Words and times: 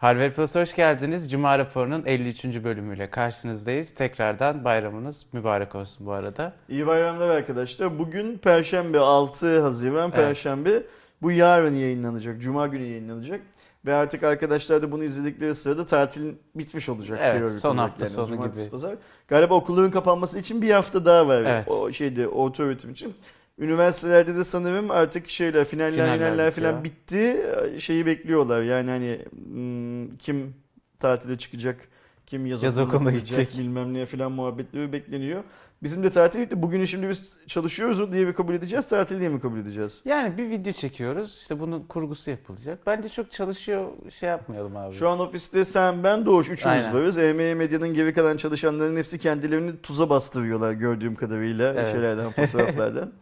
Harvard 0.00 0.32
Plus'a 0.32 0.60
hoş 0.60 0.74
geldiniz. 0.74 1.30
Cuma 1.30 1.58
raporunun 1.58 2.02
53. 2.06 2.44
bölümüyle 2.44 3.10
karşınızdayız. 3.10 3.94
Tekrardan 3.94 4.64
bayramınız 4.64 5.26
mübarek 5.32 5.74
olsun 5.74 6.06
bu 6.06 6.12
arada. 6.12 6.52
İyi 6.68 6.86
bayramlar 6.86 7.28
arkadaşlar. 7.28 7.98
Bugün 7.98 8.38
Perşembe 8.38 8.98
6 8.98 9.60
Haziran 9.60 10.10
Evet. 10.14 10.14
Perşembe. 10.14 10.82
Bu 11.22 11.30
yarın 11.30 11.74
yayınlanacak. 11.74 12.40
Cuma 12.40 12.66
günü 12.66 12.82
yayınlanacak. 12.82 13.40
Ve 13.86 13.94
artık 13.94 14.22
arkadaşlar 14.22 14.82
da 14.82 14.92
bunu 14.92 15.04
izledikleri 15.04 15.54
sırada 15.54 15.86
tatil 15.86 16.34
bitmiş 16.54 16.88
olacak. 16.88 17.18
Evet, 17.22 17.32
teorik 17.32 17.60
son 17.60 17.78
hafta 17.78 18.06
sonu 18.06 18.28
Cumartesi, 18.28 18.62
gibi. 18.62 18.70
Pazar. 18.70 18.94
Galiba 19.28 19.54
okulların 19.54 19.90
kapanması 19.90 20.38
için 20.38 20.62
bir 20.62 20.70
hafta 20.70 21.04
daha 21.04 21.28
var. 21.28 21.42
Evet. 21.42 21.68
O 21.68 21.92
şeyde 21.92 22.28
orta 22.28 22.62
öğretim 22.62 22.90
için. 22.90 23.14
Üniversitelerde 23.60 24.36
de 24.36 24.44
sanırım 24.44 24.90
artık 24.90 25.28
şeyler 25.28 25.64
finaller 25.64 25.92
Finaller 25.92 26.18
finaller 26.18 26.50
falan 26.50 26.84
bitti. 26.84 27.36
Şeyi 27.78 28.06
bekliyorlar. 28.06 28.62
Yani 28.62 28.90
hani 28.90 29.18
hmm, 29.30 30.16
kim 30.16 30.54
tatile 30.98 31.38
çıkacak, 31.38 31.88
kim 32.26 32.46
yaz, 32.46 32.62
Yaz 32.62 32.78
okuluna 32.78 33.10
gidecek. 33.10 33.58
bilmem 33.58 33.94
ne 33.94 34.06
falan 34.06 34.32
muhabbetleri 34.32 34.92
bekleniyor. 34.92 35.44
Bizim 35.82 36.02
de 36.02 36.10
tatil 36.10 36.40
bitti. 36.40 36.62
Bugünü 36.62 36.86
şimdi 36.86 37.08
biz 37.08 37.36
çalışıyoruz 37.46 38.12
diye 38.12 38.24
mi 38.24 38.32
kabul 38.34 38.54
edeceğiz, 38.54 38.88
tatil 38.88 39.20
diye 39.20 39.28
mi 39.28 39.40
kabul 39.40 39.58
edeceğiz? 39.58 40.00
Yani 40.04 40.38
bir 40.38 40.50
video 40.50 40.72
çekiyoruz. 40.72 41.38
İşte 41.40 41.60
bunun 41.60 41.82
kurgusu 41.82 42.30
yapılacak. 42.30 42.78
Bence 42.86 43.08
çok 43.08 43.32
çalışıyor 43.32 43.88
şey 44.10 44.28
yapmayalım 44.28 44.76
abi. 44.76 44.94
Şu 44.94 45.08
an 45.08 45.20
ofiste 45.20 45.64
sen, 45.64 46.04
ben, 46.04 46.26
Doğuş 46.26 46.50
üçümüz 46.50 46.66
Aynen. 46.84 46.94
varız. 46.94 47.18
EME 47.18 47.54
Medya'nın 47.54 47.94
geri 47.94 48.14
kalan 48.14 48.36
çalışanların 48.36 48.96
hepsi 48.96 49.18
kendilerini 49.18 49.80
tuza 49.82 50.10
bastırıyorlar 50.10 50.72
gördüğüm 50.72 51.14
kadarıyla 51.14 51.72
Evet. 51.72 51.92
şeylerden, 51.92 52.30
fotoğraflardan. 52.30 53.12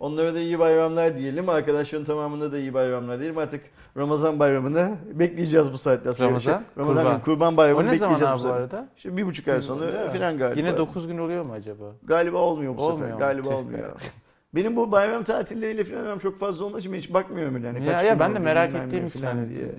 Onlara 0.00 0.34
da 0.34 0.40
iyi 0.40 0.58
bayramlar 0.58 1.18
diyelim. 1.18 1.48
Arkadaşların 1.48 2.04
tamamına 2.04 2.52
da 2.52 2.58
iyi 2.58 2.74
bayramlar 2.74 3.18
diyelim. 3.18 3.38
Artık 3.38 3.60
Ramazan 3.96 4.38
bayramını 4.38 4.96
bekleyeceğiz 5.12 5.72
bu 5.72 5.78
saatten 5.78 6.12
sonra. 6.12 6.28
Ramazan, 6.28 6.62
Ramazan 6.78 7.04
Kurban. 7.04 7.22
Kurban 7.22 7.56
bayramını 7.56 7.88
o 7.88 7.92
ne 7.92 7.98
zaman 7.98 8.14
bekleyeceğiz 8.14 8.44
abi 8.44 8.48
bu 8.48 8.54
bu 8.54 8.58
arada? 8.58 8.88
İşte 8.96 9.16
bir 9.16 9.26
buçuk 9.26 9.48
ay 9.48 9.62
sonra 9.62 10.10
falan 10.10 10.38
galiba. 10.38 10.58
Yine 10.60 10.76
9 10.76 11.06
gün 11.06 11.18
oluyor 11.18 11.44
mu 11.44 11.52
acaba? 11.52 11.84
Galiba 12.02 12.38
olmuyor 12.38 12.76
bu 12.76 12.82
Olmuyor 12.82 13.08
sefer. 13.08 13.18
Galiba 13.18 13.48
olmuyor. 13.48 13.88
be. 13.88 13.94
Benim 14.54 14.76
bu 14.76 14.92
bayram 14.92 15.24
tatilleriyle 15.24 15.84
falan 15.84 16.18
çok 16.18 16.38
fazla 16.38 16.64
olmadığı 16.64 16.80
için 16.80 16.94
hiç 16.94 17.12
bakmıyorum. 17.12 17.64
Yani 17.64 17.84
ya, 17.84 17.92
kaç 17.92 18.04
ya 18.04 18.20
ben 18.20 18.34
de 18.34 18.38
merak 18.38 18.74
ettiğim 18.74 19.06
için 19.06 19.22
hani, 19.22 19.48
diye. 19.48 19.74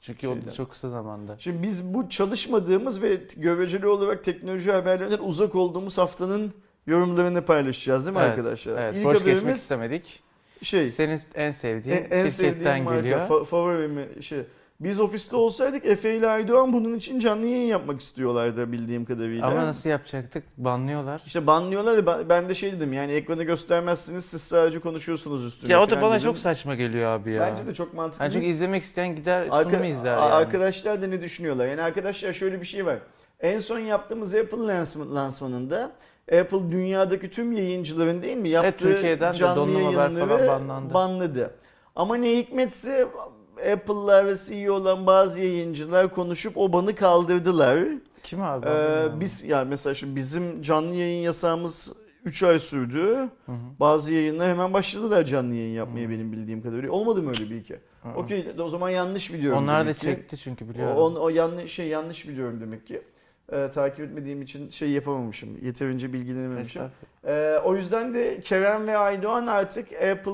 Çünkü 0.00 0.28
o 0.28 0.34
Şeyden. 0.34 0.50
çok 0.50 0.70
kısa 0.70 0.90
zamanda. 0.90 1.36
Şimdi 1.38 1.62
biz 1.62 1.94
bu 1.94 2.08
çalışmadığımız 2.08 3.02
ve 3.02 3.20
göreceli 3.36 3.86
olarak 3.86 4.24
teknoloji 4.24 4.72
haberlerinden 4.72 5.18
uzak 5.18 5.54
olduğumuz 5.54 5.98
haftanın 5.98 6.52
yorumlarını 6.86 7.42
paylaşacağız 7.44 8.06
değil 8.06 8.16
mi 8.16 8.22
Evet, 8.22 8.30
arkadaşlar? 8.38 8.82
Evet, 8.82 8.96
İlk 8.96 9.04
boş 9.04 9.24
geçmek 9.24 9.56
istemedik. 9.56 10.22
şey, 10.62 10.90
Senin 10.90 11.20
en 11.34 11.52
sevdiğin 11.52 11.96
en, 11.96 12.02
en 12.02 12.06
şirketten 12.06 12.28
sevdiğim 12.28 12.84
marka, 12.84 13.00
geliyor. 13.00 13.20
fa- 13.20 13.44
favorimi 13.44 14.22
şey. 14.22 14.38
Biz 14.80 15.00
ofiste 15.00 15.36
olsaydık 15.36 15.86
Efe 15.86 16.16
ile 16.16 16.26
Aydoğan 16.28 16.72
bunun 16.72 16.94
için 16.96 17.18
canlı 17.20 17.46
yayın 17.46 17.66
yapmak 17.68 18.00
istiyorlardı 18.00 18.72
bildiğim 18.72 19.04
kadarıyla. 19.04 19.46
Ama 19.46 19.66
nasıl 19.66 19.88
yapacaktık? 19.90 20.44
Banlıyorlar. 20.56 21.22
İşte 21.26 21.46
banlıyorlar 21.46 21.96
ya 22.18 22.28
ben- 22.28 22.48
de 22.48 22.54
şey 22.54 22.72
dedim 22.72 22.92
yani 22.92 23.12
ekranı 23.12 23.42
göstermezsiniz 23.44 24.24
siz 24.24 24.40
sadece 24.42 24.80
konuşuyorsunuz 24.80 25.44
üstüne. 25.44 25.72
Ya 25.72 25.82
o 25.82 25.90
da 25.90 26.02
bana 26.02 26.14
dedim. 26.14 26.24
çok 26.24 26.38
saçma 26.38 26.74
geliyor 26.74 27.06
abi 27.10 27.32
ya. 27.32 27.40
Bence 27.40 27.66
de 27.66 27.74
çok 27.74 27.94
mantıklı. 27.94 28.24
Yani 28.24 28.32
çünkü 28.32 28.46
izlemek 28.46 28.82
isteyen 28.82 29.16
gider 29.16 29.46
Arka- 29.50 29.70
sunumu 29.70 29.84
izler 29.86 30.12
yani. 30.12 30.20
Arkadaşlar 30.20 31.02
da 31.02 31.06
ne 31.06 31.22
düşünüyorlar? 31.22 31.66
Yani 31.66 31.82
arkadaşlar 31.82 32.32
şöyle 32.32 32.60
bir 32.60 32.66
şey 32.66 32.86
var. 32.86 32.98
En 33.40 33.60
son 33.60 33.78
yaptığımız 33.78 34.34
Apple 34.34 34.58
lansman- 34.58 35.14
lansmanında 35.14 35.92
Apple 36.32 36.70
dünyadaki 36.70 37.30
tüm 37.30 37.52
yayıncıların 37.52 38.22
değil 38.22 38.36
mi 38.36 38.48
yaptığı 38.48 38.84
Türkiye'den 38.84 39.32
de 39.32 39.38
canlı 39.38 39.60
Haber 39.60 39.92
yayınları 39.92 40.28
falan 40.28 40.48
banlandı. 40.48 40.94
banladı. 40.94 41.54
Ama 41.96 42.16
ne 42.16 42.36
hikmetse 42.38 43.06
Apple'lar 43.72 44.26
ve 44.26 44.34
CEO 44.36 44.74
olan 44.74 45.06
bazı 45.06 45.40
yayıncılar 45.40 46.10
konuşup 46.10 46.56
o 46.56 46.72
banı 46.72 46.94
kaldırdılar. 46.94 47.78
Kim 48.22 48.42
abi? 48.42 48.66
Ee, 48.66 49.20
biz 49.20 49.44
yani 49.44 49.68
mesela 49.68 49.94
şimdi 49.94 50.16
bizim 50.16 50.62
canlı 50.62 50.94
yayın 50.94 51.22
yasağımız 51.22 51.96
3 52.24 52.42
ay 52.42 52.60
sürdü. 52.60 53.16
Hı 53.46 53.52
hı. 53.52 53.56
Bazı 53.80 54.12
yayınlar 54.12 54.48
hemen 54.48 54.72
başladılar 54.72 55.24
canlı 55.24 55.54
yayın 55.54 55.74
yapmaya 55.74 56.10
benim 56.10 56.32
bildiğim 56.32 56.62
kadarıyla. 56.62 56.92
Olmadı 56.92 57.22
mı 57.22 57.30
öyle 57.30 57.50
bir 57.50 57.56
iki? 57.56 57.74
Hı 58.02 58.08
hı. 58.08 58.14
Okey 58.18 58.46
o 58.62 58.68
zaman 58.68 58.90
yanlış 58.90 59.32
biliyorum. 59.32 59.58
Onlar 59.62 59.86
da 59.86 59.92
ki. 59.92 60.00
çekti 60.00 60.36
çünkü 60.36 60.64
O, 60.64 60.68
biliyorum. 60.68 60.96
o, 60.96 61.20
o 61.20 61.28
yanlış 61.28 61.72
şey 61.72 61.86
yanlış 61.88 62.28
biliyorum 62.28 62.60
demek 62.60 62.86
ki. 62.86 63.02
Ee, 63.52 63.70
takip 63.74 64.00
etmediğim 64.00 64.42
için 64.42 64.68
şey 64.70 64.90
yapamamışım. 64.90 65.48
Yeterince 65.62 66.12
bilgilenememişim. 66.12 66.82
Ee, 67.26 67.58
o 67.64 67.76
yüzden 67.76 68.14
de 68.14 68.40
Kerem 68.40 68.86
ve 68.86 68.96
Aydoğan 68.96 69.46
artık 69.46 69.92
Apple 69.92 70.32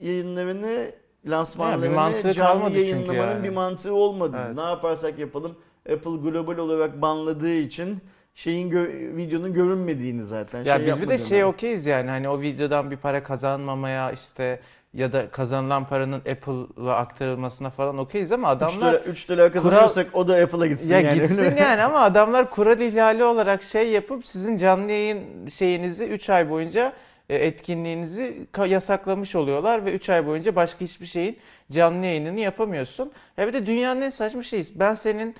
yayınlarını 0.00 0.92
lansmanlarını 1.26 1.94
mantığı 1.94 2.32
canlı 2.32 2.70
yayınlamanın 2.78 3.30
yani. 3.30 3.44
bir 3.44 3.50
mantığı 3.50 3.94
olmadı. 3.94 4.36
Evet. 4.46 4.56
Ne 4.56 4.62
yaparsak 4.62 5.18
yapalım 5.18 5.56
Apple 5.92 6.30
global 6.30 6.56
olarak 6.58 7.02
banladığı 7.02 7.54
için 7.54 7.98
şeyin 8.34 8.70
gö- 8.70 9.16
videonun 9.16 9.52
görünmediğini 9.54 10.24
zaten 10.24 10.64
Ya 10.64 10.78
şey 10.78 10.86
biz 10.86 11.02
bir 11.02 11.08
de 11.08 11.18
şey 11.18 11.44
okeyiz 11.44 11.86
yani 11.86 12.10
hani 12.10 12.28
o 12.28 12.40
videodan 12.40 12.90
bir 12.90 12.96
para 12.96 13.22
kazanmamaya 13.22 14.12
işte 14.12 14.60
ya 14.94 15.12
da 15.12 15.30
kazanılan 15.30 15.84
paranın 15.84 16.18
Apple'a 16.18 16.94
aktarılmasına 16.94 17.70
falan 17.70 17.98
okeyiz 17.98 18.32
ama 18.32 18.54
3 18.54 18.56
adamlar 18.56 18.92
dolar, 18.92 19.04
3 19.04 19.28
dolar 19.28 19.52
kazanıyorsak 19.52 20.06
o 20.12 20.28
da 20.28 20.34
Apple'a 20.34 20.66
gitsin 20.66 20.94
ya 20.94 21.00
yani. 21.00 21.20
gitsin 21.20 21.56
yani 21.60 21.82
ama 21.82 22.00
adamlar 22.00 22.50
kural 22.50 22.80
ihlali 22.80 23.24
olarak 23.24 23.62
şey 23.62 23.88
yapıp 23.88 24.26
sizin 24.26 24.56
canlı 24.56 24.92
yayın 24.92 25.46
şeyinizi 25.46 26.04
3 26.04 26.30
ay 26.30 26.50
boyunca 26.50 26.92
e, 27.28 27.36
etkinliğinizi 27.36 28.46
yasaklamış 28.66 29.34
oluyorlar 29.34 29.84
ve 29.84 29.92
3 29.92 30.08
ay 30.08 30.26
boyunca 30.26 30.56
başka 30.56 30.80
hiçbir 30.80 31.06
şeyin 31.06 31.38
canlı 31.70 32.06
yayınını 32.06 32.40
yapamıyorsun. 32.40 33.12
Ya 33.36 33.48
bir 33.48 33.52
de 33.52 33.66
dünyanın 33.66 34.00
en 34.00 34.10
saçma 34.10 34.42
şeyi 34.42 34.64
ben 34.74 34.94
senin 34.94 35.36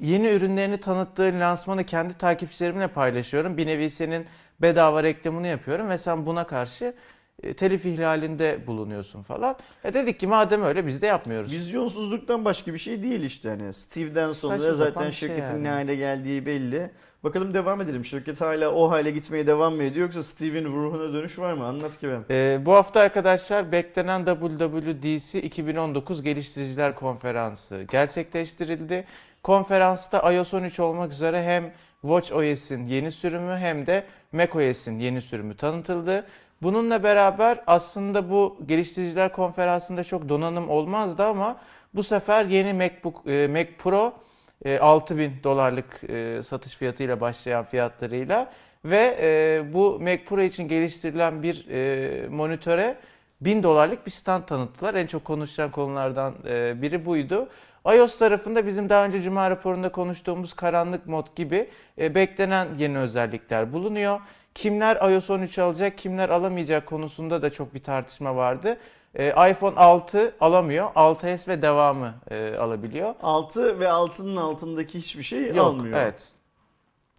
yeni 0.00 0.28
ürünlerini 0.28 0.80
tanıttığın 0.80 1.40
lansmanı 1.40 1.84
kendi 1.84 2.14
takipçilerimle 2.18 2.88
paylaşıyorum. 2.88 3.56
Bir 3.56 3.66
nevi 3.66 3.90
senin 3.90 4.26
bedava 4.62 5.02
reklamını 5.02 5.46
yapıyorum 5.46 5.88
ve 5.88 5.98
sen 5.98 6.26
buna 6.26 6.46
karşı 6.46 6.94
telif 7.56 7.86
ihlalinde 7.86 8.66
bulunuyorsun 8.66 9.22
falan. 9.22 9.56
E 9.84 9.94
dedik 9.94 10.20
ki 10.20 10.26
madem 10.26 10.62
öyle 10.62 10.86
biz 10.86 11.02
de 11.02 11.06
yapmıyoruz. 11.06 11.52
Vizyonsuzluktan 11.52 12.44
başka 12.44 12.72
bir 12.74 12.78
şey 12.78 13.02
değil 13.02 13.22
işte 13.22 13.48
hani. 13.48 13.72
Steve'den 13.72 14.32
sonra 14.32 14.58
Saçma 14.58 14.74
zaten 14.74 15.10
şey 15.10 15.28
şirketin 15.28 15.50
yani. 15.52 15.64
ne 15.64 15.68
hale 15.68 15.94
geldiği 15.96 16.46
belli. 16.46 16.90
Bakalım 17.24 17.54
devam 17.54 17.80
edelim. 17.80 18.04
Şirket 18.04 18.40
hala 18.40 18.70
o 18.72 18.90
hale 18.90 19.10
gitmeye 19.10 19.46
devam 19.46 19.74
mı 19.74 19.82
ediyor 19.82 20.06
yoksa 20.06 20.22
Steve'in 20.22 20.64
ruhuna 20.64 21.12
dönüş 21.14 21.38
var 21.38 21.52
mı? 21.52 21.64
Anlat 21.64 21.98
ki 21.98 22.08
ben. 22.08 22.24
Ee, 22.30 22.60
bu 22.66 22.72
hafta 22.72 23.00
arkadaşlar 23.00 23.72
beklenen 23.72 24.24
WWDC 24.24 25.42
2019 25.42 26.22
Geliştiriciler 26.22 26.94
Konferansı 26.94 27.82
gerçekleştirildi. 27.90 29.04
Konferansta 29.42 30.32
iOS 30.32 30.54
13 30.54 30.80
olmak 30.80 31.12
üzere 31.12 31.42
hem 31.42 31.72
WatchOS'in 32.02 32.84
yeni 32.84 33.12
sürümü 33.12 33.54
hem 33.56 33.86
de 33.86 34.04
macOS'in 34.32 34.98
yeni 34.98 35.22
sürümü 35.22 35.56
tanıtıldı. 35.56 36.26
Bununla 36.62 37.02
beraber 37.02 37.60
aslında 37.66 38.30
bu 38.30 38.56
geliştiriciler 38.66 39.32
konferansında 39.32 40.04
çok 40.04 40.28
donanım 40.28 40.70
olmazdı 40.70 41.24
ama 41.24 41.56
bu 41.94 42.02
sefer 42.02 42.44
yeni 42.44 42.72
MacBook 42.72 43.26
e, 43.26 43.48
Mac 43.48 43.70
Pro 43.78 44.12
e, 44.64 44.78
6000 44.78 45.32
dolarlık 45.44 46.04
e, 46.08 46.42
satış 46.42 46.74
fiyatıyla 46.74 47.20
başlayan 47.20 47.64
fiyatlarıyla 47.64 48.52
ve 48.84 49.16
e, 49.20 49.62
bu 49.74 50.00
Mac 50.00 50.24
Pro 50.24 50.40
için 50.40 50.68
geliştirilen 50.68 51.42
bir 51.42 51.68
e, 51.68 52.28
monitöre 52.28 52.96
1000 53.40 53.62
dolarlık 53.62 54.06
bir 54.06 54.10
stand 54.10 54.42
tanıttılar. 54.44 54.94
En 54.94 55.06
çok 55.06 55.24
konuşulan 55.24 55.70
konulardan 55.70 56.34
e, 56.48 56.82
biri 56.82 57.06
buydu. 57.06 57.48
iOS 57.94 58.18
tarafında 58.18 58.66
bizim 58.66 58.88
daha 58.88 59.04
önce 59.06 59.22
Cuma 59.22 59.50
raporunda 59.50 59.88
konuştuğumuz 59.88 60.52
karanlık 60.52 61.06
mod 61.06 61.26
gibi 61.36 61.70
e, 61.98 62.14
beklenen 62.14 62.68
yeni 62.78 62.98
özellikler 62.98 63.72
bulunuyor. 63.72 64.20
Kimler 64.56 64.96
iOS 65.12 65.30
13 65.30 65.58
alacak, 65.58 65.98
kimler 65.98 66.28
alamayacak 66.28 66.86
konusunda 66.86 67.42
da 67.42 67.52
çok 67.52 67.74
bir 67.74 67.82
tartışma 67.82 68.36
vardı. 68.36 68.78
E, 69.14 69.28
iPhone 69.50 69.76
6 69.76 70.34
alamıyor, 70.40 70.86
6s 70.86 71.48
ve 71.48 71.62
devamı 71.62 72.14
e, 72.30 72.56
alabiliyor. 72.56 73.14
6 73.22 73.80
ve 73.80 73.88
altının 73.88 74.36
altındaki 74.36 74.98
hiçbir 74.98 75.22
şey 75.22 75.46
Yok, 75.46 75.58
almıyor. 75.66 75.98
evet. 76.00 76.28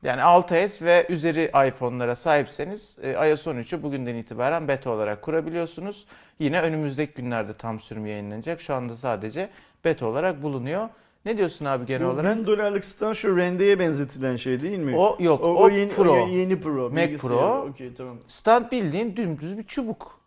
Yani 0.04 0.22
6s 0.22 0.86
ve 0.86 1.06
üzeri 1.10 1.51
iPhone'lara 1.68 2.16
sahipseniz 2.16 2.98
e, 3.04 3.30
iOS 3.30 3.48
13'ü 3.48 3.83
bugünden 3.83 4.16
itibaren 4.16 4.68
beta 4.68 4.90
olarak 4.90 5.22
kurabiliyorsunuz. 5.22 6.06
Yine 6.40 6.62
önümüzdeki 6.62 7.13
günlerde 7.13 7.54
tam 7.54 7.80
sürüm 7.80 8.06
yayınlanacak. 8.06 8.62
Şu 8.62 8.74
anda 8.74 8.95
sadece 8.95 9.50
beta 9.86 10.06
olarak 10.06 10.44
bulunuyor. 10.44 10.90
Ne 11.27 11.38
diyorsun 11.38 11.65
abi 11.65 11.85
genel 11.85 12.07
Bu 12.07 12.12
olarak? 12.12 12.38
1000 12.38 12.47
dolarlık 12.47 12.85
stand 12.85 13.13
şu 13.13 13.38
rendeye 13.38 13.79
benzetilen 13.79 14.35
şey 14.35 14.62
değil 14.62 14.77
mi? 14.77 14.97
O 14.97 15.18
yok, 15.19 15.44
o, 15.44 15.47
o, 15.47 15.63
o 15.63 15.69
yeni, 15.69 15.91
Pro. 15.91 16.13
o 16.13 16.27
yeni 16.27 16.59
Pro. 16.59 16.89
Mac. 16.89 17.18
Pro. 17.18 17.68
Okey 17.69 17.94
tamam. 17.94 18.18
Stand 18.27 18.71
bildiğin 18.71 19.15
dümdüz 19.15 19.57
bir 19.57 19.63
çubuk. 19.63 20.19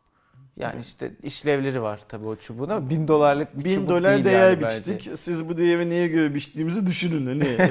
Yani 0.61 0.81
işte 0.81 1.11
işlevleri 1.23 1.83
var 1.83 2.01
tabii 2.09 2.27
o 2.27 2.37
çubuğun 2.37 2.69
ama 2.69 2.91
bin 2.91 3.09
dolarlık 3.09 3.59
bir 3.59 3.65
1000 3.65 3.75
çubuk 3.75 3.89
dolar 3.89 4.15
değil 4.15 4.25
değer 4.25 4.51
yani 4.51 4.65
biçtik. 4.65 4.95
bence. 4.95 5.17
Siz 5.17 5.49
bu 5.49 5.57
değeri 5.57 5.91
neye 5.91 6.09
göre 6.09 6.35
biçtiğimizi 6.35 6.87
düşünün. 6.87 7.27
Hani. 7.27 7.57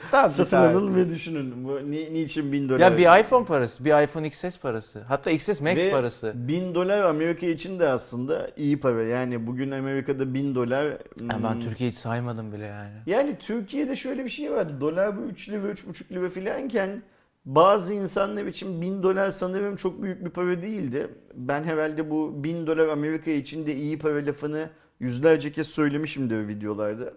Tabii, 0.10 0.32
Satın 0.32 0.56
alın 0.56 0.94
ve 0.94 1.10
düşünün. 1.10 1.64
Bu 1.64 1.90
ni, 1.90 2.14
niçin 2.14 2.52
1000 2.52 2.68
dolar? 2.68 2.80
Ya 2.80 2.98
bir 2.98 3.20
iPhone 3.20 3.44
parası, 3.44 3.84
bir 3.84 4.02
iPhone 4.04 4.26
XS 4.26 4.58
parası. 4.62 5.00
Hatta 5.00 5.30
XS 5.30 5.60
Max 5.60 5.76
Ve 5.76 5.90
parası. 5.90 6.32
1000 6.34 6.74
dolar 6.74 7.02
Amerika 7.02 7.46
için 7.46 7.80
de 7.80 7.88
aslında 7.88 8.50
iyi 8.56 8.80
para. 8.80 9.02
Yani 9.02 9.46
bugün 9.46 9.70
Amerika'da 9.70 10.34
1000 10.34 10.54
dolar... 10.54 10.84
Ya 10.84 10.96
ben 11.20 11.54
hmm, 11.54 11.60
Türkiye 11.60 11.90
hiç 11.90 11.96
saymadım 11.96 12.52
bile 12.52 12.66
yani. 12.66 12.94
Yani 13.06 13.36
Türkiye'de 13.38 13.96
şöyle 13.96 14.24
bir 14.24 14.30
şey 14.30 14.52
vardı. 14.52 14.72
Dolar 14.80 15.16
bu 15.16 15.20
3 15.20 15.48
lira 15.48 15.66
3,5 15.66 16.14
lira 16.14 16.30
filanken 16.30 17.02
bazı 17.44 17.94
insanlar 17.94 18.46
için 18.46 18.80
1000 18.80 19.02
dolar 19.02 19.30
sanırım 19.30 19.76
çok 19.76 20.02
büyük 20.02 20.24
bir 20.24 20.30
para 20.30 20.62
değildi. 20.62 21.08
Ben 21.34 21.64
herhalde 21.64 22.10
bu 22.10 22.44
1000 22.44 22.66
dolar 22.66 22.88
Amerika 22.88 23.30
için 23.30 23.66
de 23.66 23.74
iyi 23.74 23.98
para 23.98 24.26
lafını 24.26 24.70
yüzlerce 25.00 25.52
kez 25.52 25.66
söylemişimdir 25.66 26.48
videolarda. 26.48 27.14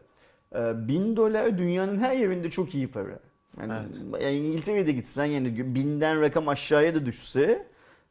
Ee, 0.56 0.88
1000 0.88 1.16
dolar 1.16 1.58
dünyanın 1.58 2.00
her 2.00 2.18
yerinde 2.18 2.50
çok 2.50 2.76
iyi 2.76 2.88
para. 2.88 3.20
Yani, 3.62 3.74
yani 4.22 4.36
İngiltere'de 4.36 4.92
gitsen 4.92 5.26
yani 5.26 5.76
binden 5.76 6.22
rakam 6.22 6.48
aşağıya 6.48 6.96
da 6.96 7.06
düşse 7.06 7.68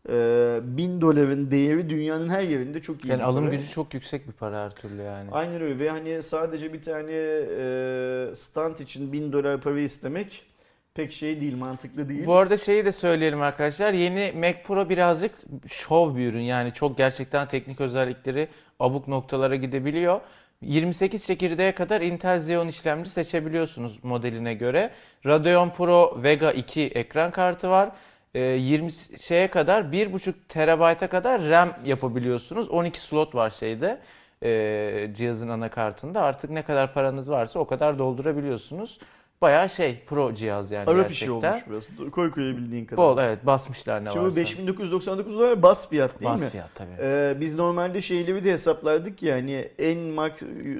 e, 0.08 0.60
1000 0.62 1.00
doların 1.00 1.50
değeri 1.50 1.90
dünyanın 1.90 2.28
her 2.28 2.42
yerinde 2.42 2.82
çok 2.82 3.04
iyi 3.04 3.08
Yani 3.08 3.22
alım 3.22 3.50
gücü 3.50 3.68
çok 3.68 3.94
yüksek 3.94 4.28
bir 4.28 4.32
para 4.32 4.64
her 4.64 4.74
türlü 4.74 5.02
yani. 5.02 5.30
Aynen 5.32 5.62
öyle 5.62 5.78
ve 5.78 5.90
hani 5.90 6.22
sadece 6.22 6.72
bir 6.72 6.82
tane 6.82 7.12
e, 7.12 8.36
stand 8.36 8.78
için 8.78 9.12
1000 9.12 9.32
dolar 9.32 9.60
para 9.60 9.80
istemek 9.80 10.51
pek 10.94 11.12
şey 11.12 11.40
değil, 11.40 11.56
mantıklı 11.56 12.08
değil. 12.08 12.26
Bu 12.26 12.34
arada 12.34 12.56
şeyi 12.56 12.84
de 12.84 12.92
söyleyelim 12.92 13.42
arkadaşlar. 13.42 13.92
Yeni 13.92 14.32
Mac 14.36 14.62
Pro 14.62 14.88
birazcık 14.88 15.34
şov 15.68 16.16
bir 16.16 16.26
ürün. 16.26 16.40
Yani 16.40 16.72
çok 16.72 16.96
gerçekten 16.96 17.48
teknik 17.48 17.80
özellikleri 17.80 18.48
abuk 18.80 19.08
noktalara 19.08 19.56
gidebiliyor. 19.56 20.20
28 20.62 21.26
çekirdeğe 21.26 21.72
kadar 21.72 22.00
Intel 22.00 22.36
Xeon 22.36 22.68
işlemci 22.68 23.10
seçebiliyorsunuz 23.10 24.04
modeline 24.04 24.54
göre. 24.54 24.90
Radeon 25.26 25.70
Pro 25.70 26.22
Vega 26.22 26.52
2 26.52 26.82
ekran 26.82 27.30
kartı 27.30 27.70
var. 27.70 27.90
Ee, 28.34 28.40
20 28.40 28.92
şeye 29.20 29.48
kadar 29.48 29.82
1.5 29.82 30.32
terabayta 30.48 31.08
kadar 31.08 31.48
RAM 31.48 31.76
yapabiliyorsunuz. 31.84 32.68
12 32.68 33.00
slot 33.00 33.34
var 33.34 33.50
şeyde 33.50 33.98
ee, 34.42 35.10
cihazın 35.16 35.48
anakartında. 35.48 36.22
Artık 36.22 36.50
ne 36.50 36.62
kadar 36.62 36.94
paranız 36.94 37.30
varsa 37.30 37.58
o 37.58 37.64
kadar 37.64 37.98
doldurabiliyorsunuz. 37.98 38.98
Bayağı 39.42 39.68
şey 39.68 39.98
pro 40.06 40.34
cihaz 40.34 40.70
yani 40.70 40.82
Arap 40.84 40.96
gerçekten. 40.96 41.12
işi 41.12 41.30
olmuş 41.30 41.64
biraz. 41.70 42.10
Koy 42.10 42.30
koyabildiğin 42.30 42.84
kadar. 42.84 42.96
Bol 43.04 43.18
evet 43.18 43.46
basmışlar 43.46 44.04
ne 44.04 44.10
Şimdi 44.10 44.24
varsa. 44.24 44.36
5999 44.36 45.34
dolar 45.38 45.62
bas 45.62 45.88
fiyat 45.88 46.20
değil 46.20 46.30
Bas 46.32 46.40
mi? 46.40 46.48
fiyat 46.50 46.70
tabii. 46.74 46.90
Ee, 47.00 47.36
biz 47.40 47.54
normalde 47.54 48.02
şeyleri 48.02 48.44
de 48.44 48.52
hesaplardık 48.52 49.22
ya 49.22 49.34
hani 49.36 49.68
en 49.78 49.98
mak 49.98 50.32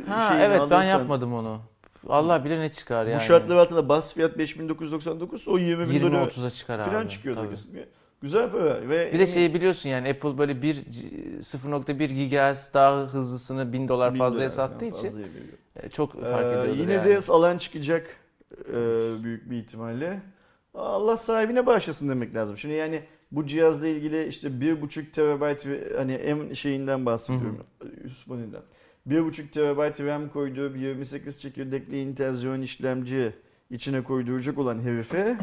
Ha 0.09 0.29
şeyini 0.29 0.43
evet 0.45 0.61
ben 0.71 0.77
alırsan, 0.77 0.99
yapmadım 0.99 1.35
onu. 1.35 1.61
Allah 2.09 2.45
bilir 2.45 2.59
ne 2.61 2.73
çıkar 2.73 3.07
yani. 3.07 3.17
Bu 3.21 3.25
şartlar 3.25 3.57
altında 3.57 3.89
bas 3.89 4.15
fiyat 4.15 4.39
5999 4.39 5.49
o 5.49 5.59
20 5.59 5.91
bin 5.91 6.01
dolar 6.03 6.27
20-30'a 6.29 6.51
çıkar 6.51 6.79
abi. 6.79 6.91
falan 6.91 7.07
çıkıyordu. 7.07 7.41
tabii. 7.45 7.85
Güzel 8.23 8.51
para 8.51 8.89
ve 8.89 9.13
Bir 9.13 9.19
de 9.19 9.27
şeyi 9.27 9.55
biliyorsun 9.55 9.89
yani 9.89 10.11
Apple 10.11 10.39
böyle 10.39 10.63
bir 10.63 10.77
0.1 11.41 12.29
GHz 12.29 12.75
daha 12.75 12.97
hızlısını 12.97 13.73
1000 13.73 13.89
dolar 13.89 14.15
1000 14.15 14.19
fazlaya 14.19 14.51
sattığı 14.51 14.85
için 14.85 15.03
veriyor. 15.05 15.29
e, 15.83 15.89
çok 15.89 16.13
fark 16.23 16.45
Ee, 16.45 16.49
ediyordur 16.49 16.81
yine 16.81 16.93
yani. 16.93 17.05
de 17.09 17.19
alan 17.33 17.59
çıkacak 17.59 18.17
e, 18.69 18.75
büyük 19.25 19.51
bir 19.51 19.57
ihtimalle. 19.57 20.23
Allah 20.75 21.17
sahibine 21.17 21.67
bağışlasın 21.67 22.09
demek 22.09 22.35
lazım. 22.35 22.57
Şimdi 22.57 22.75
yani 22.75 23.03
bu 23.33 23.47
cihazla 23.47 23.87
ilgili 23.89 24.27
işte 24.27 24.49
1.5 24.49 25.11
terabayt 25.13 25.67
ve- 25.67 25.97
hani 25.97 26.19
M 26.35 26.55
şeyinden 26.55 27.07
bahsediyorum. 27.07 27.65
Yusuf'un 28.05 28.55
1.5 29.09 29.51
terabayt 29.51 30.01
RAM 30.01 30.29
koyduğu 30.29 30.75
bir 30.75 30.81
28 30.81 31.41
çekirdekli 31.41 32.01
Intel 32.01 32.35
Xeon 32.35 32.61
işlemci 32.61 33.33
içine 33.71 34.05
koyduracak 34.05 34.59
olan 34.59 34.81
herife 34.81 35.39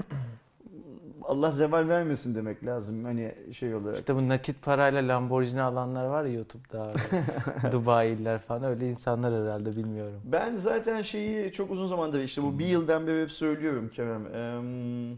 Allah 1.29 1.51
zeval 1.51 1.87
vermesin 1.87 2.35
demek 2.35 2.65
lazım 2.65 3.03
hani 3.03 3.35
şey 3.53 3.75
olarak. 3.75 3.99
İşte 3.99 4.15
bu 4.15 4.29
nakit 4.29 4.61
parayla 4.61 5.07
Lamborghini 5.07 5.61
alanlar 5.61 6.05
var 6.05 6.25
ya 6.25 6.33
YouTube'da 6.33 6.83
abi. 6.83 6.99
Dubai'liler 7.71 8.39
falan 8.39 8.63
öyle 8.63 8.89
insanlar 8.89 9.43
herhalde 9.43 9.75
bilmiyorum. 9.75 10.21
Ben 10.23 10.55
zaten 10.55 11.01
şeyi 11.01 11.51
çok 11.51 11.71
uzun 11.71 11.87
zamandır 11.87 12.23
işte 12.23 12.43
bu 12.43 12.59
bir 12.59 12.65
yıldan 12.65 13.07
beri 13.07 13.21
hep 13.21 13.31
söylüyorum 13.31 13.89
Kerem. 13.89 14.25
Eee, 14.25 15.17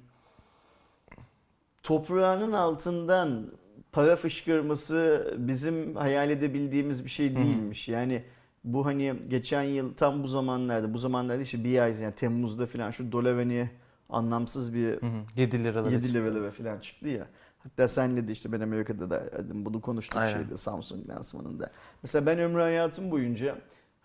toprağının 1.84 2.52
altından 2.52 3.46
para 3.92 4.16
fışkırması 4.16 5.28
bizim 5.38 5.96
hayal 5.96 6.30
edebildiğimiz 6.30 7.06
bir 7.06 7.10
şey 7.10 7.36
değilmiş. 7.36 7.90
Yani 7.90 8.24
bu 8.64 8.86
hani 8.86 9.14
geçen 9.30 9.64
yıl 9.64 9.94
tam 9.94 10.24
bu 10.24 10.28
zamanlarda, 10.28 10.94
bu 10.94 10.98
zamanlarda 10.98 11.42
işte 11.42 11.64
bir 11.64 11.80
ay 11.80 12.02
yani 12.02 12.16
Temmuz'da 12.16 12.66
falan 12.66 12.92
şu 12.92 13.12
dolar 13.12 13.36
hani 13.36 13.70
anlamsız 14.12 14.74
bir 14.74 14.88
Hı 14.88 15.06
hı. 15.06 15.22
7 15.36 15.64
liralara 15.64 15.90
7 15.92 16.04
çıktı. 16.04 16.20
liralara 16.20 16.52
falan 16.52 16.80
çıktı 16.80 17.08
ya. 17.08 17.28
Hatta 17.60 17.88
senle 17.88 18.28
de 18.28 18.32
işte 18.32 18.52
ben 18.52 18.60
Amerika'da 18.60 19.10
da 19.10 19.24
bunu 19.54 19.82
konuştuk 19.82 20.18
Aynen. 20.18 20.34
şeyde 20.34 20.58
Samsung 20.58 21.10
lansmanında. 21.10 21.70
Mesela 22.04 22.26
ben 22.26 22.40
ömrü 22.40 22.62
hayatım 22.62 23.12
boyunca 23.12 23.56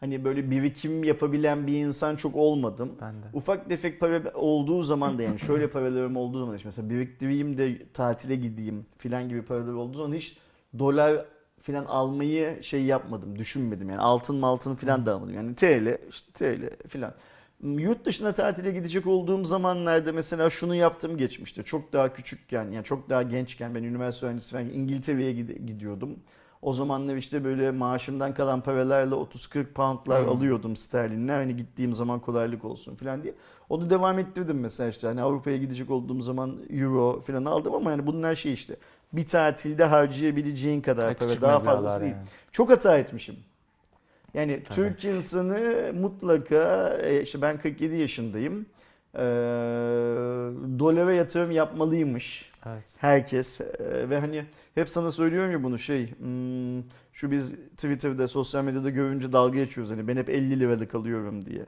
hani 0.00 0.24
böyle 0.24 0.50
birikim 0.50 1.04
yapabilen 1.04 1.66
bir 1.66 1.86
insan 1.86 2.16
çok 2.16 2.36
olmadım. 2.36 2.92
Ben 3.00 3.14
de. 3.14 3.26
Ufak 3.32 3.68
tefek 3.68 4.00
para 4.00 4.32
olduğu 4.34 4.82
zaman 4.82 5.18
da 5.18 5.22
yani 5.22 5.38
şöyle 5.38 5.70
paralarım 5.70 6.16
olduğu 6.16 6.38
zaman 6.38 6.56
işte 6.56 6.68
mesela 6.68 6.90
biriktireyim 6.90 7.58
de 7.58 7.92
tatile 7.92 8.36
gideyim 8.36 8.86
filan 8.98 9.28
gibi 9.28 9.42
paralar 9.42 9.72
olduğu 9.72 9.96
zaman 9.96 10.12
hiç 10.12 10.38
dolar 10.78 11.24
filan 11.60 11.84
almayı 11.84 12.62
şey 12.62 12.84
yapmadım, 12.84 13.38
düşünmedim. 13.38 13.90
Yani 13.90 14.00
altın 14.00 14.42
altın 14.42 14.74
filan 14.74 15.06
da 15.06 15.14
almadım. 15.14 15.34
Yani 15.34 15.54
TL, 15.54 15.98
işte 16.10 16.32
TL 16.32 16.88
filan. 16.88 17.14
Yurt 17.62 18.04
dışına 18.04 18.32
tatile 18.32 18.70
gidecek 18.72 19.06
olduğum 19.06 19.44
zamanlarda 19.44 20.12
mesela 20.12 20.50
şunu 20.50 20.74
yaptım 20.74 21.16
geçmişte. 21.16 21.62
Çok 21.62 21.92
daha 21.92 22.12
küçükken 22.12 22.70
yani 22.70 22.84
çok 22.84 23.10
daha 23.10 23.22
gençken 23.22 23.74
ben 23.74 23.82
üniversite 23.82 24.26
öğrencisi 24.26 24.58
İngiltere'ye 24.58 25.32
gidiyordum. 25.32 26.10
O 26.62 26.72
zamanlar 26.72 27.16
işte 27.16 27.44
böyle 27.44 27.70
maaşımdan 27.70 28.34
kalan 28.34 28.60
paralarla 28.60 29.14
30-40 29.14 29.72
poundlar 29.72 30.22
Hmm. 30.22 30.28
alıyordum 30.28 30.76
sterlinler. 30.76 31.34
Hani 31.36 31.56
gittiğim 31.56 31.94
zaman 31.94 32.20
kolaylık 32.20 32.64
olsun 32.64 32.94
falan 32.94 33.22
diye. 33.22 33.34
Onu 33.68 33.90
devam 33.90 34.18
ettirdim 34.18 34.60
mesela 34.60 34.90
işte. 34.90 35.06
Hani 35.06 35.22
Avrupa'ya 35.22 35.56
gidecek 35.56 35.90
olduğum 35.90 36.20
zaman 36.20 36.56
euro 36.70 37.20
falan 37.20 37.44
aldım 37.44 37.74
ama 37.74 37.90
yani 37.90 38.06
bunlar 38.06 38.34
şey 38.34 38.52
işte. 38.52 38.76
Bir 39.12 39.26
tatilde 39.26 39.84
harcayabileceğin 39.84 40.80
kadar 40.80 41.14
para 41.14 41.40
daha 41.42 41.60
fazlası 41.60 42.00
değil. 42.00 42.12
yani. 42.12 42.26
Çok 42.52 42.70
hata 42.70 42.98
etmişim. 42.98 43.36
Yani 44.36 44.62
Tabii. 44.64 44.74
Türk 44.74 45.04
insanı 45.04 45.92
mutlaka 46.00 46.98
e, 47.02 47.22
işte 47.22 47.42
ben 47.42 47.58
47 47.58 47.96
yaşındayım. 47.96 48.66
Ee, 49.14 49.18
dolara 50.78 51.12
yatırım 51.12 51.50
yapmalıymış 51.50 52.52
Evet. 52.66 52.84
herkes 52.96 53.60
Ee, 53.60 54.10
ve 54.10 54.18
hani 54.20 54.44
hep 54.74 54.88
sana 54.88 55.10
söylüyorum 55.10 55.52
ya 55.52 55.62
bunu 55.62 55.78
şey 55.78 56.18
hmm, 56.18 56.82
şu 57.12 57.30
biz 57.30 57.54
Twitter'da 57.76 58.28
sosyal 58.28 58.64
medyada 58.64 58.90
görünce 58.90 59.32
dalga 59.32 59.58
geçiyoruz 59.58 59.92
hani 59.92 60.08
ben 60.08 60.16
hep 60.16 60.28
50 60.28 60.60
liralık 60.60 60.94
alıyorum 60.94 61.44
diye. 61.46 61.66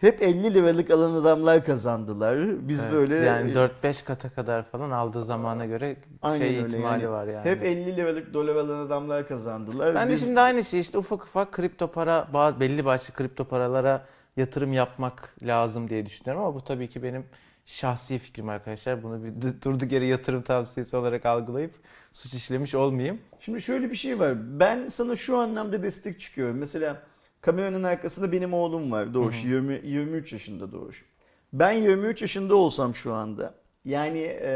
Hep 0.00 0.22
50 0.22 0.54
liralık 0.54 0.90
alan 0.90 1.14
adamlar 1.14 1.64
kazandılar. 1.64 2.68
Biz 2.68 2.82
Evet. 2.82 2.92
böyle 2.92 3.16
yani 3.16 3.52
4-5 3.54 4.04
kata 4.04 4.28
kadar 4.28 4.62
falan 4.62 4.90
aldığı 4.90 5.24
zamana 5.24 5.66
göre 5.66 5.96
Aynen 6.22 6.38
şey 6.46 6.56
öyle 6.56 6.66
ihtimali 6.68 7.02
yani. 7.02 7.12
var 7.12 7.26
yani. 7.26 7.44
hep 7.50 7.62
50 7.64 7.96
liralık 7.96 8.34
dolar 8.34 8.56
alan 8.56 8.78
adamlar 8.86 9.28
kazandılar. 9.28 9.94
Ben 9.94 10.08
de 10.08 10.12
Biz- 10.12 10.24
şimdi 10.24 10.40
aynı 10.40 10.64
şey 10.64 10.80
işte 10.80 10.98
ufak 10.98 11.22
ufak 11.24 11.52
kripto 11.52 11.86
para 11.92 12.28
bazı 12.32 12.60
belli 12.60 12.84
başlı 12.84 13.14
kripto 13.14 13.44
paralara 13.44 14.04
yatırım 14.36 14.72
yapmak 14.72 15.34
lazım 15.42 15.90
diye 15.90 16.06
düşünüyorum 16.06 16.44
ama 16.44 16.54
bu 16.54 16.64
tabii 16.64 16.88
ki 16.88 17.02
benim 17.02 17.24
şahsi 17.66 18.18
fikrim 18.18 18.48
arkadaşlar. 18.48 19.02
Bunu 19.02 19.24
bir 19.24 19.28
du- 19.28 19.62
durduk 19.62 19.92
yere 19.92 20.06
yatırım 20.06 20.42
tavsiyesi 20.42 20.96
olarak 20.96 21.26
algılayıp 21.26 21.74
suç 22.12 22.34
işlemiş 22.34 22.74
olmayayım. 22.74 23.18
Şimdi 23.40 23.62
şöyle 23.62 23.90
bir 23.90 23.96
şey 23.96 24.18
var. 24.18 24.34
Ben 24.60 24.88
sana 24.88 25.16
şu 25.16 25.38
anlamda 25.38 25.82
destek 25.82 26.20
çıkıyorum. 26.20 26.56
Mesela 26.56 26.96
kameranın 27.46 27.82
arkasında 27.82 28.32
benim 28.32 28.54
oğlum 28.54 28.92
var 28.92 29.14
Doğuş. 29.14 29.44
20, 29.44 29.80
23 29.84 30.32
yaşında 30.32 30.72
Doğuş. 30.72 31.04
Ben 31.52 31.72
23 31.72 32.22
yaşında 32.22 32.54
olsam 32.54 32.94
şu 32.94 33.12
anda 33.12 33.54
yani 33.84 34.18
e, 34.42 34.48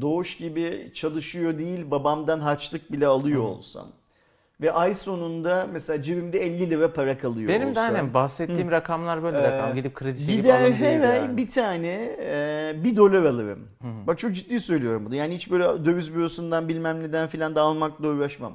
Doğuş 0.00 0.36
gibi 0.36 0.90
çalışıyor 0.94 1.58
değil 1.58 1.90
babamdan 1.90 2.40
harçlık 2.40 2.92
bile 2.92 3.06
alıyor 3.06 3.42
olsam 3.42 3.86
ve 4.60 4.72
ay 4.72 4.94
sonunda 4.94 5.66
mesela 5.72 6.02
cebimde 6.02 6.46
50 6.46 6.70
lira 6.70 6.92
para 6.92 7.18
kalıyor 7.18 7.48
Benim 7.48 7.66
de 7.66 7.70
olsa. 7.70 7.80
aynen 7.80 8.14
bahsettiğim 8.14 8.70
rakamlar 8.70 9.22
böyle 9.22 9.38
Ee, 9.38 9.42
rakam. 9.42 9.74
Gidip 9.74 9.94
kredi 9.94 10.18
çekip 10.18 10.34
Gider 10.34 10.62
alın 10.62 10.78
değil 10.80 11.00
yani. 11.00 11.36
bir 11.36 11.48
tane 11.48 12.16
e, 12.20 12.74
bir 12.84 12.96
dolar 12.96 13.22
alırım. 13.24 13.68
Bak 14.06 14.18
çok 14.18 14.34
ciddi 14.34 14.60
söylüyorum 14.60 15.04
bunu. 15.06 15.14
Yani 15.14 15.34
hiç 15.34 15.50
böyle 15.50 15.84
döviz 15.84 16.14
bürosundan 16.14 16.68
bilmem 16.68 17.02
neden 17.02 17.28
filan 17.28 17.54
da 17.54 17.62
almakla 17.62 18.08
uğraşmam. 18.08 18.52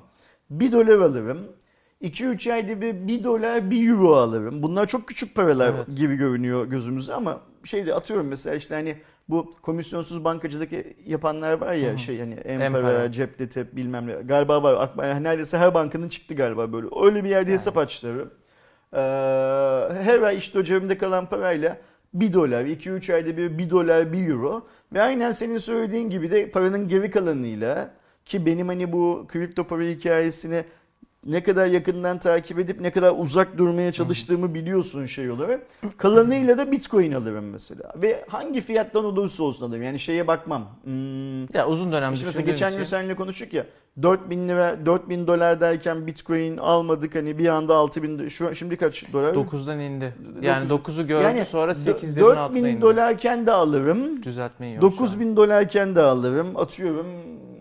Bir 0.49 0.71
dolar 0.71 0.99
alırım. 0.99 1.39
2-3 2.03 2.53
ayda 2.53 2.81
bir 2.81 3.07
1 3.07 3.24
dolar 3.24 3.72
1 3.72 3.89
euro 3.89 4.13
alırım. 4.15 4.63
Bunlar 4.63 4.88
çok 4.88 5.07
küçük 5.07 5.36
paralar 5.36 5.74
Evet. 5.75 5.98
gibi 5.98 6.15
görünüyor 6.15 6.65
gözümüze 6.65 7.13
ama 7.13 7.41
şeyde 7.63 7.93
atıyorum 7.93 8.27
mesela 8.27 8.55
işte 8.55 8.75
hani 8.75 8.95
bu 9.29 9.53
komisyonsuz 9.62 10.24
bankacılık 10.24 10.69
yapanlar 11.05 11.53
var 11.53 11.74
ya 11.74 11.89
Hı 11.89 11.93
hı. 11.93 11.98
şey 11.98 12.19
hani 12.19 12.33
Empara. 12.33 12.65
Empara, 12.65 13.12
Cepte 13.12 13.50
Tep 13.50 13.75
bilmem 13.75 14.07
ne 14.07 14.13
galiba 14.13 14.63
var 14.63 14.89
yani 15.07 15.24
neredeyse 15.24 15.57
her 15.57 15.74
bankanın 15.74 16.10
çıktı 16.10 16.36
galiba 16.36 16.74
böyle 16.74 16.88
öyle 17.05 17.24
bir 17.24 17.29
yerde 17.29 17.50
Yani. 17.50 17.53
hesap 17.60 17.77
açtırırım. 17.77 18.31
Ee, 18.93 18.98
her 20.03 20.22
ay 20.22 20.38
işte 20.38 20.60
o 20.60 20.63
cebimde 20.63 20.98
kalan 20.98 21.25
parayla 21.29 21.77
1 22.13 22.33
dolar, 22.33 22.65
2-3 22.65 23.13
ayda 23.13 23.38
bir 23.38 23.57
1 23.57 23.69
dolar, 23.69 24.13
1 24.13 24.27
euro 24.29 24.67
ve 24.93 25.01
aynen 25.01 25.31
senin 25.31 25.57
söylediğin 25.57 26.10
gibi 26.10 26.31
de 26.31 26.51
paranın 26.51 26.88
geri 26.88 27.12
kalanıyla 27.12 27.91
ki 28.25 28.45
benim 28.45 28.67
hani 28.67 28.91
bu 28.93 29.25
kripto 29.27 29.63
para 29.63 29.83
hikayesini 29.83 30.63
ne 31.25 31.43
kadar 31.43 31.65
yakından 31.65 32.19
takip 32.19 32.59
edip 32.59 32.81
ne 32.81 32.91
kadar 32.91 33.13
uzak 33.17 33.57
durmaya 33.57 33.91
çalıştığımı 33.91 34.53
biliyorsun 34.53 35.05
şey 35.05 35.31
olarak. 35.31 35.61
Kalanıyla 35.97 36.57
da 36.57 36.71
bitcoin 36.71 37.11
alırım 37.11 37.45
mesela. 37.51 37.93
Ve 37.95 38.25
hangi 38.27 38.61
fiyattan 38.61 39.05
olursa 39.05 39.43
olsun 39.43 39.65
alırım. 39.65 39.83
Yani 39.83 39.99
şeye 39.99 40.27
bakmam. 40.27 40.69
Hmm, 40.83 41.41
Ya 41.53 41.67
uzun 41.67 41.91
dönem 41.91 42.13
işte 42.13 42.25
mesela 42.25 42.45
geçen 42.45 42.77
gün 42.77 42.83
seninle 42.83 43.15
konuştuk 43.15 43.53
ya 43.53 43.65
4000 44.01 44.47
lira 44.49 44.85
4000 44.85 45.27
dolar 45.27 45.61
derken 45.61 46.07
bitcoin 46.07 46.57
almadık 46.57 47.15
hani 47.15 47.37
bir 47.37 47.47
anda 47.47 47.75
6000 47.75 48.27
şu 48.27 48.55
şimdi 48.55 48.77
kaç 48.77 49.13
dolar? 49.13 49.33
9'dan 49.33 49.79
indi. 49.79 50.13
Yani 50.41 50.69
Dokuz- 50.69 50.97
9'u 50.97 51.07
gördü 51.07 51.23
yani 51.23 51.45
sonra 51.45 51.71
dö- 51.71 51.75
8'lerin 51.75 52.21
altına 52.23 52.35
4000 52.35 52.63
indi. 52.65 52.81
dolarken 52.81 53.47
de 53.47 53.51
alırım. 53.51 54.23
Düzeltmeyin 54.23 54.73
yok. 54.75 54.81
şu 54.83 54.87
an. 54.87 54.93
9000 54.93 55.35
dolarken 55.35 55.95
de 55.95 56.01
alırım. 56.01 56.47
Atıyorum 56.57 57.05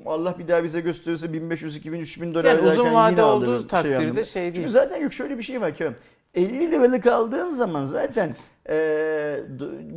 Allah 0.07 0.39
bir 0.39 0.49
daha 0.49 0.65
bize 0.65 0.81
gösterirse 0.81 1.33
1500, 1.33 1.77
2000, 1.77 2.01
3000 2.01 2.35
dolar 2.35 2.45
Yani 2.45 2.57
derken 2.59 2.71
uzun 2.73 2.85
yine 2.85 2.95
vade 2.95 3.23
alırım. 3.23 3.55
olduğu 3.55 3.67
takdirde 3.67 3.97
anlamında. 3.97 4.25
şey 4.25 4.43
değil. 4.43 4.55
Çünkü 4.55 4.71
zaten 4.71 4.97
yok 5.03 5.13
şöyle 5.13 5.39
bir 5.39 5.43
şey 5.43 5.61
var 5.61 5.75
Kerem. 5.75 5.95
50 6.35 6.71
liralık 6.71 7.07
aldığın 7.07 7.51
zaman 7.51 7.85
zaten 7.85 8.35
e, 8.69 8.75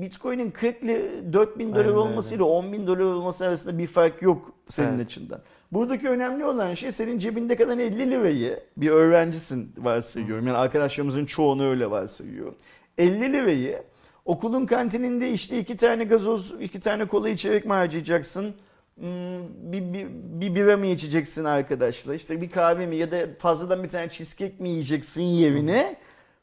Bitcoin'in 0.02 0.52
40 0.52 0.84
li- 0.84 1.12
4000 1.34 1.76
dolar 1.76 1.86
olmasıyla 1.86 2.46
10 2.46 2.74
bin 2.74 2.88
dolar 2.88 3.00
olması 3.00 3.46
arasında 3.48 3.78
bir 3.78 3.88
fark 3.88 4.22
yok 4.22 4.52
senin 4.68 4.90
Evet. 4.96 5.06
açından. 5.06 5.42
Buradaki 5.72 6.10
önemli 6.10 6.46
olan 6.46 6.74
şey 6.74 6.92
senin 6.92 7.20
cebinde 7.20 7.56
kalan 7.56 7.80
50 7.80 8.12
lirayı 8.12 8.60
bir 8.78 8.90
öğrencisin 8.90 9.72
varsayıyorum. 9.78 10.48
Yani 10.48 10.58
arkadaşlarımızın 10.58 11.26
çoğunu 11.26 11.64
öyle 11.70 11.92
varsayıyor. 11.92 12.54
50 12.98 13.34
lirayı 13.34 13.84
okulun 14.26 14.66
kantininde 14.66 15.32
işte 15.32 15.60
iki 15.60 15.76
tane 15.78 16.04
gazoz, 16.04 16.54
iki 16.60 16.80
tane 16.80 17.06
kola 17.06 17.30
içerek 17.30 17.66
mi 17.66 17.74
harcayacaksın? 17.74 18.56
Hmm, 19.00 19.72
bir, 19.72 19.94
bir, 19.94 20.08
bir 20.12 20.56
bira 20.56 20.78
mı 20.78 20.86
içeceksin 20.86 21.46
arkadaşla? 21.46 22.16
İşte 22.16 22.42
bir 22.42 22.50
kahve 22.50 22.86
mi 22.86 22.96
ya 22.96 23.12
da 23.12 23.18
fazladan 23.40 23.84
bir 23.84 23.90
tane 23.90 24.10
cheesecake 24.10 24.64
mi 24.64 24.70
yiyeceksin 24.70 25.22
yerine? 25.22 25.96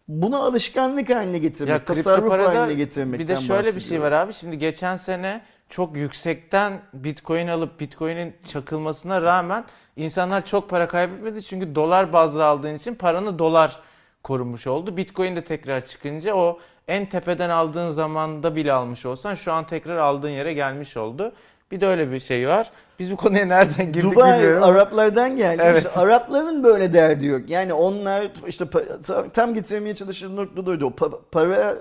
Bunu 0.09 0.43
alışkanlık 0.43 1.11
haline 1.11 1.39
getirmek, 1.39 1.71
Ya 1.71 1.85
tasarruf 1.85 2.33
haline 2.33 2.75
getirmekten 2.75 3.29
Bir 3.29 3.29
de 3.29 3.47
şöyle 3.47 3.77
bir 3.77 3.81
şey 3.81 4.03
var 4.03 4.13
abi. 4.13 4.35
Şimdi 4.35 4.59
geçen 4.59 4.97
sene 4.97 5.43
çok 5.69 5.97
yüksekten 5.97 6.81
Bitcoin 6.95 7.49
alıp 7.49 7.81
Bitcoin'in 7.81 8.37
çakılmasına 8.47 9.23
rağmen 9.23 9.65
insanlar 9.97 10.47
çok 10.47 10.71
para 10.71 10.89
kaybetmedi. 10.89 11.43
Çünkü 11.43 11.75
dolar 11.75 12.13
bazlı 12.13 12.45
aldığın 12.45 12.75
için 12.75 12.95
paranı 12.95 13.39
dolar 13.39 13.81
korumuş 14.23 14.67
oldu. 14.67 14.97
Bitcoin 14.97 15.37
de 15.37 15.45
tekrar 15.45 15.87
çıkınca 15.87 16.35
o 16.35 16.59
en 16.89 17.07
tepeden 17.07 17.51
aldığın 17.51 17.91
zamanda 17.91 18.57
bile 18.57 18.73
almış 18.73 19.07
olsan 19.07 19.35
şu 19.35 19.53
an 19.53 19.67
tekrar 19.67 19.97
aldığın 19.97 20.31
yere 20.31 20.53
gelmiş 20.55 20.97
oldu. 20.97 21.33
Bir 21.73 21.81
de 21.81 21.87
öyle 21.87 22.13
bir 22.13 22.21
şey 22.21 22.49
var. 22.49 22.71
Biz 22.99 23.11
bu 23.11 23.17
konuya 23.17 23.47
nereden 23.47 23.93
girdik 23.93 24.03
Dubai 24.13 24.33
bilmiyorum. 24.39 24.63
Araplardan 24.63 25.37
geldi. 25.37 25.63
Evet. 25.65 25.77
İşte 25.79 25.91
Arapların 25.91 26.65
böyle 26.65 26.93
derdi 26.93 27.27
yok. 27.27 27.41
Yani 27.51 27.73
onlar 27.73 28.31
işte 28.47 28.65
tam, 29.07 29.29
tam 29.31 29.55
getirmeye 29.55 29.95
çalıştığı 29.95 30.37
nokta 30.37 30.67
da 30.67 30.71
oydu. 30.71 30.87
O 30.87 30.91
pa- 30.91 31.21
para 31.33 31.77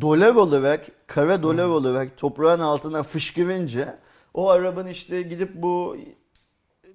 dolar 0.00 0.34
olarak, 0.34 0.80
kara 1.06 1.42
dolar 1.42 1.66
Hmm. 1.66 1.72
olarak 1.72 2.16
toprağın 2.16 2.60
altına 2.60 3.02
fışkırınca 3.02 3.98
o 4.34 4.50
Arap'ın 4.50 4.86
işte 4.86 5.22
gidip 5.22 5.50
bu 5.54 5.96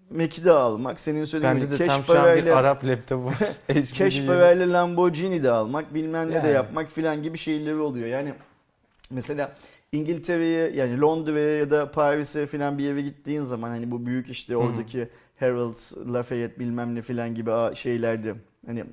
Mac'i 0.10 0.46
de 0.46 0.52
almak, 0.52 1.00
senin 1.00 1.26
söylediğin 1.26 1.56
Bende 1.56 1.66
gibi 1.66 1.80
de 1.80 1.88
cash 1.88 2.06
parayla 2.08 2.56
Arap 2.56 2.86
laptopu. 2.86 3.32
Cash 3.98 4.26
parayla 4.26 4.74
Lamborghini 4.74 5.44
de 5.44 5.52
almak, 5.52 5.94
bilmem 5.94 6.28
ne 6.30 6.34
de 6.34 6.36
Yani. 6.38 6.52
yapmak 6.52 6.90
filan 6.92 7.24
gibi 7.24 7.38
şeyleri 7.38 7.76
oluyor. 7.76 8.08
Yani 8.08 8.34
mesela 9.10 9.52
İngiltere'ye 9.92 10.72
yani 10.72 11.02
Londra'ya 11.02 11.58
ya 11.58 11.72
da 11.72 11.92
Paris'e 11.92 12.48
filan 12.48 12.78
bir 12.78 12.84
yere 12.84 13.02
gittiğin 13.02 13.44
zaman 13.44 13.70
hani 13.70 13.92
bu 13.92 14.06
büyük 14.06 14.30
işte 14.30 14.58
oradaki 14.58 15.10
Harrods, 15.40 15.98
Lafayette 15.98 16.60
bilmem 16.60 16.96
ne 16.96 17.02
filan 17.02 17.36
gibi 17.36 17.76
şeylerde 17.76 18.36
hani 18.66 18.84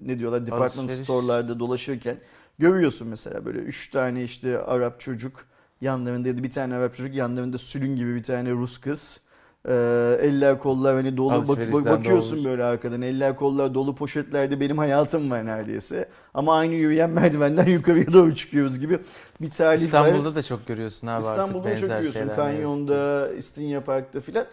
ne 0.00 0.18
diyorlar 0.18 0.46
department 0.46 0.90
Alışveriş. 0.90 1.04
store'larda 1.04 1.60
dolaşırken 1.60 2.16
görüyorsun 2.58 3.08
mesela 3.08 3.44
böyle 3.44 3.58
üç 3.58 3.90
tane 3.90 4.24
işte 4.24 4.58
Arap 4.58 5.00
çocuk 5.00 5.46
yanlarında 5.80 6.28
ya 6.28 6.38
da 6.38 6.42
bir 6.42 6.50
tane 6.50 6.74
Arap 6.74 6.94
çocuk 6.94 7.14
yanlarında 7.14 7.58
sülün 7.58 7.96
gibi 7.96 8.14
bir 8.14 8.22
tane 8.22 8.50
Rus 8.50 8.78
kız. 8.78 9.20
Ee, 9.68 10.18
eller 10.20 10.58
kollar 10.58 10.94
hani 10.94 11.16
dolu 11.16 11.30
bak- 11.30 11.48
Alışverişten 11.48 11.84
bakıyorsun 11.84 12.30
dolmuş. 12.36 12.44
böyle 12.50 12.64
arkadan 12.64 13.02
eller 13.02 13.36
kollar 13.36 13.74
dolu 13.74 13.94
poşetlerde 13.94 14.60
benim 14.60 14.78
hayatım 14.78 15.30
var 15.30 15.46
neredeyse 15.46 16.08
ama 16.34 16.56
aynı 16.56 16.74
yürüyen 16.74 17.10
merdivenden 17.20 17.66
yukarıya 17.66 18.12
doğru 18.12 18.34
çıkıyoruz 18.34 18.78
gibi 18.78 18.98
bir 19.40 19.50
tarih 19.50 19.80
var. 19.80 19.84
İstanbul'da 19.84 20.34
da 20.34 20.42
çok 20.42 20.66
görüyorsun 20.66 21.06
abi 21.06 21.20
İstanbul'da 21.24 21.68
artık 21.68 21.80
çok 21.80 21.88
görüyorsun. 21.90 22.28
Kanyon'da, 22.36 23.28
İstinye 23.38 23.80
Park'ta 23.80 24.20
filan. 24.20 24.46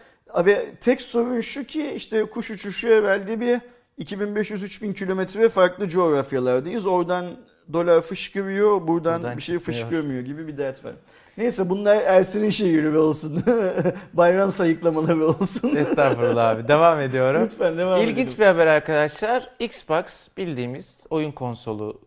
Ve 0.46 0.66
tek 0.82 1.02
sorun 1.02 1.42
şu 1.42 1.64
ki 1.64 1.92
işte 1.96 2.26
kuş 2.26 2.52
uçuşu 2.52 2.88
evvelde 2.88 3.40
bir 3.40 3.60
2500-3000 4.00 4.94
kilometre 4.94 5.50
farklı 5.50 5.88
coğrafyalardayız. 5.88 6.86
Oradan 6.86 7.26
dolar 7.74 8.02
fışkırıyor, 8.02 8.88
buradan, 8.88 9.22
Buradan 9.22 9.38
bir 9.38 9.42
şey 9.42 9.60
fışkırmıyor 9.60 10.22
gibi 10.22 10.48
bir 10.48 10.58
dert 10.58 10.86
var. 10.86 10.94
Neyse 11.38 11.70
bunlar 11.70 11.96
Ersin'in 11.98 12.50
şehri 12.50 12.98
olsun. 12.98 13.44
Bayram 14.14 14.52
sayıklamaları 14.52 15.28
olsun. 15.28 15.76
Estağfurullah 15.76 16.50
abi. 16.50 16.68
Devam 16.68 17.00
ediyorum. 17.02 17.44
Lütfen 17.44 17.78
devam 17.78 18.02
İlginç 18.02 18.18
edelim. 18.28 18.38
bir 18.40 18.46
haber 18.46 18.68
arkadaşlar. 18.68 19.50
Xbox 19.60 20.28
bildiğimiz 20.38 20.98
oyun 21.10 21.32
konsolu 21.32 22.02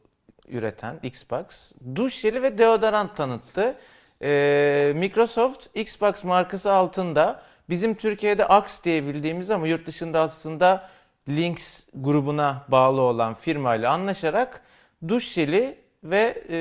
üreten 0.49 1.01
Xbox 1.03 1.73
duş 1.95 2.15
jeli 2.21 2.43
ve 2.43 2.59
deodorant 2.59 3.17
tanıttı. 3.17 3.75
Ee, 4.23 4.93
Microsoft 4.97 5.67
Xbox 5.75 6.25
markası 6.25 6.73
altında 6.73 7.43
bizim 7.69 7.95
Türkiye'de 7.95 8.47
Axe 8.49 8.85
diye 8.85 9.07
bildiğimiz 9.07 9.51
ama 9.51 9.67
yurt 9.67 9.87
dışında 9.87 10.21
aslında 10.21 10.89
Lynx 11.29 11.87
grubuna 11.95 12.65
bağlı 12.69 13.01
olan 13.01 13.35
firmayla 13.35 13.93
anlaşarak 13.93 14.63
duş 15.09 15.33
jeli 15.33 15.82
ve 16.05 16.43
e, 16.49 16.57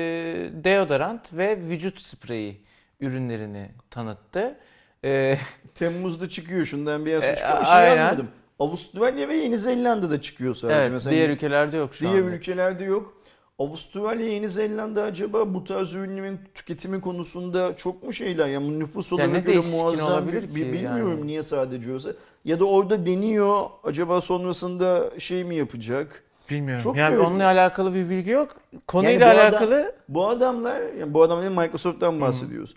deodorant 0.64 1.32
ve 1.32 1.58
vücut 1.68 2.00
spreyi 2.00 2.60
ürünlerini 3.00 3.70
tanıttı. 3.90 4.58
Ee, 5.04 5.38
Temmuz'da 5.74 6.28
çıkıyor 6.28 6.66
şundan 6.66 7.06
bir 7.06 7.10
E, 7.10 7.14
yaş 7.14 7.38
çıkıyor. 7.38 7.60
Bir 7.60 7.64
şey 7.64 7.74
aynen. 7.74 7.96
anlamadım. 7.98 8.28
Avustralya 8.58 9.28
ve 9.28 9.34
Yeni 9.36 9.58
Zelanda'da 9.58 10.20
çıkıyor 10.20 10.54
sadece. 10.54 10.78
evet, 10.78 10.92
Mesela 10.92 11.10
diğer 11.16 11.28
ülkelerde 11.30 11.76
yok 11.76 11.94
şu 11.94 12.00
Diğer 12.04 12.22
anda. 12.22 12.30
ülkelerde 12.36 12.84
yok. 12.84 13.22
Avustralya, 13.58 14.26
Yeni 14.28 14.48
Zelanda 14.48 15.02
acaba 15.02 15.54
bu 15.54 15.64
tarz 15.64 15.94
ürünlerin 15.94 16.40
tüketimi 16.54 17.00
konusunda 17.00 17.76
çok 17.76 18.02
mu 18.02 18.12
şeyler? 18.12 18.46
Yani 18.48 18.78
nüfus 18.78 19.12
Ya 19.12 19.16
olarak 19.16 19.32
ne 19.32 19.40
göre 19.40 19.60
muazzam 19.70 20.32
bir, 20.32 20.40
ki 20.42 20.54
bilmiyorum 20.72 21.18
yani? 21.18 21.26
niye 21.26 21.42
sadece 21.42 21.94
olsa. 21.94 22.12
Ya 22.44 22.60
da 22.60 22.64
orada 22.64 23.06
deniyor 23.06 23.64
acaba 23.84 24.20
sonrasında 24.20 25.10
şey 25.20 25.44
mi 25.44 25.54
yapacak? 25.56 26.22
Bilmiyorum. 26.50 26.82
Çok 26.84 26.96
yani 26.96 27.18
onunla 27.18 27.44
alakalı 27.44 27.94
bir 27.94 28.10
bilgi 28.10 28.30
yok. 28.30 28.56
Konuyla 28.88 29.10
Yani 29.12 29.22
bu 29.22 29.26
adam- 29.40 29.40
alakalı 29.52 29.94
Bu 30.08 30.28
adamlar, 30.28 30.80
yani 30.98 31.14
bu 31.14 31.22
adamların 31.22 31.52
Microsoft'tan 31.52 32.20
bahsediyoruz. 32.20 32.74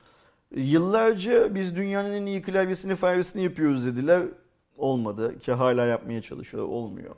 Yıllarca 0.55 1.55
biz 1.55 1.75
dünyanın 1.75 2.13
en 2.13 2.25
iyi 2.25 2.41
klavyesini 2.41 2.95
faresini 2.95 3.43
yapıyoruz 3.43 3.86
dediler. 3.86 4.22
Olmadı 4.77 5.39
ki 5.39 5.51
hala 5.51 5.86
yapmaya 5.86 6.22
çalışıyorlar. 6.22 6.72
Olmuyor. 6.74 7.15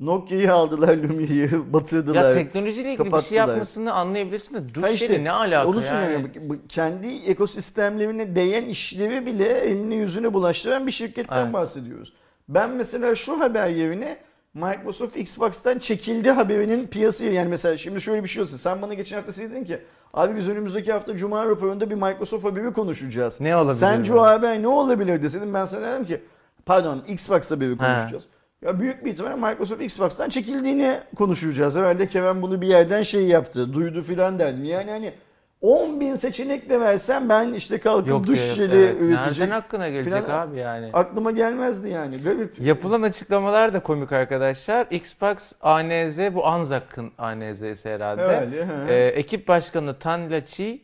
Nokia'yı 0.00 0.52
aldılar 0.52 0.96
Lumia'yı 0.96 1.50
batırdılar. 1.72 2.28
ya 2.28 2.34
teknolojiyle 2.34 2.80
ilgili 2.92 2.92
bir 2.92 2.96
kapattılar. 3.10 3.28
şey 3.28 3.38
yapmasını 3.38 3.92
anlayabilirsin 3.92 4.54
de 4.54 4.74
duş 4.74 4.84
işte, 4.90 5.06
jeli 5.06 5.24
ne 5.24 5.30
alaka 5.30 5.68
Onu 5.68 5.84
yani? 5.84 6.30
bu 6.48 6.56
Kendi 6.68 7.06
ekosistemlerine 7.26 8.36
değen 8.36 8.64
işleri 8.64 9.26
bile 9.26 9.48
eline 9.48 9.94
yüzüne 9.94 10.34
bulaştıran 10.34 10.86
bir 10.86 10.92
şirketten 10.92 11.42
Evet. 11.44 11.52
bahsediyoruz. 11.54 12.12
Ben 12.48 12.70
mesela 12.70 13.14
şu 13.14 13.40
haber 13.40 13.68
yerine 13.68 14.16
Microsoft 14.56 15.16
Xbox'tan 15.16 15.78
çekildi 15.78 16.30
haberinin 16.30 16.86
piyasaya 16.86 17.32
yani 17.32 17.48
mesela 17.48 17.76
şimdi 17.76 18.00
şöyle 18.00 18.22
bir 18.22 18.28
şey 18.28 18.42
olsa 18.42 18.58
sen 18.58 18.82
bana 18.82 18.94
geçen 18.94 19.16
hafta 19.16 19.42
dedin 19.42 19.64
ki 19.64 19.78
abi 20.14 20.36
biz 20.36 20.48
önümüzdeki 20.48 20.92
hafta 20.92 21.16
Cuma 21.16 21.46
raporunda 21.46 21.90
bir 21.90 21.94
Microsoft 21.94 22.44
haberi 22.44 22.72
konuşacağız. 22.72 23.40
Ne 23.40 23.56
olabilir? 23.56 23.78
Sence 23.78 24.14
o 24.14 24.22
haber 24.22 24.62
ne 24.62 24.68
olabilir 24.68 25.22
deseydin 25.22 25.54
ben 25.54 25.64
sana 25.64 25.92
dedim 25.92 26.06
ki 26.06 26.22
pardon 26.66 27.02
Xbox 27.08 27.50
haberi 27.50 27.76
konuşacağız. 27.76 28.24
Ya 28.62 28.80
büyük 28.80 29.04
bir 29.04 29.12
ihtimalle 29.12 29.34
Microsoft 29.34 29.82
Xbox'tan 29.82 30.28
çekildiğini 30.28 31.00
konuşacağız. 31.16 31.76
Herhalde 31.76 32.08
Kevin 32.08 32.42
bunu 32.42 32.60
bir 32.60 32.66
yerden 32.66 33.02
şey 33.02 33.26
yaptı, 33.26 33.72
duydu 33.72 34.02
filan 34.02 34.38
derdim. 34.38 34.64
Yani 34.64 34.90
hani 34.90 35.12
10 35.60 36.00
bin 36.00 36.14
seçenek 36.14 36.70
de 36.70 36.80
versen 36.80 37.28
ben 37.28 37.52
işte 37.52 37.78
kalkıp 37.78 38.08
Yok 38.08 38.26
duş 38.26 38.40
jeli 38.40 38.76
evet. 38.76 38.96
üretecek. 39.00 39.38
Nereden 39.38 39.50
aklına 39.50 39.88
gelecek 39.88 40.24
filan- 40.24 40.48
abi 40.48 40.58
yani? 40.58 40.90
Aklıma 40.92 41.30
gelmezdi 41.30 41.88
yani. 41.88 42.22
Garip. 42.22 42.60
Yapılan 42.60 43.02
açıklamalar 43.02 43.74
da 43.74 43.80
komik 43.80 44.12
arkadaşlar. 44.12 44.86
Xbox 44.90 45.52
ANZ 45.62 46.18
bu 46.34 46.46
Anzac'ın 46.46 47.12
ANZ'si 47.18 47.90
herhalde. 47.90 48.22
Öyle. 48.22 48.66
Ee, 48.88 49.06
ekip 49.06 49.48
başkanı 49.48 49.98
Tan 49.98 50.30
Lachi, 50.30 50.82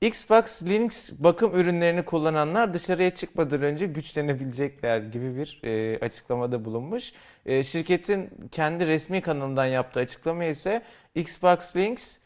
Xbox 0.00 0.62
Linux 0.62 1.12
bakım 1.18 1.60
ürünlerini 1.60 2.02
kullananlar 2.02 2.74
dışarıya 2.74 3.14
çıkmadan 3.14 3.62
önce 3.62 3.86
güçlenebilecekler 3.86 4.98
gibi 4.98 5.36
bir 5.36 5.60
e, 5.64 5.98
açıklamada 6.00 6.64
bulunmuş. 6.64 7.12
E, 7.46 7.62
şirketin 7.64 8.30
kendi 8.52 8.86
resmi 8.86 9.20
kanalından 9.20 9.66
yaptığı 9.66 10.00
açıklama 10.00 10.44
ise 10.44 10.82
Xbox 11.14 11.76
Linux 11.76 12.16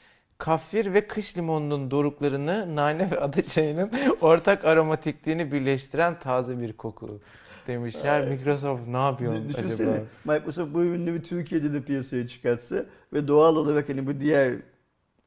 kafir 0.41 0.95
ve 0.95 1.07
kış 1.07 1.37
limonunun 1.37 1.91
doruklarını 1.91 2.77
nane 2.77 3.11
ve 3.11 3.21
ada 3.21 3.43
çayının 3.43 3.91
ortak 4.21 4.65
aromatikliğini 4.65 5.53
birleştiren 5.53 6.19
taze 6.21 6.61
bir 6.61 6.73
koku 6.73 7.21
demişler. 7.67 8.29
Microsoft 8.29 8.87
ne 8.89 8.97
yapıyor 8.97 9.35
Dü- 9.35 9.49
Düşünsene 9.49 9.91
acaba? 9.91 10.05
Microsoft 10.25 10.75
bu 10.75 10.83
ürünleri 10.83 11.23
Türkiye'de 11.23 11.73
de 11.73 11.83
piyasaya 11.83 12.29
çıkartsa 12.29 12.77
ve 13.13 13.29
doğal 13.29 13.57
olarak 13.57 13.89
hani 13.89 14.07
bu 14.07 14.21
diğer 14.21 14.55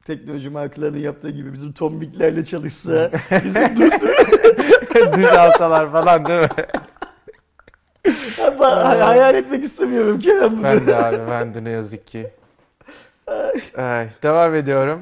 teknoloji 0.05 0.50
markalarının 0.50 0.98
yaptığı 0.98 1.29
gibi 1.29 1.53
bizim 1.53 1.74
tombiklerle 1.74 2.46
çalışsa 2.46 3.12
bizim 3.43 3.77
dur 3.77 3.91
Düz 5.17 5.27
alsalar 5.27 5.91
falan 5.91 6.25
değil 6.25 6.39
mi? 6.39 6.48
Ben 8.38 9.00
hayal 9.00 9.36
etmek 9.36 9.63
istemiyorum 9.63 10.20
Kenan 10.20 10.51
bunu. 10.51 10.63
Ben 10.63 10.88
de 10.88 10.96
abi 10.96 11.17
ben 11.29 11.53
de 11.53 11.63
ne 11.63 11.70
yazık 11.70 12.08
ki. 12.08 12.29
Ay, 13.77 14.09
devam 14.23 14.55
ediyorum. 14.55 15.01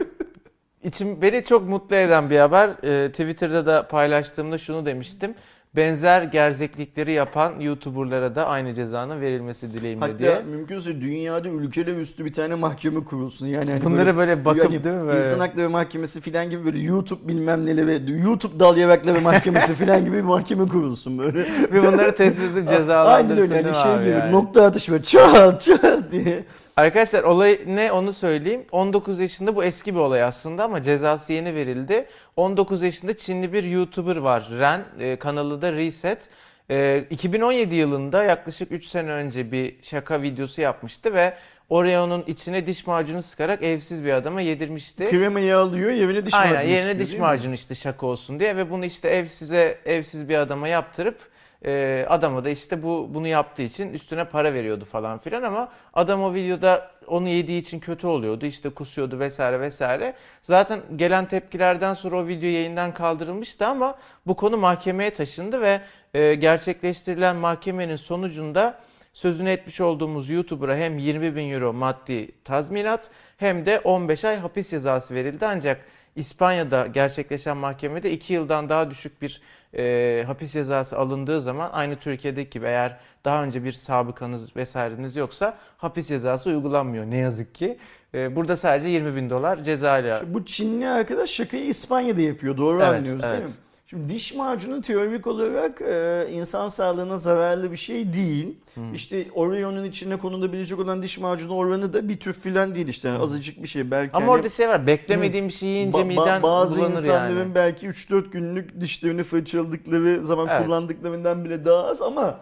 İçim 0.83 1.21
beni 1.21 1.43
çok 1.43 1.69
mutlu 1.69 1.95
eden 1.95 2.29
bir 2.29 2.37
haber. 2.39 2.69
Ee, 2.83 3.09
Twitter'da 3.11 3.65
da 3.65 3.87
paylaştığımda 3.87 4.57
şunu 4.57 4.85
demiştim. 4.85 5.33
Benzer 5.75 6.21
gerzeklikleri 6.21 7.11
yapan 7.11 7.59
YouTuber'lara 7.59 8.35
da 8.35 8.45
aynı 8.47 8.73
cezanın 8.73 9.21
verilmesi 9.21 9.73
dileğimle 9.73 10.05
Hatta 10.05 10.19
diye. 10.19 10.41
mümkünse 10.51 11.01
dünyada 11.01 11.49
ülkeler 11.49 11.97
üstü 11.97 12.25
bir 12.25 12.33
tane 12.33 12.55
mahkeme 12.55 13.03
kurulsun. 13.03 13.47
Yani 13.47 13.71
hani 13.71 13.83
Bunları 13.83 14.17
böyle 14.17 14.45
bakıp 14.45 14.63
yani 14.63 14.83
değil 14.83 14.95
mi 14.95 15.07
böyle? 15.07 15.19
İnsan 15.19 15.39
Hakları 15.39 15.69
Mahkemesi 15.69 16.21
filan 16.21 16.49
gibi 16.49 16.65
böyle 16.65 16.79
YouTube 16.79 17.27
bilmem 17.27 17.65
neleri, 17.65 18.11
YouTube 18.21 18.59
dal 18.59 18.77
yavakları 18.77 19.21
mahkemesi 19.21 19.73
filan 19.75 20.05
gibi 20.05 20.17
bir 20.17 20.21
mahkeme 20.21 20.65
kurulsun 20.67 21.19
böyle. 21.19 21.39
Ve 21.71 21.81
bunları 21.87 22.15
tespit 22.15 22.43
edip 22.57 22.57
Aynen 22.69 22.77
cezalandırsın 22.77 23.41
öyle 23.41 23.53
değil 23.53 23.75
hani 23.75 23.95
şey 23.97 24.05
gibi 24.05 24.19
yani? 24.19 24.31
nokta 24.31 24.65
atışı 24.65 24.91
böyle 24.91 25.03
çat 25.03 25.61
çat 25.61 26.11
diye. 26.11 26.43
Arkadaşlar 26.81 27.23
olay 27.23 27.59
ne 27.67 27.91
onu 27.91 28.13
söyleyeyim. 28.13 28.65
19 28.71 29.19
yaşında 29.19 29.55
bu 29.55 29.63
eski 29.63 29.95
bir 29.95 30.00
olay 30.00 30.23
aslında 30.23 30.63
ama 30.63 30.83
cezası 30.83 31.33
yeni 31.33 31.55
verildi. 31.55 32.05
19 32.35 32.81
yaşında 32.81 33.17
Çinli 33.17 33.53
bir 33.53 33.63
YouTuber 33.63 34.15
var. 34.15 34.47
Ren 34.59 34.81
e, 35.00 35.15
kanalı 35.15 35.61
da 35.61 35.73
Reset. 35.73 36.29
E, 36.69 37.05
2017 37.09 37.75
yılında 37.75 38.23
yaklaşık 38.23 38.71
3 38.71 38.85
sene 38.85 39.11
önce 39.11 39.51
bir 39.51 39.75
şaka 39.81 40.21
videosu 40.21 40.61
yapmıştı 40.61 41.13
ve 41.13 41.33
Oreo'nun 41.69 42.23
içine 42.27 42.67
diş 42.67 42.88
macunu 42.88 43.23
sıkarak 43.23 43.63
evsiz 43.63 44.05
bir 44.05 44.13
adama 44.13 44.41
yedirmişti. 44.41 45.09
Kremayı 45.09 45.57
alıyor 45.57 45.91
yerine 45.91 46.25
diş 46.25 46.33
Aynen 46.33 46.53
macunu 46.53 46.71
yerine 46.71 46.91
sıkıyor, 46.91 47.09
diş 47.09 47.17
macunu 47.17 47.53
işte 47.53 47.75
şaka 47.75 48.05
olsun 48.05 48.39
diye 48.39 48.55
ve 48.57 48.69
bunu 48.71 48.85
işte 48.85 49.09
evsize 49.09 49.77
evsiz 49.85 50.29
bir 50.29 50.35
adama 50.35 50.67
yaptırıp 50.67 51.30
e, 51.65 52.06
adama 52.10 52.44
da 52.44 52.50
işte 52.50 52.84
bu 52.84 53.10
bunu 53.13 53.27
yaptığı 53.27 53.62
için 53.62 53.94
üstüne 53.94 54.25
para 54.25 54.53
veriyordu 54.53 54.86
falan 54.86 55.18
filan 55.18 55.44
ama 55.44 55.72
adam 55.94 56.24
o 56.24 56.34
videoda 56.34 56.91
onu 57.08 57.30
yediği 57.30 57.62
için 57.62 57.80
kötü 57.80 58.08
oluyordu 58.08 58.46
işte 58.46 58.70
kusuyordu 58.70 59.20
vesaire 59.20 59.60
vesaire. 59.60 60.13
Zaten 60.41 60.82
gelen 60.96 61.25
tepkilerden 61.25 61.94
sonra 61.94 62.15
o 62.15 62.27
video 62.27 62.50
yayından 62.50 62.91
kaldırılmıştı 62.91 63.65
ama 63.68 63.96
bu 64.27 64.36
konu 64.36 64.58
mahkemeye 64.58 65.13
taşındı 65.13 65.62
ve 65.62 65.82
e, 66.13 66.36
gerçekleştirilen 66.36 67.36
mahkemenin 67.36 67.96
sonucunda 67.96 68.80
sözünü 69.13 69.50
etmiş 69.50 69.82
olduğumuz 69.82 70.30
YouTuber'a 70.30 70.75
hem 70.75 70.98
20 70.98 71.36
bin 71.36 71.51
euro 71.51 71.74
maddi 71.74 72.32
tazminat 72.44 73.10
hem 73.38 73.65
de 73.65 73.80
15 73.80 74.25
ay 74.25 74.38
hapis 74.38 74.70
cezası 74.70 75.13
verildi. 75.13 75.46
Ancak 75.46 75.86
İspanya'da 76.15 76.88
gerçekleşen 76.88 77.58
mahkemede 77.58 78.12
2 78.12 78.34
yıldan 78.34 78.70
daha 78.70 78.91
düşük 78.91 79.22
bir 79.22 79.41
e, 79.77 80.23
hapis 80.27 80.51
cezası 80.51 80.97
alındığı 80.97 81.41
zaman 81.41 81.69
aynı 81.73 81.95
Türkiye'deki 81.95 82.49
gibi 82.49 82.65
eğer 82.65 82.97
daha 83.25 83.43
önce 83.43 83.63
bir 83.63 83.71
sabıkanız 83.73 84.55
vesaireniz 84.55 85.15
yoksa 85.15 85.57
hapis 85.77 86.07
cezası 86.07 86.49
uygulanmıyor 86.49 87.05
ne 87.05 87.17
yazık 87.17 87.55
ki. 87.55 87.77
E, 88.13 88.35
burada 88.35 88.57
sadece 88.57 88.89
20 88.89 89.15
bin 89.15 89.29
dolar 89.29 89.63
cezayla. 89.63 90.33
Bu 90.33 90.45
Çinli 90.45 90.87
arkadaş 90.87 91.29
şakayı 91.29 91.65
İspanya'da 91.65 92.21
yapıyor. 92.21 92.57
Doğru 92.57 92.77
Evet, 92.81 92.93
anlıyoruz 92.93 93.23
değil 93.23 93.33
evet. 93.33 93.45
mi? 93.45 93.53
Şimdi 93.91 94.13
diş 94.13 94.36
macunu 94.36 94.81
teorik 94.81 95.27
olarak 95.27 95.81
e, 95.81 96.27
insan 96.31 96.67
sağlığına 96.67 97.17
zararlı 97.17 97.71
bir 97.71 97.77
şey 97.77 98.13
değil. 98.13 98.57
İşte 98.93 99.25
Oreo'nun 99.36 99.83
içine 99.83 100.17
konulabilecek 100.17 100.79
olan 100.79 101.03
diş 101.03 101.17
macunu 101.17 101.55
oranı 101.55 101.93
da 101.93 102.10
bir 102.10 102.19
tür 102.19 102.33
filan 102.33 102.75
değil 102.75 102.88
işte. 102.88 103.07
Yani 103.07 103.24
azıcık 103.24 103.63
bir 103.63 103.67
şey. 103.67 103.91
Belki 103.91 104.12
Ama 104.13 104.25
hani 104.25 104.31
orada 104.31 104.50
şey 104.50 104.69
var 104.69 104.88
beklemediğim 104.88 105.48
bir 105.48 105.53
şey 105.53 105.69
yiyince 105.69 105.98
ba- 105.98 106.05
miden 106.05 106.43
bazı 106.43 106.79
insanların 106.79 107.39
yani. 107.39 107.55
belki 107.55 107.88
3-4 107.88 108.29
günlük 108.31 108.81
dişlerini 108.81 109.23
fırçaladıkları 109.23 110.25
zaman 110.25 110.47
Evet. 110.51 110.65
kullandıklarından 110.65 111.45
bile 111.45 111.65
daha 111.65 111.84
az 111.84 112.01
ama 112.01 112.39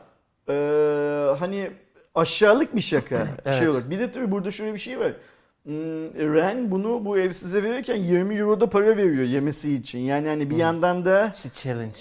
e, 0.49 0.53
hani 1.39 1.71
aşağılık 2.15 2.75
bir 2.75 2.81
şaka 2.81 3.27
Evet. 3.45 3.55
şey 3.59 3.69
olarak. 3.69 3.89
Bir 3.89 3.99
de 3.99 4.12
tabii 4.12 4.31
burada 4.31 4.51
şöyle 4.51 4.73
bir 4.73 4.79
şey 4.79 4.99
var. 4.99 5.13
Hmm, 5.69 6.34
Ren 6.36 6.71
bunu 6.71 7.05
bu 7.05 7.17
evsize 7.17 7.63
verirken 7.63 7.95
20 7.95 8.36
euro 8.36 8.62
da 8.62 8.69
para 8.69 8.97
veriyor 8.97 9.23
yemesi 9.23 9.73
için. 9.73 9.99
Yani 9.99 10.27
hani 10.27 10.49
bir 10.49 10.55
yandan 10.55 11.05
da 11.05 11.34
challenge. 11.53 11.99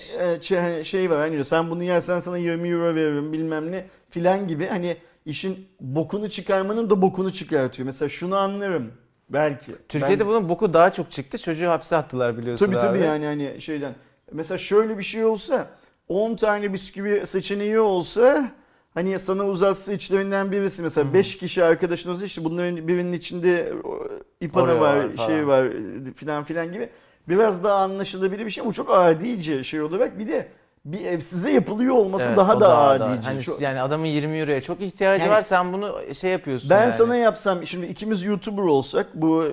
e, 0.54 0.60
hani 0.60 0.84
şey 0.84 1.10
var 1.10 1.18
hani 1.18 1.44
sen 1.44 1.70
bunu 1.70 1.82
yersen 1.82 2.18
sana 2.20 2.38
20 2.38 2.68
euro 2.68 2.94
veririm 2.94 3.32
bilmem 3.32 3.72
ne 3.72 3.84
filan 4.10 4.48
gibi 4.48 4.66
hani 4.66 4.96
işin 5.26 5.68
bokunu 5.80 6.30
çıkarmanın 6.30 6.90
da 6.90 7.02
bokunu 7.02 7.32
çıkartıyor. 7.32 7.86
Mesela 7.86 8.08
şunu 8.08 8.36
anlarım 8.36 8.92
belki. 9.30 9.72
Türkiye'de 9.88 10.20
Ben- 10.20 10.28
bunun 10.28 10.48
boku 10.48 10.74
daha 10.74 10.92
çok 10.92 11.10
çıktı. 11.10 11.38
Çocuğu 11.38 11.68
hapse 11.68 11.96
attılar 11.96 12.38
biliyorsun 12.38 12.66
Tabii 12.66 12.76
tabii 12.76 12.98
abi. 12.98 13.04
yani 13.06 13.24
hani 13.24 13.60
şeyden. 13.60 13.94
Mesela 14.32 14.58
şöyle 14.58 14.98
bir 14.98 15.02
şey 15.02 15.24
olsa 15.24 15.66
10 16.08 16.36
tane 16.36 16.72
bisküvi 16.72 17.26
seçeneği 17.26 17.80
olsa 17.80 18.50
hani 18.98 19.18
sana 19.18 19.46
uzatsa 19.46 19.92
içlerinden 19.92 20.52
birisi 20.52 20.82
mesela 20.82 21.14
5 21.14 21.38
kişi 21.38 21.64
arkadaşın 21.64 22.10
olsa 22.10 22.24
işte 22.24 22.44
bunların 22.44 22.88
birinin 22.88 23.12
içinde 23.12 23.72
o, 23.84 23.98
ipana 24.40 24.80
var, 24.80 24.96
var 24.96 25.26
şey 25.26 25.46
var 25.46 25.66
filan 26.14 26.44
filan 26.44 26.72
gibi 26.72 26.88
biraz 27.28 27.64
daha 27.64 27.74
anlaşılabilir 27.74 28.46
bir 28.46 28.50
şey 28.50 28.62
ama 28.62 28.72
çok 28.72 28.90
adice 28.90 29.64
şey 29.64 29.82
olarak 29.82 30.18
bir 30.18 30.28
de 30.28 30.48
bir 30.84 31.04
evsize 31.04 31.50
yapılıyor 31.52 31.94
olması 31.94 32.24
Evet, 32.28 32.36
daha 32.36 32.60
da 32.60 32.78
adice. 32.78 33.28
Hani 33.28 33.42
Çok- 33.42 33.60
Yani 33.60 33.80
adamın 33.80 34.06
20 34.06 34.38
euroya 34.38 34.62
çok 34.62 34.80
ihtiyacı 34.80 35.22
Yani- 35.24 35.32
var. 35.32 35.42
Sen 35.42 35.72
bunu 35.72 35.94
şey 36.20 36.30
yapıyorsun 36.30 36.70
Ben 36.70 36.80
yani. 36.82 36.92
sana 36.92 37.16
yapsam 37.16 37.66
şimdi 37.66 37.86
ikimiz 37.86 38.24
YouTuber 38.24 38.62
olsak 38.62 39.06
bu 39.14 39.44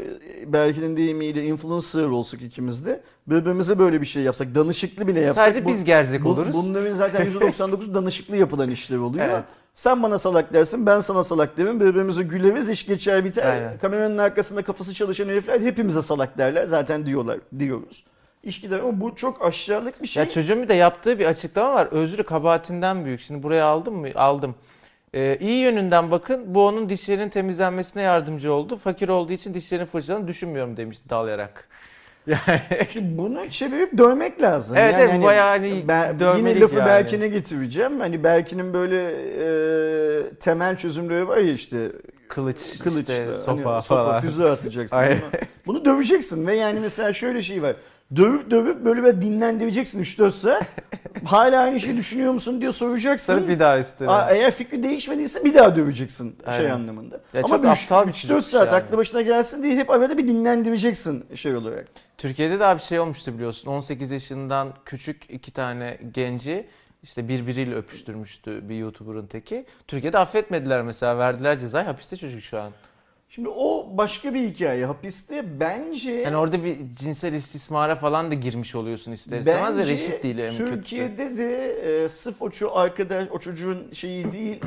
Berkin'in 0.45 0.97
deyimiyle 0.97 1.45
influencer 1.45 2.03
olsak 2.05 2.41
ikimiz 2.41 2.85
de 2.85 3.01
birbirimize 3.27 3.79
böyle 3.79 4.01
bir 4.01 4.05
şey 4.05 4.23
yapsak 4.23 4.55
danışıklı 4.55 5.07
bile 5.07 5.19
yapsak 5.21 5.45
Sadece 5.45 5.65
bu- 5.65 5.69
biz 5.69 5.83
gerzek 5.83 6.23
Bu- 6.23 6.29
oluruz. 6.29 6.53
Bunların 6.55 6.93
zaten 6.93 7.25
%99 7.31 7.93
danışıklı 7.93 8.37
yapılan 8.37 8.69
işler 8.71 8.97
oluyor. 8.97 9.25
Evet. 9.29 9.43
Sen 9.75 10.03
bana 10.03 10.17
salak 10.19 10.53
dersin, 10.53 10.85
ben 10.85 10.99
sana 10.99 11.23
salak 11.23 11.57
derim. 11.57 11.79
Birbirimize 11.79 12.23
güleriz, 12.23 12.69
iş 12.69 12.85
geçer 12.85 13.25
biter. 13.25 13.51
Aynen. 13.51 13.77
Kameranın 13.77 14.17
arkasında 14.17 14.61
kafası 14.61 14.93
çalışan 14.93 15.27
herifler 15.29 15.61
hepimize 15.61 16.01
salak 16.01 16.37
derler. 16.37 16.65
Zaten 16.65 17.05
diyorlar, 17.05 17.39
diyoruz. 17.59 18.03
İş 18.43 18.61
gider 18.61 18.79
ama 18.79 19.01
bu 19.01 19.15
çok 19.15 19.45
aşağılık 19.45 20.01
bir 20.01 20.07
şey. 20.07 20.23
Ya 20.23 20.29
çocuğun 20.29 20.61
bir 20.63 20.67
de 20.69 20.73
yaptığı 20.73 21.19
bir 21.19 21.25
açıklama 21.25 21.73
var. 21.73 21.87
Özrü 21.91 22.23
kabahatinden 22.23 23.05
büyük. 23.05 23.21
Şimdi 23.21 23.43
buraya 23.43 23.65
aldım 23.65 23.95
mı? 23.95 24.07
Aldım. 24.15 24.55
Ee, 25.13 25.37
iyi 25.41 25.59
yönünden 25.59 26.11
bakın. 26.11 26.55
Bu 26.55 26.65
onun 26.67 26.89
dişlerinin 26.89 27.29
temizlenmesine 27.29 28.01
yardımcı 28.01 28.53
oldu. 28.53 28.77
Fakir 28.77 29.09
olduğu 29.09 29.33
için 29.33 29.53
dişlerini 29.53 29.85
fırçaladığını 29.85 30.27
düşünmüyorum 30.27 30.77
demişti 30.77 31.09
dalayarak. 31.09 31.67
Yani 32.27 33.17
bunu 33.17 33.49
çevirip 33.49 33.97
dövmek 33.97 34.41
lazım. 34.41 34.77
Evet, 34.77 34.95
evet, 34.99 35.23
bayağı 35.23 35.49
hani 35.49 35.83
ben, 35.87 36.15
yine 36.37 36.59
lafı 36.59 36.75
yani. 36.75 36.85
Berkin'e 36.85 37.27
getireceğim. 37.27 37.99
Hani 37.99 38.23
Berkin'in 38.23 38.73
böyle 38.73 39.11
e, 39.39 40.29
temel 40.39 40.75
çözümleri 40.75 41.27
var 41.27 41.37
ya 41.37 41.53
işte 41.53 41.91
kılıç, 42.27 42.79
kılıç, 42.79 43.09
işte, 43.09 43.25
hani 43.25 43.37
sopa, 43.37 43.81
sopa 43.81 44.03
falan. 44.05 44.21
füze 44.21 44.49
atacaksın. 44.49 44.99
Bunu 45.65 45.85
döveceksin 45.85 46.47
ve 46.47 46.55
yani 46.55 46.79
mesela 46.79 47.13
şöyle 47.13 47.41
şey 47.41 47.61
var. 47.61 47.75
Dövüp 48.15 48.51
dövüp 48.51 48.85
böyle 48.85 49.03
bir 49.03 49.21
dinlendireceksin 49.21 50.03
3-4 50.03 50.31
saat. 50.31 50.71
Hala 51.25 51.59
aynı 51.59 51.79
şeyi 51.79 51.97
düşünüyor 51.97 52.33
musun 52.33 52.61
diye 52.61 52.71
soracaksın. 52.71 53.35
Tabii 53.35 53.47
bir 53.47 53.59
daha 53.59 53.77
isterim. 53.77 54.11
Aa, 54.11 54.29
eğer 54.31 54.51
fikri 54.51 54.83
değişmediyse 54.83 55.43
bir 55.45 55.53
daha 55.53 55.75
döveceksin 55.75 56.35
şey 56.55 56.65
Aynen. 56.65 56.69
anlamında. 56.69 57.21
Ya 57.33 57.41
Ama 57.43 57.63
bir 57.63 57.67
aptal 57.67 58.07
bir 58.07 58.13
3-4 58.13 58.27
çocuk 58.27 58.43
saat 58.45 58.71
yani. 58.71 58.83
aklı 58.83 58.97
başına 58.97 59.21
gelsin 59.21 59.63
diye 59.63 59.75
hep 59.75 59.89
arada 59.89 60.17
bir 60.17 60.27
dinlendireceksin 60.27 61.25
şey 61.35 61.55
olarak. 61.55 61.87
Türkiye'de 62.17 62.59
daha 62.59 62.77
bir 62.77 62.81
şey 62.81 62.99
olmuştu 62.99 63.33
biliyorsun. 63.33 63.71
18 63.71 64.11
yaşından 64.11 64.73
küçük 64.85 65.23
iki 65.29 65.51
tane 65.51 65.97
genci 66.13 66.67
işte 67.03 67.27
birbiriyle 67.27 67.75
öpüştürmüştü 67.75 68.69
bir 68.69 68.75
YouTuber'ın 68.75 69.27
teki. 69.27 69.65
Türkiye'de 69.87 70.17
affetmediler 70.17 70.81
mesela. 70.81 71.17
Verdiler 71.17 71.59
cezayı. 71.59 71.85
Hapiste 71.85 72.17
çocuk 72.17 72.41
şu 72.41 72.59
an. 72.61 72.71
Şimdi 73.35 73.49
o 73.49 73.97
başka 73.97 74.33
bir 74.33 74.49
hikaye. 74.49 74.85
Hapiste 74.85 75.59
bence 75.59 76.11
Yani 76.11 76.37
orada 76.37 76.63
bir 76.63 76.77
cinsel 76.99 77.33
istismara 77.33 77.95
falan 77.95 78.31
da 78.31 78.35
girmiş 78.35 78.75
oluyorsun 78.75 79.11
ister 79.11 79.39
istemez 79.39 79.77
ve 79.77 79.87
reşit 79.87 80.23
değil 80.23 80.37
en. 80.37 80.55
Türkiye'de 80.55 81.37
de 81.37 81.65
e, 82.03 82.09
sırf 82.09 82.41
o 82.41 82.45
ço- 82.47 82.71
arkadaş 82.71 83.27
o 83.31 83.39
çocuğun 83.39 83.91
şeyi 83.91 84.31
değil 84.31 84.59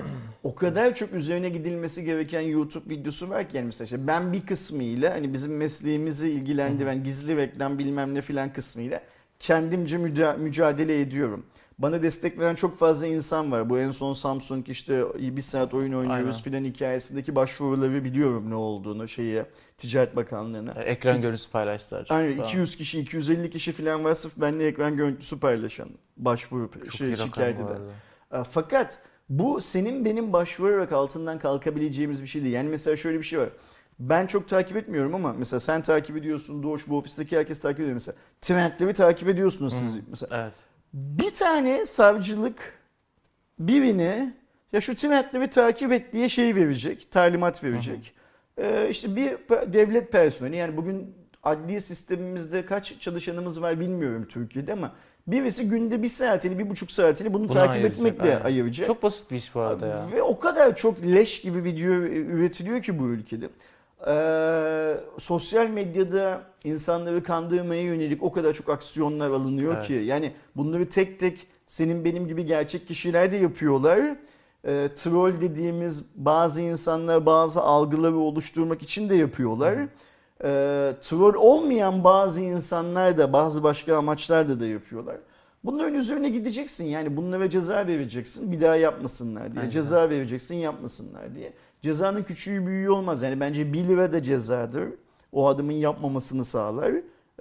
o 0.43 0.55
kadar 0.55 0.95
çok 0.95 1.13
üzerine 1.13 1.49
gidilmesi 1.49 2.05
gereken 2.05 2.41
YouTube 2.41 2.95
videosu 2.95 3.29
var 3.31 3.49
ki 3.49 3.57
yani 3.57 3.67
mesela 3.67 3.85
işte 3.85 4.07
ben 4.07 4.33
bir 4.33 4.47
kısmıyla 4.47 5.15
hani 5.15 5.33
bizim 5.33 5.57
mesleğimizi 5.57 6.31
ilgilendiren 6.31 7.05
gizli 7.05 7.37
reklam 7.37 7.79
bilmem 7.79 8.15
ne 8.15 8.21
filan 8.21 8.53
kısmıyla 8.53 9.01
kendimce 9.41 9.97
müca- 9.97 10.39
mücadele 10.39 11.01
ediyorum. 11.01 11.47
Bana 11.79 12.03
destek 12.03 12.39
veren 12.39 12.55
çok 12.55 12.79
fazla 12.79 13.07
insan 13.07 13.53
var. 13.53 13.71
Bu 13.71 13.79
en 13.79 13.91
son 13.91 14.13
Samsung 14.13 14.69
işte 14.69 15.05
bir 15.37 15.43
saat 15.43 15.75
oyun 15.75 15.93
oynuyoruz 15.93 16.43
filan 16.43 16.65
hikayesindeki 16.65 17.35
başvuruları 17.35 18.05
biliyorum 18.05 18.51
ne 18.51 18.55
olduğunu 18.55 19.09
şeye 19.09 19.47
Ticaret 19.77 20.17
Bakanlığı'na. 20.17 20.73
Ekran 20.73 21.23
görüntüsü 21.23 21.51
paylaştılar. 21.51 22.05
Falan. 22.05 22.29
200 22.29 22.77
kişi, 22.77 23.01
250 23.01 23.51
kişi 23.51 23.73
falan 23.73 24.05
var 24.05 24.15
sırf 24.15 24.37
benimle 24.37 24.67
ekran 24.67 24.97
görüntüsü 24.97 25.41
paylaşan, 25.41 25.89
başvurup 26.17 26.85
Çok 26.85 26.93
şey, 26.93 27.17
şikayet 27.17 27.57
eden. 27.61 28.41
E, 28.41 28.45
Fakat 28.45 28.99
bu 29.29 29.61
senin 29.61 30.05
benim 30.05 30.33
başvurarak 30.33 30.93
altından 30.93 31.39
kalkabileceğimiz 31.39 32.23
bir 32.23 32.27
şey 32.27 32.43
değil. 32.43 32.55
Yani 32.55 32.69
mesela 32.69 32.97
şöyle 32.97 33.19
bir 33.19 33.25
şey 33.25 33.39
var. 33.39 33.49
Ben 33.99 34.27
çok 34.27 34.49
takip 34.49 34.77
etmiyorum 34.77 35.15
ama 35.15 35.33
mesela 35.33 35.61
sen 35.61 35.83
takip 35.83 36.17
ediyorsun, 36.17 36.63
Doğuş 36.63 36.89
bu 36.89 36.99
ofisteki 36.99 37.39
herkes 37.39 37.61
takip 37.61 37.81
ediyor 37.81 37.95
mesela. 37.95 38.17
Trendleri 38.41 38.95
takip 38.95 39.29
ediyorsunuz 39.29 39.75
siz 39.75 40.09
mesela. 40.11 40.43
Evet. 40.43 40.55
Bir 40.93 41.31
tane 41.31 41.87
savcılık 41.87 42.79
birine 43.59 44.35
ya 44.73 44.81
şu 44.81 44.95
trendleri 44.95 45.51
takip 45.51 45.93
et 45.93 46.13
diye 46.13 46.29
şey 46.29 46.55
verecek, 46.55 47.11
talimat 47.11 47.65
verecek. 47.65 48.15
Ee, 48.59 48.89
işte 48.91 49.17
bir 49.17 49.37
devlet 49.73 50.13
personeli 50.13 50.57
yani 50.57 50.77
bugün 50.77 51.15
adli 51.43 51.81
sistemimizde 51.81 52.67
kaç 52.67 53.01
çalışanımız 53.01 53.63
var 53.63 53.81
bilmiyorum 53.81 54.27
Türkiye'de 54.29 54.73
ama 54.73 54.93
birisi 55.27 55.69
günde 55.69 56.03
bir 56.03 56.09
saatini, 56.09 56.59
bir 56.59 56.71
buçuk 56.71 56.91
saatini 56.91 57.33
bunu 57.33 57.45
Buna 57.45 57.53
takip 57.53 57.75
ayıracak, 57.75 57.97
etmekle 57.97 58.35
aynen. 58.35 58.45
ayıracak. 58.45 58.87
Çok 58.87 59.03
basit 59.03 59.31
bir 59.31 59.37
iş 59.37 59.55
bu 59.55 59.61
arada 59.61 59.87
ya. 59.87 60.05
Ve 60.13 60.23
o 60.23 60.39
kadar 60.39 60.77
çok 60.77 61.03
leş 61.03 61.41
gibi 61.41 61.65
video 61.65 61.93
üretiliyor 61.93 62.83
ki 62.83 62.99
bu 62.99 63.09
ülkede. 63.09 63.49
Ee, 64.07 64.95
sosyal 65.19 65.67
medyada 65.67 66.43
insanları 66.65 67.23
kandırmaya 67.23 67.83
yönelik 67.83 68.23
o 68.23 68.33
kadar 68.33 68.55
çok 68.55 68.69
aksiyonlar 68.69 69.31
alınıyor 69.31 69.75
Evet. 69.75 69.87
ki. 69.87 69.93
Yani 69.93 70.33
bunları 70.57 70.89
tek 70.89 71.21
tek 71.21 71.47
senin 71.67 72.05
benim 72.05 72.29
gibi 72.29 72.47
gerçek 72.47 72.89
kişiler 72.89 73.33
de 73.33 73.37
yapıyorlar. 73.37 74.17
Ee, 74.65 74.89
troll 74.97 75.41
dediğimiz 75.41 76.05
bazı 76.17 76.61
insanlar 76.61 77.27
bazı 77.27 77.61
algıları 77.63 78.17
oluşturmak 78.19 78.83
için 78.83 79.09
de 79.09 79.15
yapıyorlar. 79.15 79.75
Ee, 80.45 80.95
troll 81.01 81.35
olmayan 81.35 82.05
bazı 82.05 82.41
insanlar 82.41 83.19
da 83.19 83.33
bazı 83.33 83.63
başka 83.63 83.97
amaçlarda 83.97 84.61
da 84.61 84.67
yapıyorlar. 84.67 85.17
Bunların 85.65 85.95
üzerine 85.95 86.29
gideceksin 86.29 86.85
yani 86.85 87.17
bunlara 87.17 87.51
ceza 87.51 87.87
vereceksin 87.87 88.53
bir 88.53 88.61
daha 88.61 88.77
yapmasınlar 88.77 89.53
diye. 89.53 89.61
Aynen. 89.61 89.71
Ceza 89.71 90.11
vereceksin 90.11 90.55
yapmasınlar 90.57 91.35
diye. 91.35 91.53
Cezanın 91.83 92.23
küçüğü 92.23 92.67
büyüğü 92.67 92.91
olmaz 92.91 93.23
yani 93.23 93.41
bence 93.41 93.73
1 93.73 93.85
lira 93.89 94.13
da 94.13 94.23
cezadır. 94.23 94.89
O 95.33 95.47
adamın 95.49 95.73
yapmamasını 95.73 96.45
sağlar. 96.45 96.93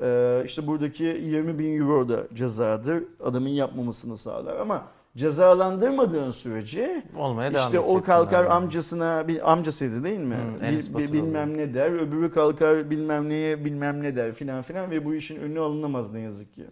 Ee, 0.02 0.41
işte 0.45 0.67
buradaki 0.67 1.04
20 1.04 1.60
bin 1.60 1.80
euro 1.82 2.10
da 2.10 2.19
cezadır. 2.34 3.04
Adamın 3.23 3.50
yapmamasını 3.50 4.17
sağlar 4.17 4.56
ama 4.56 4.84
cezalandırmadığın 5.17 6.32
sürece 6.32 7.04
Olmaya 7.17 7.54
devam 7.54 7.65
işte 7.65 7.80
o 7.80 8.02
kalkar 8.02 8.45
bunlar. 8.45 8.56
amcasına 8.56 9.28
bir 9.28 9.52
amcasıydı 9.52 10.04
değil 10.04 10.19
mi? 10.19 10.36
Bir- 10.62 10.93
Batur 10.93 11.13
bilmem 11.13 11.58
ne 11.58 11.73
der. 11.73 11.91
Öbürü 11.91 12.34
kalkar 12.34 12.89
bilmem 12.89 13.30
neye 13.30 13.65
bilmem 13.65 14.04
ne 14.04 14.15
der 14.15 14.34
filan 14.34 14.62
filan 14.62 14.91
ve 14.91 15.06
bu 15.06 15.13
işin 15.15 15.36
önü 15.39 15.60
alınamaz 15.60 16.12
ne 16.13 16.19
yazık 16.19 16.54
ki. 16.54 16.63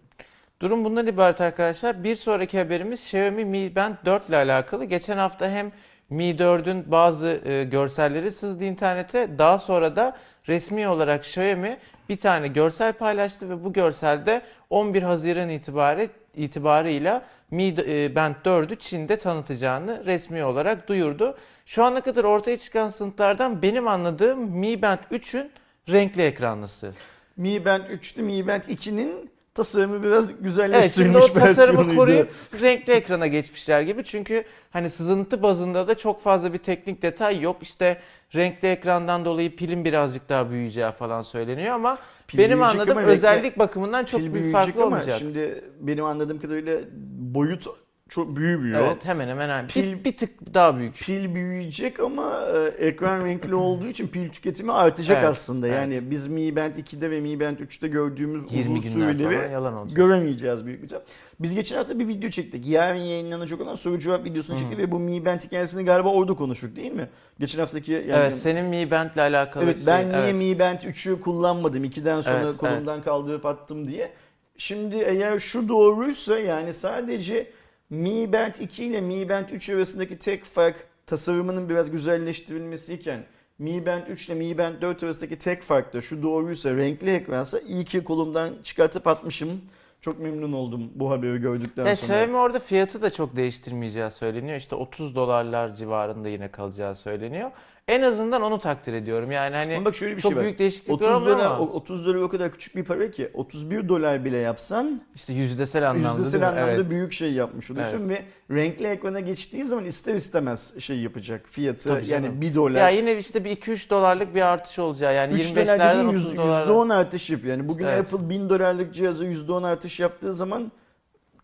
Durum 0.62 0.86
bundan 0.86 1.08
ibaret 1.08 1.42
arkadaşlar. 1.42 2.04
Bir 2.04 2.16
sonraki 2.16 2.58
haberimiz 2.58 3.00
Xiaomi 3.02 3.46
Mi 3.46 3.76
Band 3.76 3.96
4 4.06 4.30
ile 4.30 4.36
alakalı. 4.36 4.86
Geçen 4.86 5.18
hafta 5.18 5.50
hem 5.50 5.72
Mi 6.10 6.24
4'ün 6.24 6.92
bazı 6.92 7.42
e, 7.46 7.64
görselleri 7.64 8.32
sızdı 8.32 8.64
internete. 8.64 9.38
Daha 9.38 9.60
sonra 9.60 9.96
da 9.96 10.18
resmi 10.48 10.88
olarak 10.88 11.26
Xiaomi 11.26 11.78
bir 12.10 12.18
tane 12.18 12.48
görsel 12.48 12.94
paylaştı 12.94 13.50
ve 13.50 13.64
bu 13.64 13.74
görselde 13.74 14.42
11 14.70 15.04
Haziran 15.04 15.50
itibari 15.50 16.10
itibarıyla 16.36 17.26
Mi 17.52 17.76
e, 17.88 18.16
Band 18.16 18.36
4'ü 18.46 18.80
Çin'de 18.80 19.20
tanıtacağını 19.20 20.06
resmi 20.06 20.44
olarak 20.44 20.88
duyurdu. 20.88 21.38
Şu 21.66 21.84
ana 21.84 22.02
kadar 22.02 22.24
ortaya 22.24 22.58
çıkan 22.58 22.90
sınıflardan 22.90 23.62
benim 23.62 23.88
anladığım 23.88 24.40
Mi 24.40 24.82
Band 24.82 25.00
3'ün 25.12 25.52
renkli 25.90 26.22
ekranlısı. 26.22 26.94
Mi 27.38 27.66
Band 27.66 27.84
3'tü, 27.84 28.22
Mi 28.22 28.48
Band 28.48 28.64
2'nin 28.64 29.35
tasarımı 29.56 30.04
biraz 30.04 30.30
Evet 30.32 30.40
güzelleştirilmiş 30.44 31.24
şimdi 31.26 31.32
o 31.40 31.40
tasarımı 31.40 31.96
koruyup 31.96 32.30
renkli 32.62 32.94
ekrana 32.94 33.28
geçmişler 33.28 33.82
gibi. 33.82 34.04
Çünkü 34.04 34.44
hani 34.72 34.90
sızıntı 34.90 35.44
bazında 35.44 35.88
da 35.88 35.98
çok 35.98 36.24
fazla 36.24 36.54
bir 36.54 36.58
teknik 36.58 37.02
detay 37.02 37.42
yok. 37.42 37.58
İşte 37.62 37.98
renkli 38.36 38.68
ekrandan 38.68 39.26
dolayı 39.26 39.56
pilin 39.56 39.86
birazcık 39.86 40.30
daha 40.30 40.50
büyüyeceği 40.50 40.92
falan 40.92 41.22
söyleniyor 41.22 41.74
ama 41.76 41.98
Pil 42.28 42.38
benim 42.40 42.64
anladığım 42.64 42.98
ama 42.98 43.02
renkli- 43.08 43.12
özellik 43.12 43.60
bakımından 43.60 44.06
çok 44.06 44.22
büyük 44.22 44.54
farklı 44.54 44.74
ama 44.82 44.86
olmayacak. 44.86 45.16
şimdi 45.20 45.64
benim 45.80 46.06
anladığım 46.06 46.40
kadarıyla 46.40 46.80
boyut 47.20 47.68
çok 48.10 48.36
büyümüyor. 48.36 48.82
Evet 48.82 49.06
hemen 49.06 49.28
hemen 49.28 49.50
aynı. 49.50 49.68
Pil- 49.68 50.04
Bir, 50.04 50.18
tık 50.18 50.54
daha 50.54 50.78
büyük. 50.78 50.96
Pil 50.96 51.36
büyüyecek 51.36 52.00
ama 52.00 52.48
e, 52.56 52.86
ekran 52.88 53.26
renkli 53.26 53.56
olduğu 53.56 53.86
için 53.88 54.08
pil 54.08 54.30
tüketimi 54.30 54.72
artacak 54.72 55.18
Evet, 55.18 55.30
aslında. 55.30 55.68
evet. 55.68 55.78
Yani 55.78 56.12
biz 56.12 56.28
Mi 56.28 56.56
Band 56.56 56.76
2'de 56.76 57.12
ve 57.12 57.20
Mi 57.20 57.40
Band 57.40 57.58
3'te 57.58 57.88
gördüğümüz 57.88 58.44
20 58.52 58.78
uzun 58.78 58.90
süreleri 58.90 59.94
göremeyeceğiz 59.96 60.66
büyük 60.66 60.80
bir 60.82 60.86
ihtimal. 60.86 61.04
Biz 61.40 61.56
geçen 61.56 61.78
hafta 61.78 62.00
bir 62.00 62.08
video 62.08 62.30
çektik. 62.30 62.68
Yarın 62.68 63.00
yayınlanacak 63.00 63.62
olan 63.62 63.76
soru 63.76 64.00
cevap 64.00 64.26
videosunu 64.26 64.58
çektik 64.58 64.78
ve 64.78 64.92
bu 64.92 65.00
Mi 65.00 65.26
Band 65.26 65.42
hikayesini 65.42 65.86
galiba 65.86 66.10
orada 66.10 66.34
konuştuk 66.34 66.76
değil 66.76 66.92
mi? 66.92 67.10
Geçen 67.40 67.60
haftaki 67.60 67.92
yani 67.92 68.06
evet 68.12 68.36
senin 68.36 68.66
Mi 68.66 68.92
Band 68.92 69.10
ile 69.16 69.22
alakalı 69.22 69.64
Evet 69.64 69.78
şey. 69.78 69.88
ben 69.88 70.10
niye 70.10 70.20
evet. 70.22 70.36
Mi 70.36 70.60
Band 70.60 70.80
3'ü 70.80 71.20
kullanmadım 71.22 71.84
2'den 71.86 72.22
sonra 72.22 72.40
Evet, 72.46 72.58
kolumdan 72.58 73.02
kaldırıp 73.02 73.46
attım 73.46 73.88
diye. 73.88 74.12
Şimdi 74.58 74.96
eğer 74.96 75.40
şu 75.40 75.68
doğruysa 75.70 76.40
yani 76.40 76.74
sadece 76.74 77.48
Mi 77.90 78.34
Band 78.34 78.54
2 78.60 78.84
ile 78.84 79.02
Mi 79.02 79.30
Band 79.30 79.50
3 79.50 79.70
arasındaki 79.70 80.20
tek 80.20 80.46
fark 80.46 80.88
tasarımının 81.08 81.70
biraz 81.70 81.92
güzelleştirilmesiyken 81.92 83.24
Mi 83.60 83.86
Band 83.86 84.08
3 84.08 84.30
ile 84.30 84.36
Mi 84.36 84.58
Band 84.58 84.82
4 84.82 85.04
arasındaki 85.04 85.40
tek 85.40 85.64
fark 85.64 85.94
da 85.94 86.02
şu 86.02 86.24
doğruysa 86.24 86.76
renkli 86.76 87.14
ekransa 87.16 87.60
iyi 87.60 87.86
ki 87.86 88.04
kolumdan 88.04 88.54
çıkartıp 88.64 89.08
atmışım. 89.08 89.62
Çok 90.02 90.20
memnun 90.20 90.54
oldum 90.54 90.92
bu 90.96 91.12
haberi 91.12 91.42
gördükten 91.42 91.86
Ya 91.86 91.96
sonra. 91.96 92.14
Xiaomi 92.14 92.38
orada 92.38 92.60
fiyatı 92.60 93.02
da 93.02 93.10
çok 93.10 93.36
değiştirmeyeceği 93.36 94.12
söyleniyor. 94.12 94.58
İşte 94.58 94.76
30 94.76 95.16
dolarlar 95.16 95.76
civarında 95.76 96.30
yine 96.30 96.48
kalacağı 96.52 96.96
söyleniyor. 96.96 97.52
En 97.88 98.02
azından 98.02 98.42
onu 98.42 98.60
takdir 98.60 98.94
ediyorum. 98.94 99.32
Yani 99.32 99.56
hani 99.56 99.76
Ama 99.76 99.86
bak 99.86 99.96
şöyle 99.96 100.18
bir 100.18 100.22
çok 100.22 100.32
şey 100.32 100.38
var. 100.38 100.44
büyük 100.44 100.60
değişiklikler 100.60 100.94
30 100.96 101.08
olmuyor 101.08 101.36
dolar, 101.40 101.46
ama 101.46 101.60
o- 101.60 101.68
30 101.74 102.06
dolar 102.06 102.16
o 102.16 102.30
kadar 102.30 102.52
küçük 102.52 102.76
bir 102.76 102.84
para 102.84 103.12
ki 103.12 103.32
31 103.34 103.90
dolar 103.90 104.26
bile 104.26 104.38
yapsan 104.38 105.02
işte 105.16 105.34
yüzdesel 105.34 105.90
anlamda 105.90 106.10
Yüzdesel 106.18 106.48
anlamda 106.50 106.72
Evet. 106.72 106.90
büyük 106.90 107.14
şey 107.14 107.34
yapmış 107.34 107.72
oluyorsun 107.72 108.10
ve 108.10 108.22
renkli 108.52 108.86
ekrana 108.88 109.20
geçtiği 109.20 109.64
zaman 109.66 109.86
ister 109.86 110.16
istemez 110.16 110.80
şey 110.80 111.00
yapacak 111.00 111.42
fiyatı 111.50 111.90
Tabii 111.90 112.06
canım. 112.06 112.26
yani 112.26 112.42
1 112.42 112.56
dolar. 112.56 112.72
Ya 112.72 112.90
yine 112.90 113.18
işte 113.18 113.44
bir 113.44 113.50
2-3 113.52 113.90
dolarlık 113.90 114.36
bir 114.36 114.42
artış 114.42 114.80
olacağı 114.80 115.16
yani 115.16 115.34
3 115.34 115.56
dolar 115.56 115.62
25'lerden 115.66 115.90
dediğin 115.90 116.08
30 116.10 116.26
yüz- 116.26 116.38
dolara. 116.38 116.66
%10 116.66 116.90
artış 116.90 117.30
yapıyor. 117.30 117.58
Yani 117.58 117.68
bugün 117.68 117.86
Evet. 117.86 118.14
Apple 118.14 118.30
1000 118.30 118.50
dolarlık 118.50 118.94
cihaza 118.94 119.26
%10 119.26 119.64
artış 119.64 120.00
yaptığı 120.00 120.34
zaman 120.34 120.72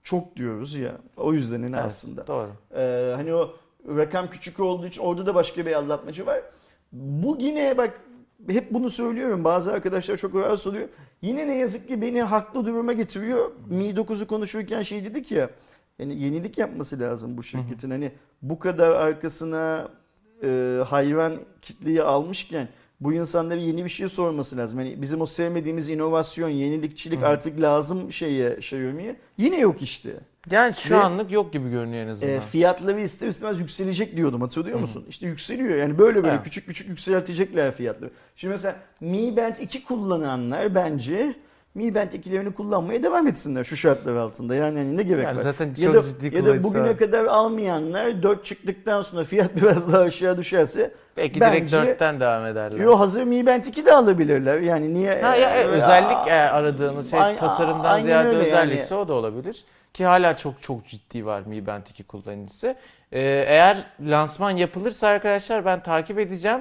çok 0.03 0.35
diyoruz 0.35 0.75
ya. 0.75 0.91
O 1.17 1.33
yüzden 1.33 1.61
Evet, 1.63 1.75
aslında. 1.85 2.27
Doğru. 2.27 2.49
Ee, 2.75 3.13
hani 3.15 3.33
o 3.33 3.53
rakam 3.87 4.29
küçük 4.29 4.59
olduğu 4.59 4.87
için 4.87 5.01
orada 5.01 5.25
da 5.25 5.35
başka 5.35 5.65
bir 5.65 5.73
aldatmacı 5.73 6.25
var. 6.25 6.41
Bu 6.91 7.37
yine 7.39 7.77
bak 7.77 8.01
hep 8.49 8.73
bunu 8.73 8.89
söylüyorum. 8.89 9.43
Bazı 9.43 9.73
arkadaşlar 9.73 10.17
çok 10.17 10.35
rahatsız 10.35 10.67
oluyor. 10.67 10.89
Yine 11.21 11.47
ne 11.47 11.57
yazık 11.57 11.87
ki 11.87 12.01
beni 12.01 12.21
haklı 12.21 12.65
duruma 12.65 12.93
getiriyor. 12.93 13.51
Mi 13.69 13.85
9'u 13.85 14.27
konuşurken 14.27 14.81
şey 14.81 15.05
dedik 15.05 15.31
ya. 15.31 15.49
Yani 15.99 16.21
yenilik 16.21 16.57
yapması 16.57 16.99
lazım 16.99 17.37
bu 17.37 17.43
şirketin. 17.43 17.89
Hani 17.89 18.11
bu 18.41 18.59
kadar 18.59 18.89
arkasına 18.89 19.87
e, 20.43 20.79
hayran 20.87 21.33
kitleyi 21.61 22.03
almışken 22.03 22.67
bu 22.99 23.13
insanlara 23.13 23.59
yeni 23.59 23.83
bir 23.85 23.89
şey 23.89 24.09
sorması 24.09 24.57
lazım. 24.57 24.79
Hani 24.79 25.01
bizim 25.01 25.21
o 25.21 25.25
sevmediğimiz 25.25 25.89
inovasyon, 25.89 26.49
yenilikçilik 26.49 27.21
Hı. 27.21 27.27
artık 27.27 27.61
lazım 27.61 28.11
şeye 28.11 28.53
Xiaomi'ye. 28.53 29.15
Yine 29.37 29.59
yok 29.59 29.81
işte. 29.81 30.09
Yani 30.51 30.73
şu 30.73 30.93
Ve- 30.93 30.97
anlık 30.97 31.31
yok 31.31 31.53
gibi 31.53 31.69
görünüyor 31.69 32.03
en 32.05 32.07
azından. 32.09 32.33
E, 32.33 32.39
fiyatları 32.39 33.01
ister 33.01 33.27
istemez 33.27 33.59
yükselecek 33.59 34.17
diyordum 34.17 34.41
hatırlıyor 34.41 34.79
musun? 34.79 35.05
İşte 35.09 35.27
yükseliyor 35.27 35.75
yani 35.77 35.97
böyle 35.97 36.23
böyle 36.23 36.33
Evet. 36.33 36.43
küçük 36.43 36.67
küçük 36.67 36.89
yükseltecekler 36.89 37.71
fiyatları. 37.71 38.11
Şimdi 38.35 38.51
mesela 38.51 38.75
Mi 38.99 39.37
Band 39.37 39.55
2 39.57 39.83
kullananlar 39.83 40.75
bence 40.75 41.35
Mi 41.75 41.95
Band 41.95 42.11
2'lerini 42.11 42.53
kullanmaya 42.53 43.03
devam 43.03 43.27
etsinler 43.27 43.63
şu 43.63 43.77
şartlar 43.77 44.15
altında. 44.15 44.55
Yani 44.55 44.77
hani 44.79 44.97
ne 44.97 45.03
gerek 45.03 45.23
Yani 45.23 45.37
var? 45.37 45.43
zaten 45.43 45.73
ya 45.77 45.93
da, 45.93 46.03
ya 46.31 46.45
da 46.45 46.63
bugüne 46.63 46.83
var. 46.89 46.97
kadar 46.97 47.25
almayanlar 47.25 48.23
4 48.23 48.45
çıktıktan 48.45 49.01
sonra 49.01 49.23
fiyat 49.23 49.55
biraz 49.61 49.93
daha 49.93 50.01
aşağı 50.01 50.37
düşerse 50.37 50.91
Belki 51.17 51.39
direkt 51.41 51.73
bence- 51.73 51.77
4'ten 51.77 52.19
devam 52.19 52.45
ederler. 52.45 52.77
Yo 52.79 52.99
hazır 52.99 53.23
Mi 53.23 53.45
Band 53.45 53.63
2 53.63 53.85
de 53.85 53.93
alabilirler. 53.93 54.59
Yani 54.59 54.93
niye? 54.93 55.21
Ha 55.21 55.35
ya 55.35 55.55
e, 55.55 55.59
Ee, 55.61 55.65
özellik 55.65 56.17
eğer 56.27 56.53
aradığınız 56.53 57.11
şey 57.11 57.19
Ay- 57.21 57.37
tasarımdan 57.37 57.83
aynen 57.91 58.05
ziyade 58.05 58.27
özellikse 58.27 58.95
o 58.95 59.07
da 59.07 59.13
olabilir. 59.13 59.63
Ki 59.93 60.05
hala 60.05 60.37
çok 60.37 60.61
çok 60.61 60.87
ciddi 60.87 61.25
var 61.25 61.41
Mi 61.41 61.67
Band 61.67 61.83
2 61.89 62.03
kullanıcısı. 62.03 62.67
Ee, 63.11 63.19
eğer 63.47 63.77
lansman 64.01 64.51
yapılırsa 64.51 65.07
arkadaşlar 65.07 65.65
ben 65.65 65.83
takip 65.83 66.19
edeceğim. 66.19 66.59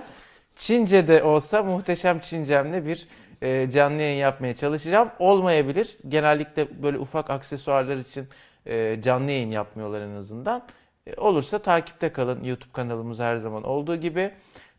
Çince'de 0.56 1.22
olsa 1.22 1.62
muhteşem 1.62 2.18
Çincem'le 2.18 2.86
bir 2.86 3.08
e, 3.42 3.70
canlı 3.70 4.02
yayın 4.02 4.18
yapmaya 4.18 4.54
çalışacağım. 4.54 5.10
Olmayabilir. 5.18 5.96
Genellikle 6.08 6.82
böyle 6.82 6.98
ufak 6.98 7.30
aksesuarlar 7.30 7.96
için 7.96 8.28
e, 8.66 9.00
canlı 9.02 9.30
yayın 9.30 9.50
yapmıyorlar 9.50 10.00
en 10.00 10.14
azından. 10.14 10.62
E, 11.06 11.14
olursa 11.20 11.58
takipte 11.58 12.12
kalın. 12.12 12.44
YouTube 12.44 12.72
kanalımız 12.72 13.18
her 13.18 13.36
zaman 13.36 13.62
olduğu 13.62 13.96
gibi. 13.96 14.30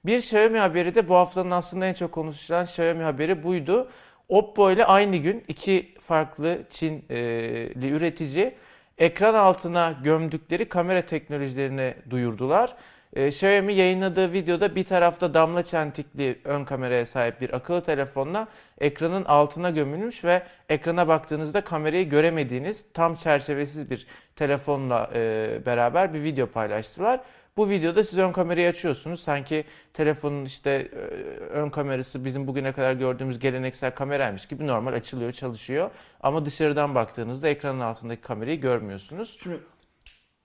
Bir 0.05 0.17
Xiaomi 0.17 0.59
haberi 0.59 0.95
de 0.95 1.09
bu 1.09 1.15
haftanın 1.15 1.51
aslında 1.51 1.85
en 1.85 1.93
çok 1.93 2.11
konuşulan 2.11 2.63
Xiaomi 2.63 3.03
haberi 3.03 3.43
buydu. 3.43 3.89
Oppo 4.29 4.71
ile 4.71 4.85
aynı 4.85 5.17
gün 5.17 5.43
iki 5.47 5.95
farklı 6.01 6.59
Çinli 6.69 7.89
üretici 7.89 8.55
ekran 8.97 9.33
altına 9.33 9.95
gömdükleri 10.03 10.69
kamera 10.69 11.01
teknolojilerini 11.01 11.93
duyurdular. 12.09 12.75
Ee, 13.15 13.27
Xiaomi 13.27 13.73
yayınladığı 13.73 14.33
videoda 14.33 14.75
bir 14.75 14.83
tarafta 14.83 15.33
damla 15.33 15.63
çentikli 15.63 16.39
ön 16.43 16.65
kameraya 16.65 17.05
sahip 17.05 17.41
bir 17.41 17.55
akıllı 17.55 17.83
telefonla 17.83 18.47
ekranın 18.79 19.25
altına 19.25 19.69
gömülmüş 19.69 20.23
ve 20.23 20.43
ekrana 20.69 21.07
baktığınızda 21.07 21.61
kamerayı 21.61 22.09
göremediğiniz 22.09 22.85
tam 22.93 23.15
çerçevesiz 23.15 23.91
bir 23.91 24.07
telefonla 24.35 25.09
e, 25.13 25.59
beraber 25.65 26.13
bir 26.13 26.23
video 26.23 26.47
paylaştılar. 26.47 27.19
Bu 27.57 27.69
videoda 27.69 28.03
siz 28.03 28.19
ön 28.19 28.31
kamerayı 28.31 28.69
açıyorsunuz. 28.69 29.23
Sanki 29.23 29.63
telefonun 29.93 30.45
işte 30.45 30.71
e, 30.71 30.97
ön 31.43 31.69
kamerası 31.69 32.25
bizim 32.25 32.47
bugüne 32.47 32.71
kadar 32.71 32.93
gördüğümüz 32.93 33.39
geleneksel 33.39 33.95
kameraymış 33.95 34.47
gibi 34.47 34.67
normal 34.67 34.93
açılıyor, 34.93 35.31
çalışıyor. 35.31 35.89
Ama 36.21 36.45
dışarıdan 36.45 36.95
baktığınızda 36.95 37.47
ekranın 37.47 37.79
altındaki 37.79 38.21
kamerayı 38.21 38.61
görmüyorsunuz. 38.61 39.37
Şimdi 39.43 39.59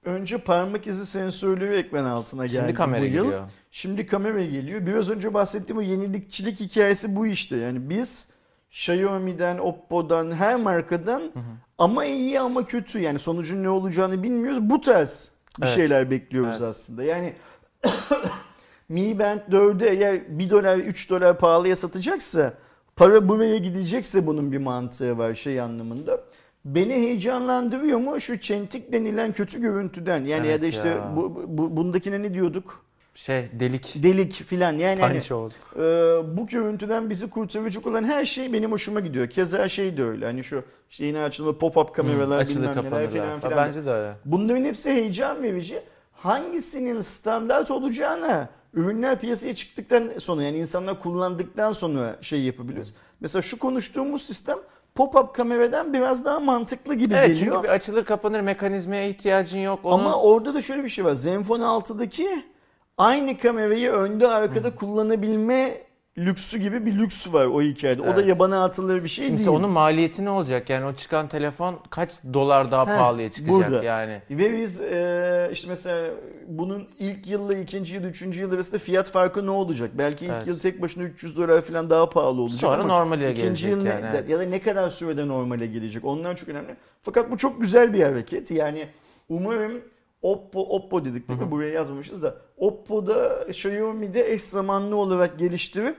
önce 0.07 0.39
parmak 0.39 0.87
izi 0.87 1.07
sensörlüğü 1.07 1.75
ekran 1.77 2.05
altına 2.05 2.47
geldi 2.47 2.57
Şimdi 2.57 2.75
kamera 2.75 3.03
bu 3.03 3.07
yıl. 3.07 3.25
geliyor. 3.25 3.47
Şimdi 3.71 4.07
kamera 4.07 4.45
geliyor. 4.45 4.87
Biraz 4.87 5.11
önce 5.11 5.35
bahsettiğim 5.35 5.79
o 5.79 5.83
yenilikçilik 5.83 6.61
hikayesi 6.61 7.17
bu 7.17 7.27
işte. 7.27 7.57
Yani 7.57 7.91
biz 7.91 8.31
Xiaomi'den, 8.71 9.59
Oppo'dan, 9.59 10.31
her 10.31 10.57
markadan 10.57 11.23
ama 11.79 12.05
iyi 12.05 12.41
ama 12.41 12.67
kötü 12.67 13.01
yani 13.01 13.19
sonucun 13.19 13.63
ne 13.63 13.69
olacağını 13.69 14.23
bilmiyoruz. 14.23 14.71
Bu 14.71 14.81
tarz 14.81 15.31
bir 15.61 15.67
Evet. 15.67 15.75
şeyler 15.75 16.11
bekliyoruz 16.11 16.57
Evet. 16.61 16.71
aslında. 16.71 17.03
Yani 17.03 17.33
Mi 18.89 19.19
Band 19.19 19.41
4'ü 19.51 19.85
eğer 19.85 20.39
1 20.39 20.51
dolar 20.51 20.77
3 20.79 21.11
dolar 21.11 21.39
pahalıya 21.39 21.77
satacaksa 21.77 22.53
para 22.97 23.29
buraya 23.29 23.57
gidecekse 23.57 24.27
bunun 24.27 24.53
bir 24.53 24.59
mantığı 24.59 25.19
var 25.19 25.35
şey 25.35 25.61
anlamında. 25.61 26.21
Beni 26.67 26.93
heyecanlandırıyor 26.95 27.99
mu 27.99 28.21
şu 28.21 28.41
çentik 28.41 28.93
denilen 28.93 29.33
kötü 29.33 29.61
görüntüden 29.61 30.25
yani 30.25 30.47
ya 30.47 30.53
Evet 30.53 30.63
da 30.63 30.67
işte 30.67 30.89
ya. 30.89 31.13
bu, 31.17 31.45
bu 31.49 31.77
bundakine 31.77 32.23
ne 32.23 32.35
diyorduk? 32.35 32.85
Şey 33.15 33.49
delik, 33.53 33.95
Delik 34.03 34.33
filan 34.33 34.73
yani 34.73 35.01
hani, 35.01 35.15
punch 35.15 35.33
oldu. 35.33 35.55
e, 35.77 35.81
bu 36.37 36.47
görüntüden 36.47 37.11
bizi 37.11 37.31
kurtaracak 37.31 37.87
olan 37.87 38.05
her 38.05 38.25
şey 38.25 38.53
benim 38.53 38.73
hoşuma 38.73 39.01
gidiyor. 39.01 39.27
Keza 39.31 39.69
şey 39.69 39.97
de 39.97 40.05
öyle 40.05 40.27
hani 40.27 40.45
şu 40.45 40.63
işte 40.91 41.05
yine 41.05 41.23
açılan 41.23 41.55
pop-up 41.55 41.93
kameralar 41.93 42.39
Açılı 42.39 42.57
bilmem 42.57 42.71
neler 42.71 42.85
kapanırlar. 42.85 43.11
filan 43.11 43.27
Ha, 43.27 43.41
filan. 43.41 43.67
Bence 43.67 43.85
de 43.87 43.91
öyle. 43.91 44.13
Bunların 44.25 44.65
hepsi 44.65 44.91
heyecan 44.91 45.43
verici. 45.43 45.83
Hangisinin 46.13 47.01
standart 47.01 47.71
olacağına 47.71 48.49
ürünler 48.75 49.21
piyasaya 49.21 49.55
çıktıktan 49.55 50.11
sonra 50.19 50.43
yani 50.43 50.57
insanlar 50.59 51.01
kullandıktan 51.03 51.73
sonra 51.73 52.17
şey 52.21 52.41
yapabiliriz. 52.43 52.95
Mesela 53.21 53.43
şu 53.43 53.59
konuştuğumuz 53.59 54.23
sistem 54.23 54.59
pop-up 54.97 55.33
kameradan 55.35 55.93
biraz 55.93 56.25
daha 56.25 56.41
mantıklı 56.41 56.95
gibi 56.95 57.15
Evet 57.15 57.29
geliyor. 57.29 57.55
çünkü 57.55 57.63
bir 57.65 57.73
açılır 57.73 58.05
kapanır 58.05 58.41
mekanizmaya 58.41 59.09
ihtiyacın 59.09 59.59
yok. 59.59 59.81
Onu... 59.85 59.95
Ama 59.95 60.21
orada 60.23 60.55
da 60.55 60.63
şöyle 60.63 60.85
bir 60.85 60.89
şey 60.89 61.05
var. 61.05 61.13
Zenfone 61.15 61.65
6'daki 61.65 62.29
aynı 62.99 63.39
kamerayı 63.39 63.91
önde 63.93 64.29
arkada 64.29 64.75
kullanabilme 64.75 65.86
lüksü 66.19 66.59
gibi 66.59 66.87
bir 66.87 66.99
lüks 66.99 67.33
var 67.33 67.47
o 67.47 67.63
hikayede. 67.63 68.03
O 68.03 68.07
da 68.07 68.11
Evet. 68.15 68.27
yabana 68.27 68.65
atılır 68.65 69.05
bir 69.05 69.09
şey 69.09 69.27
Şimdi 69.27 69.39
değil. 69.39 69.49
onun 69.49 69.71
maliyeti 69.71 70.25
ne 70.25 70.31
olacak? 70.31 70.71
Yani 70.71 70.85
o 70.87 70.95
çıkan 70.95 71.29
telefon 71.29 71.79
kaç 71.91 72.11
dolar 72.35 72.71
daha 72.73 72.83
Heh, 72.87 72.97
pahalıya 72.99 73.33
çıkacak 73.33 73.71
burada. 73.71 73.85
yani? 73.85 74.23
Ve 74.31 74.59
biz 74.63 74.81
e, 74.81 75.49
işte 75.53 75.69
mesela 75.69 76.11
bunun 76.49 76.89
ilk 76.99 77.27
yılla 77.27 77.55
ikinci 77.55 77.95
yıl, 77.95 78.05
üçüncü 78.05 78.41
yıl 78.41 78.53
arasında 78.53 78.79
fiyat 78.79 79.11
farkı 79.11 79.47
ne 79.47 79.51
olacak? 79.51 79.91
Belki 79.95 80.25
ilk 80.25 80.33
Evet. 80.33 80.47
yıl 80.47 80.59
tek 80.59 80.83
başına 80.83 81.03
300 81.03 81.37
dolar 81.37 81.61
falan 81.63 81.91
daha 81.91 82.11
pahalı 82.11 82.41
olacak 82.41 82.61
Sonra 82.61 82.75
ama 82.83 82.99
normale 82.99 83.33
ikinci 83.33 83.43
gelecek 83.43 83.71
yıl 83.71 83.83
ne- 83.83 83.89
yani, 83.89 84.07
evet. 84.11 84.31
ya 84.31 84.39
da 84.39 84.43
ne 84.43 84.59
kadar 84.63 84.89
sürede 84.89 85.29
normale 85.29 85.67
gelecek? 85.67 86.05
Onlar 86.05 86.37
çok 86.37 86.49
önemli. 86.49 86.77
Fakat 87.03 87.31
bu 87.31 87.37
çok 87.37 87.61
güzel 87.61 87.93
bir 87.95 88.03
hareket. 88.03 88.51
Yani 88.51 88.89
umarım 89.29 89.73
Oppo, 90.23 90.61
Oppo 90.61 91.05
dedik 91.05 91.29
değil 91.29 91.41
mi? 91.41 91.51
Buraya 91.51 91.71
yazmamışız 91.73 92.23
da. 92.23 92.35
Oppo'da 92.57 93.45
Xiaomi'de 93.49 94.33
eş 94.33 94.43
zamanlı 94.43 94.97
olarak 94.97 95.39
geliştirip 95.39 95.97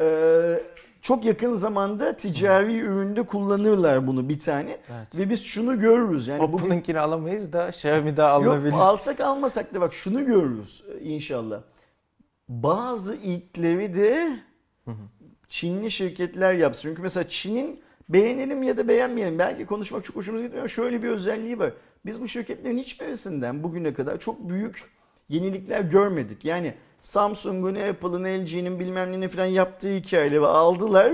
e, 0.00 0.60
çok 1.02 1.24
yakın 1.24 1.54
zamanda 1.54 2.16
ticari 2.16 2.78
üründe 2.78 3.22
kullanırlar 3.22 4.06
bunu 4.06 4.28
bir 4.28 4.38
tane. 4.38 4.70
Evet. 4.70 5.14
Ve 5.14 5.30
biz 5.30 5.44
şunu 5.44 5.80
görürüz. 5.80 6.26
Yani 6.26 6.40
bugün 6.40 6.64
Oppo'nunkini 6.64 6.98
alamayız 6.98 7.52
da 7.52 7.68
Xiaomi'de 7.68 8.20
Yok 8.20 8.30
alınabilir. 8.30 8.72
alsak 8.72 9.20
almasak 9.20 9.74
da 9.74 9.80
bak 9.80 9.92
şunu 9.92 10.26
görürüz 10.26 10.84
e, 10.94 11.04
inşallah. 11.04 11.60
Bazı 12.48 13.14
ilkleri 13.14 13.94
de 13.94 14.36
Çinli 15.48 15.90
şirketler 15.90 16.54
yapsın. 16.54 16.88
Çünkü 16.88 17.02
mesela 17.02 17.28
Çin'in 17.28 17.80
beğenelim 18.08 18.62
ya 18.62 18.76
da 18.76 18.88
beğenmeyelim. 18.88 19.38
Belki 19.38 19.66
konuşmak 19.66 20.04
çok 20.04 20.16
hoşumuza 20.16 20.44
gitmiyor 20.44 20.68
şöyle 20.68 21.02
bir 21.02 21.08
özelliği 21.08 21.58
var. 21.58 21.72
Biz 22.06 22.20
bu 22.20 22.28
şirketlerin 22.28 22.78
hiçbirisinden 22.78 23.62
bugüne 23.62 23.94
kadar 23.94 24.18
çok 24.18 24.48
büyük 24.48 24.82
yenilikler 25.28 25.80
görmedik. 25.80 26.44
Yani 26.44 26.74
Samsung'un, 27.02 27.74
Apple'ın, 27.74 28.24
LG'nin 28.24 28.80
bilmem 28.80 29.20
ne 29.20 29.28
falan 29.28 29.46
yaptığı 29.46 29.88
hikayeleri 29.94 30.46
aldılar. 30.46 31.12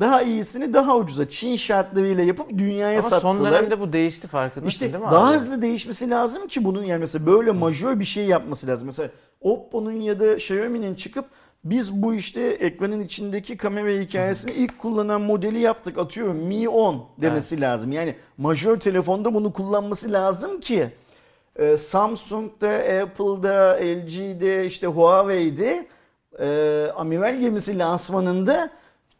Daha 0.00 0.22
iyisini 0.22 0.74
daha 0.74 0.96
ucuza 0.96 1.28
Çin 1.28 1.56
şartlarıyla 1.56 2.24
yapıp 2.24 2.58
dünyaya 2.58 2.98
Ama 2.98 3.02
sattılar. 3.08 3.36
son 3.36 3.46
dönemde 3.46 3.80
bu 3.80 3.92
değişti 3.92 4.28
farkındasın 4.28 4.68
İşte 4.68 4.92
değil 4.92 5.04
mi 5.04 5.10
daha 5.10 5.28
abi? 5.28 5.36
hızlı 5.36 5.62
değişmesi 5.62 6.10
lazım 6.10 6.46
ki 6.46 6.64
bunun 6.64 6.82
yani 6.84 7.00
mesela 7.00 7.26
böyle 7.26 7.50
majör 7.50 8.00
bir 8.00 8.04
şey 8.04 8.26
yapması 8.26 8.66
lazım. 8.66 8.86
Mesela 8.86 9.10
Oppo'nun 9.40 9.92
ya 9.92 10.20
da 10.20 10.34
Xiaomi'nin 10.34 10.94
çıkıp 10.94 11.24
biz 11.64 12.02
bu 12.02 12.14
işte 12.14 12.40
ekranın 12.40 13.00
içindeki 13.00 13.56
kamera 13.56 14.00
hikayesini 14.00 14.52
ilk 14.52 14.78
kullanan 14.78 15.20
modeli 15.20 15.58
yaptık 15.60 15.98
atıyorum 15.98 16.36
Mi 16.36 16.68
10 16.68 17.04
demesi 17.18 17.60
lazım. 17.60 17.92
Yani 17.92 18.14
majör 18.38 18.80
telefonda 18.80 19.34
bunu 19.34 19.52
kullanması 19.52 20.12
lazım 20.12 20.60
ki 20.60 20.90
e, 21.56 21.76
Samsung'da, 21.76 22.68
Apple'da, 23.02 23.78
LG'de, 23.80 24.66
işte 24.66 24.86
Huawei'de 24.86 25.86
e, 26.40 26.86
amiral 26.96 27.36
gemisi 27.36 27.78
lansmanında 27.78 28.70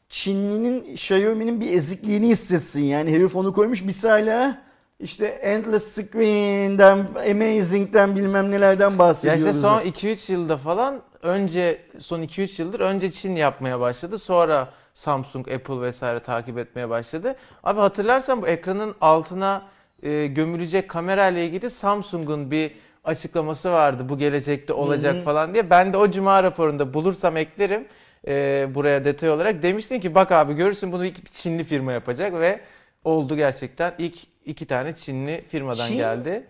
Çinli'nin 0.08 0.92
Xiaomi'nin 0.92 1.60
bir 1.60 1.72
ezikliğini 1.72 2.28
hissetsin. 2.28 2.84
Yani 2.84 3.12
herif 3.12 3.36
onu 3.36 3.52
koymuş 3.52 3.86
biz 3.86 4.04
hala 4.04 4.58
işte 5.00 5.26
Endless 5.26 5.94
Screen'den, 5.94 6.98
Amazing'den 7.30 8.16
bilmem 8.16 8.50
nelerden 8.50 8.98
bahsediyoruz. 8.98 9.56
işte 9.56 9.60
son 9.60 9.80
2-3 9.80 10.32
yılda 10.32 10.56
falan 10.56 11.00
önce 11.22 11.82
son 11.98 12.22
2-3 12.22 12.62
yıldır 12.62 12.80
önce 12.80 13.10
Çin 13.10 13.36
yapmaya 13.36 13.80
başladı. 13.80 14.18
Sonra 14.18 14.68
Samsung, 14.94 15.48
Apple 15.48 15.80
vesaire 15.80 16.18
takip 16.18 16.58
etmeye 16.58 16.88
başladı. 16.88 17.36
Abi 17.64 17.80
hatırlarsan 17.80 18.42
bu 18.42 18.46
ekranın 18.46 18.94
altına 19.00 19.62
e, 20.02 20.26
gömülecek 20.26 20.88
kamera 20.88 21.28
ile 21.28 21.46
ilgili 21.46 21.70
Samsung'un 21.70 22.50
bir 22.50 22.70
açıklaması 23.04 23.70
vardı. 23.72 24.08
Bu 24.08 24.18
gelecekte 24.18 24.72
olacak 24.72 25.14
Hı 25.14 25.20
hı. 25.20 25.24
falan 25.24 25.54
diye. 25.54 25.70
Ben 25.70 25.92
de 25.92 25.96
o 25.96 26.10
cuma 26.10 26.42
raporunda 26.42 26.94
bulursam 26.94 27.36
eklerim 27.36 27.84
e, 28.26 28.68
buraya 28.74 29.04
detay 29.04 29.30
olarak. 29.30 29.62
Demiştin 29.62 30.00
ki 30.00 30.14
bak 30.14 30.32
abi 30.32 30.54
görürsün 30.54 30.92
bunu 30.92 31.04
iki 31.06 31.22
Çinli 31.32 31.64
firma 31.64 31.92
yapacak 31.92 32.32
ve 32.32 32.60
oldu 33.04 33.36
gerçekten. 33.36 33.94
İlk 33.98 34.16
iki 34.44 34.66
tane 34.66 34.96
Çinli 34.96 35.44
firmadan 35.48 35.88
Çin- 35.88 35.96
geldi. 35.96 36.44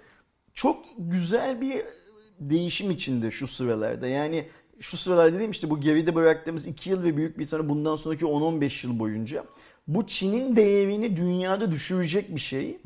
çok 0.55 0.77
güzel 0.99 1.61
bir 1.61 1.83
değişim 2.41 2.91
içinde 2.91 3.31
şu 3.31 3.47
sıralarda. 3.47 4.07
Yani 4.07 4.45
şu 4.81 4.97
sıralar 4.97 5.33
dediğim 5.35 5.51
işte 5.51 5.71
bu 5.71 5.81
geride 5.81 6.15
bıraktığımız 6.15 6.67
2 6.67 6.91
yıl 6.91 7.05
ve 7.05 7.17
büyük 7.17 7.39
bir 7.39 7.47
tane 7.47 7.69
bundan 7.69 7.97
sonraki 7.97 8.25
10-15 8.25 8.87
yıl 8.87 8.99
boyunca 8.99 9.45
bu 9.89 10.07
Çin'in 10.07 10.57
değerini 10.57 11.17
dünyada 11.17 11.73
düşürecek 11.73 12.35
bir 12.35 12.41
şey. 12.41 12.79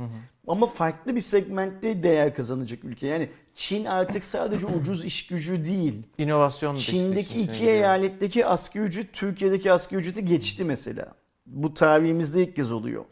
Ama 0.48 0.66
farklı 0.66 1.16
bir 1.16 1.20
segmentte 1.20 2.02
değer 2.02 2.34
kazanacak 2.34 2.84
ülke. 2.84 3.06
Yani 3.06 3.28
Çin 3.54 3.84
artık 3.84 4.24
sadece 4.24 4.66
ucuz 4.80 5.04
iş 5.04 5.26
gücü 5.26 5.64
değil. 5.64 6.02
İnovasyon 6.18 6.74
Çin'deki 6.76 7.40
iki 7.40 7.68
eyaletteki 7.68 8.46
asgari 8.46 8.84
ücret 8.84 9.12
Türkiye'deki 9.12 9.72
asgari 9.72 10.00
ücreti 10.00 10.24
geçti 10.24 10.64
mesela. 10.64 11.14
Bu 11.46 11.74
tarihimizde 11.74 12.42
ilk 12.42 12.56
kez 12.56 12.72
oluyor. 12.72 13.04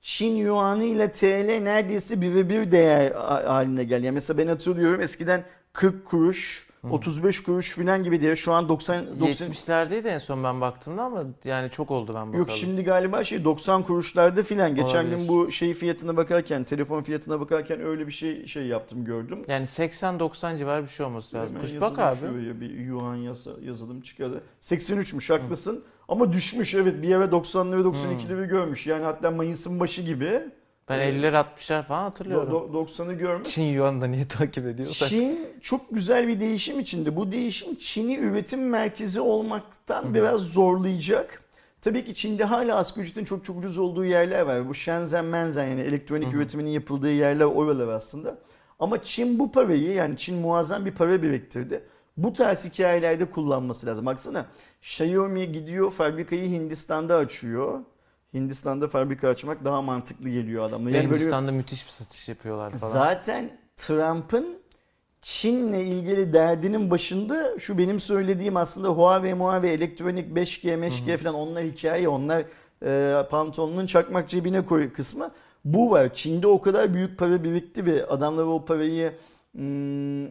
Çin 0.00 0.36
Yuanı 0.36 0.84
ile 0.84 1.12
TL 1.12 1.58
neredeyse 1.62 2.20
birebir 2.20 2.72
değer 2.72 3.12
haline 3.46 3.84
geldi. 3.84 4.06
Yani 4.06 4.14
mesela 4.14 4.38
ben 4.38 4.46
hatırlıyorum 4.48 5.00
eskiden 5.00 5.44
40 5.72 6.04
kuruş, 6.04 6.67
35 6.92 7.42
kuruş 7.42 7.74
falan 7.74 8.04
gibi 8.04 8.20
diye 8.20 8.36
şu 8.36 8.52
an 8.52 8.68
90 8.68 9.20
90 9.20 9.48
70'lerdeydi 9.50 10.08
en 10.08 10.18
son 10.18 10.44
ben 10.44 10.60
baktığımda 10.60 11.02
ama 11.02 11.24
yani 11.44 11.70
çok 11.70 11.90
oldu 11.90 12.08
ben 12.08 12.26
bakalım. 12.26 12.38
Yok 12.38 12.50
şimdi 12.50 12.84
galiba 12.84 13.24
şey 13.24 13.44
90 13.44 13.82
kuruşlarda 13.82 14.42
filan. 14.42 14.74
Geçen 14.74 15.04
Olabilir. 15.04 15.16
gün 15.16 15.28
bu 15.28 15.50
şey 15.50 15.74
fiyatına 15.74 16.16
bakarken, 16.16 16.64
telefon 16.64 17.02
fiyatına 17.02 17.40
bakarken 17.40 17.80
öyle 17.80 18.06
bir 18.06 18.12
şey 18.12 18.46
şey 18.46 18.66
yaptım 18.66 19.04
gördüm. 19.04 19.44
Yani 19.48 19.64
80-90 19.64 20.58
civar 20.58 20.82
bir 20.82 20.88
şey 20.88 21.06
olması 21.06 21.36
lazım. 21.36 21.56
Hemen 21.56 21.70
Kuş 21.70 21.80
bak 21.80 21.98
abi. 21.98 22.18
Şuraya 22.20 22.60
bir 22.60 22.70
yuan 22.70 23.16
yasa, 23.16 23.50
yazalım 23.62 24.00
çıkardı. 24.00 24.42
83'müş 24.62 25.32
haklısın. 25.32 25.84
Ama 26.08 26.32
düşmüş 26.32 26.74
evet 26.74 27.02
bir 27.02 27.10
eve 27.10 27.32
90 27.32 27.72
lira 27.72 27.84
92 27.84 28.28
lira 28.28 28.44
görmüş. 28.44 28.86
Yani 28.86 29.04
hatta 29.04 29.30
Mayıs'ın 29.30 29.80
başı 29.80 30.02
gibi. 30.02 30.42
Ben 30.88 30.98
Evet. 30.98 31.14
50'ler 31.14 31.32
60'lar 31.58 31.82
falan 31.86 32.02
hatırlıyorum. 32.02 32.50
Do- 32.52 32.72
do- 32.72 32.86
90'ı 32.86 33.12
görmüş. 33.12 33.48
Çin 33.48 33.62
Yuan'ı 33.62 34.00
da 34.00 34.06
niye 34.06 34.28
takip 34.28 34.66
ediyorsak. 34.66 35.08
Çin 35.10 35.40
çok 35.62 35.80
güzel 35.90 36.28
bir 36.28 36.40
değişim 36.40 36.80
içinde. 36.80 37.16
Bu 37.16 37.32
değişim 37.32 37.74
Çin'i 37.74 38.16
üretim 38.18 38.68
merkezi 38.68 39.20
olmaktan 39.20 40.14
biraz 40.14 40.40
zorlayacak. 40.40 41.42
Tabii 41.82 42.04
ki 42.04 42.14
Çin'de 42.14 42.44
hala 42.44 42.76
asgari 42.76 43.04
ücretin 43.04 43.24
çok 43.24 43.44
çok 43.44 43.58
ucuz 43.58 43.78
olduğu 43.78 44.04
yerler 44.04 44.40
var. 44.40 44.68
Bu 44.68 44.74
Shenzhen, 44.74 45.24
Menzen 45.24 45.66
yani 45.68 45.80
elektronik 45.80 46.34
üretiminin 46.34 46.70
yapıldığı 46.70 47.12
yerler 47.12 47.44
oralar 47.44 47.88
aslında. 47.88 48.38
Ama 48.80 49.02
Çin 49.02 49.38
bu 49.38 49.52
parayı 49.52 49.92
yani 49.92 50.16
Çin 50.16 50.38
muazzam 50.38 50.86
bir 50.86 50.92
para 50.92 51.22
biriktirdi. 51.22 51.84
Bu 52.16 52.32
tarz 52.32 52.64
hikayelerde 52.64 53.24
kullanması 53.24 53.86
lazım. 53.86 54.06
Baksana 54.06 54.46
Xiaomi 54.82 55.52
gidiyor 55.52 55.90
fabrikayı 55.90 56.44
Hindistan'da 56.44 57.16
açıyor. 57.16 57.80
Hindistan'da 58.34 58.88
fabrika 58.88 59.28
açmak 59.28 59.64
daha 59.64 59.82
mantıklı 59.82 60.28
geliyor 60.28 60.64
adamlara. 60.64 60.96
Yani 60.96 61.10
böyle 61.10 61.20
Hindistan'da 61.20 61.52
müthiş 61.52 61.86
bir 61.86 61.92
satış 61.92 62.28
yapıyorlar 62.28 62.78
falan. 62.78 62.92
Zaten 62.92 63.50
Trump'ın 63.76 64.58
Çin'le 65.22 65.80
ilgili 65.80 66.32
derdinin 66.32 66.90
başında 66.90 67.58
şu 67.58 67.78
benim 67.78 68.00
söylediğim 68.00 68.56
aslında 68.56 68.88
Huawei, 68.88 69.32
Huawei, 69.32 69.72
elektronik 69.72 70.36
5G, 70.36 70.88
5G 70.88 71.16
falan 71.16 71.34
onlar 71.34 71.64
hikaye, 71.64 72.08
onlar 72.08 72.44
e, 72.84 73.22
pantolonun 73.30 73.86
çakmak 73.86 74.28
cebine 74.28 74.64
koy 74.64 74.92
kısmı. 74.92 75.30
Bu 75.64 75.90
var. 75.90 76.14
Çin'de 76.14 76.46
o 76.46 76.60
kadar 76.60 76.94
büyük 76.94 77.18
para 77.18 77.44
birikti 77.44 77.86
ve 77.86 78.06
adamlar 78.06 78.44
o 78.44 78.64
parayı 78.64 79.12
hmm, 79.52 80.26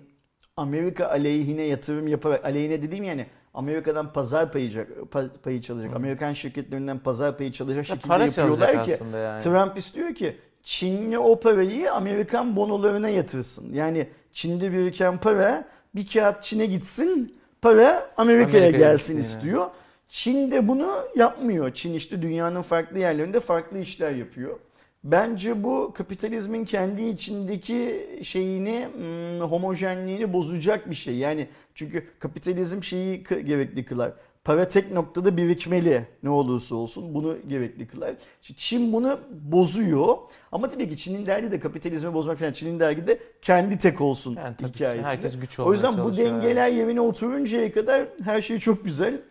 Amerika 0.58 1.08
aleyhine 1.08 1.62
yatırım 1.62 2.08
yaparak, 2.08 2.46
aleyhine 2.46 2.82
dediğim 2.82 3.04
yani 3.04 3.28
Amerika'dan 3.58 4.14
pazar 4.14 4.52
payı, 4.52 4.72
pa- 5.12 5.30
payı 5.44 5.62
çalacak, 5.62 5.96
Amerikan 5.96 6.34
şirketlerinden 6.34 7.00
pazar 7.00 7.38
payı 7.38 7.52
çalacak 7.52 7.86
şekilde 7.86 8.08
yapıyorlar 8.42 8.86
ki 8.86 8.92
yani. 9.18 9.44
Trump 9.44 9.78
istiyor 9.78 10.16
ki 10.16 10.38
Çinli 10.64 11.20
o 11.20 11.40
parayı 11.40 11.94
Amerikan 11.94 12.56
bonolarına 12.56 13.10
yatırsın. 13.10 13.74
Yani 13.74 14.08
Çin'de 14.34 14.72
biriken 14.72 15.18
para 15.18 15.68
bir 15.96 16.08
kağıt 16.08 16.44
Çin'e 16.44 16.66
gitsin, 16.66 17.38
para 17.62 18.10
Amerika'ya 18.18 18.64
Amerika'ya 18.64 18.70
gelsin 18.92 19.18
gitsin 19.18 19.38
istiyor. 19.38 19.66
Çin 20.10 20.52
de 20.52 20.68
bunu 20.68 20.92
yapmıyor. 21.16 21.74
Çin 21.74 21.94
işte 21.94 22.22
dünyanın 22.22 22.62
farklı 22.62 23.00
yerlerinde 23.00 23.40
farklı 23.40 23.80
işler 23.80 24.12
yapıyor. 24.12 24.60
Bence 25.04 25.64
bu 25.64 25.94
kapitalizmin 25.96 26.66
kendi 26.66 27.04
içindeki 27.04 28.10
şeyini, 28.24 28.88
hmm, 28.96 29.40
homojenliğini 29.48 30.34
bozacak 30.34 30.90
bir 30.90 30.96
şey. 30.96 31.16
Yani 31.16 31.48
çünkü 31.76 32.08
kapitalizm 32.20 32.84
şeyi 32.84 33.24
gerekli 33.24 33.86
kılar. 33.86 34.14
Para 34.44 34.68
tek 34.68 34.92
noktada 34.92 35.38
birikmeli 35.38 36.06
ne 36.24 36.30
olursa 36.30 36.76
olsun 36.76 37.14
bunu 37.14 37.38
gerekli 37.48 37.88
kılar. 37.88 38.16
Çin 38.42 38.94
bunu 38.94 39.20
bozuyor. 39.32 40.18
Ama 40.52 40.70
tabii 40.70 40.90
ki 40.90 40.98
Çin'in 40.98 41.26
derdi 41.26 41.52
de 41.52 41.60
kapitalizmi 41.60 42.14
bozmak 42.14 42.38
falan. 42.40 42.52
Çin'in 42.52 42.80
derdi 42.80 43.08
de 43.08 43.20
kendi 43.42 43.78
tek 43.78 44.02
olsun 44.02 44.36
Yani 44.36 44.56
hikayesi. 44.68 45.06
herkes 45.06 45.40
güç 45.40 45.60
o 45.60 45.74
yüzden 45.74 46.04
bu 46.04 46.18
dengeler 46.18 46.68
yerine 46.68 47.02
oturuncaya 47.02 47.72
kadar 47.72 48.08
her 48.24 48.42
şey 48.42 48.60
çok 48.60 48.86
güzel. 48.86 49.22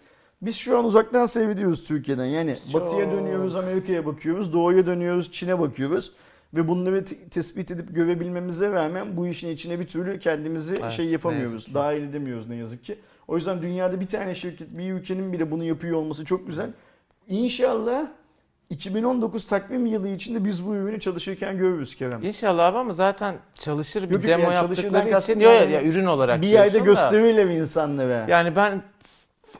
Biz 0.46 0.56
şu 0.56 0.78
an 0.78 0.84
uzaktan 0.84 1.26
seyrediyoruz 1.26 1.84
Türkiye'den. 1.84 2.24
Yani 2.24 2.56
Çok. 2.72 2.82
batıya 2.82 3.12
dönüyoruz, 3.12 3.56
Amerika'ya 3.56 4.06
bakıyoruz, 4.06 4.52
doğuya 4.52 4.86
dönüyoruz, 4.86 5.32
Çin'e 5.32 5.58
bakıyoruz. 5.60 6.12
Ve 6.54 6.68
bunları 6.68 7.04
te- 7.04 7.28
tespit 7.28 7.70
edip 7.70 7.94
görebilmemize 7.94 8.72
rağmen 8.72 9.16
bu 9.16 9.26
işin 9.26 9.48
içine 9.48 9.80
bir 9.80 9.86
türlü 9.86 10.18
kendimizi 10.18 10.78
Evet, 10.82 10.92
şey 10.92 11.06
yapamıyoruz. 11.06 11.74
Dahil 11.74 12.02
edemiyoruz 12.02 12.48
ne 12.48 12.56
yazık 12.56 12.84
ki. 12.84 12.98
O 13.28 13.36
yüzden 13.36 13.62
dünyada 13.62 14.00
bir 14.00 14.06
tane 14.06 14.34
şirket, 14.34 14.78
bir 14.78 14.92
ülkenin 14.92 15.32
bile 15.32 15.50
bunu 15.50 15.64
yapıyor 15.64 15.96
olması 15.96 16.24
çok 16.24 16.46
güzel. 16.46 16.70
İnşallah 17.28 18.06
2019 18.70 19.46
takvim 19.46 19.86
yılı 19.86 20.08
içinde 20.08 20.44
biz 20.44 20.66
bu 20.66 20.74
ürünü 20.74 21.00
çalışırken 21.00 21.58
görürüz 21.58 21.94
Kerem. 21.96 22.24
İnşallah 22.24 22.66
abi 22.66 22.78
ama 22.78 22.92
zaten 22.92 23.34
çalışır 23.54 24.02
bir 24.10 24.14
Yok, 24.14 24.22
demo 24.22 24.42
yani 24.42 24.54
yaptıkları 24.54 25.18
için 25.20 25.40
yok 25.40 25.70
ya, 25.70 25.82
ürün 25.82 26.06
olarak 26.06 26.42
bir 26.42 26.46
yerde 26.46 26.72
diyorsun 26.72 26.86
da. 26.96 27.00
gösterirler 27.10 27.46
insanlara. 27.46 28.26
Yani 28.28 28.56
ben 28.56 28.82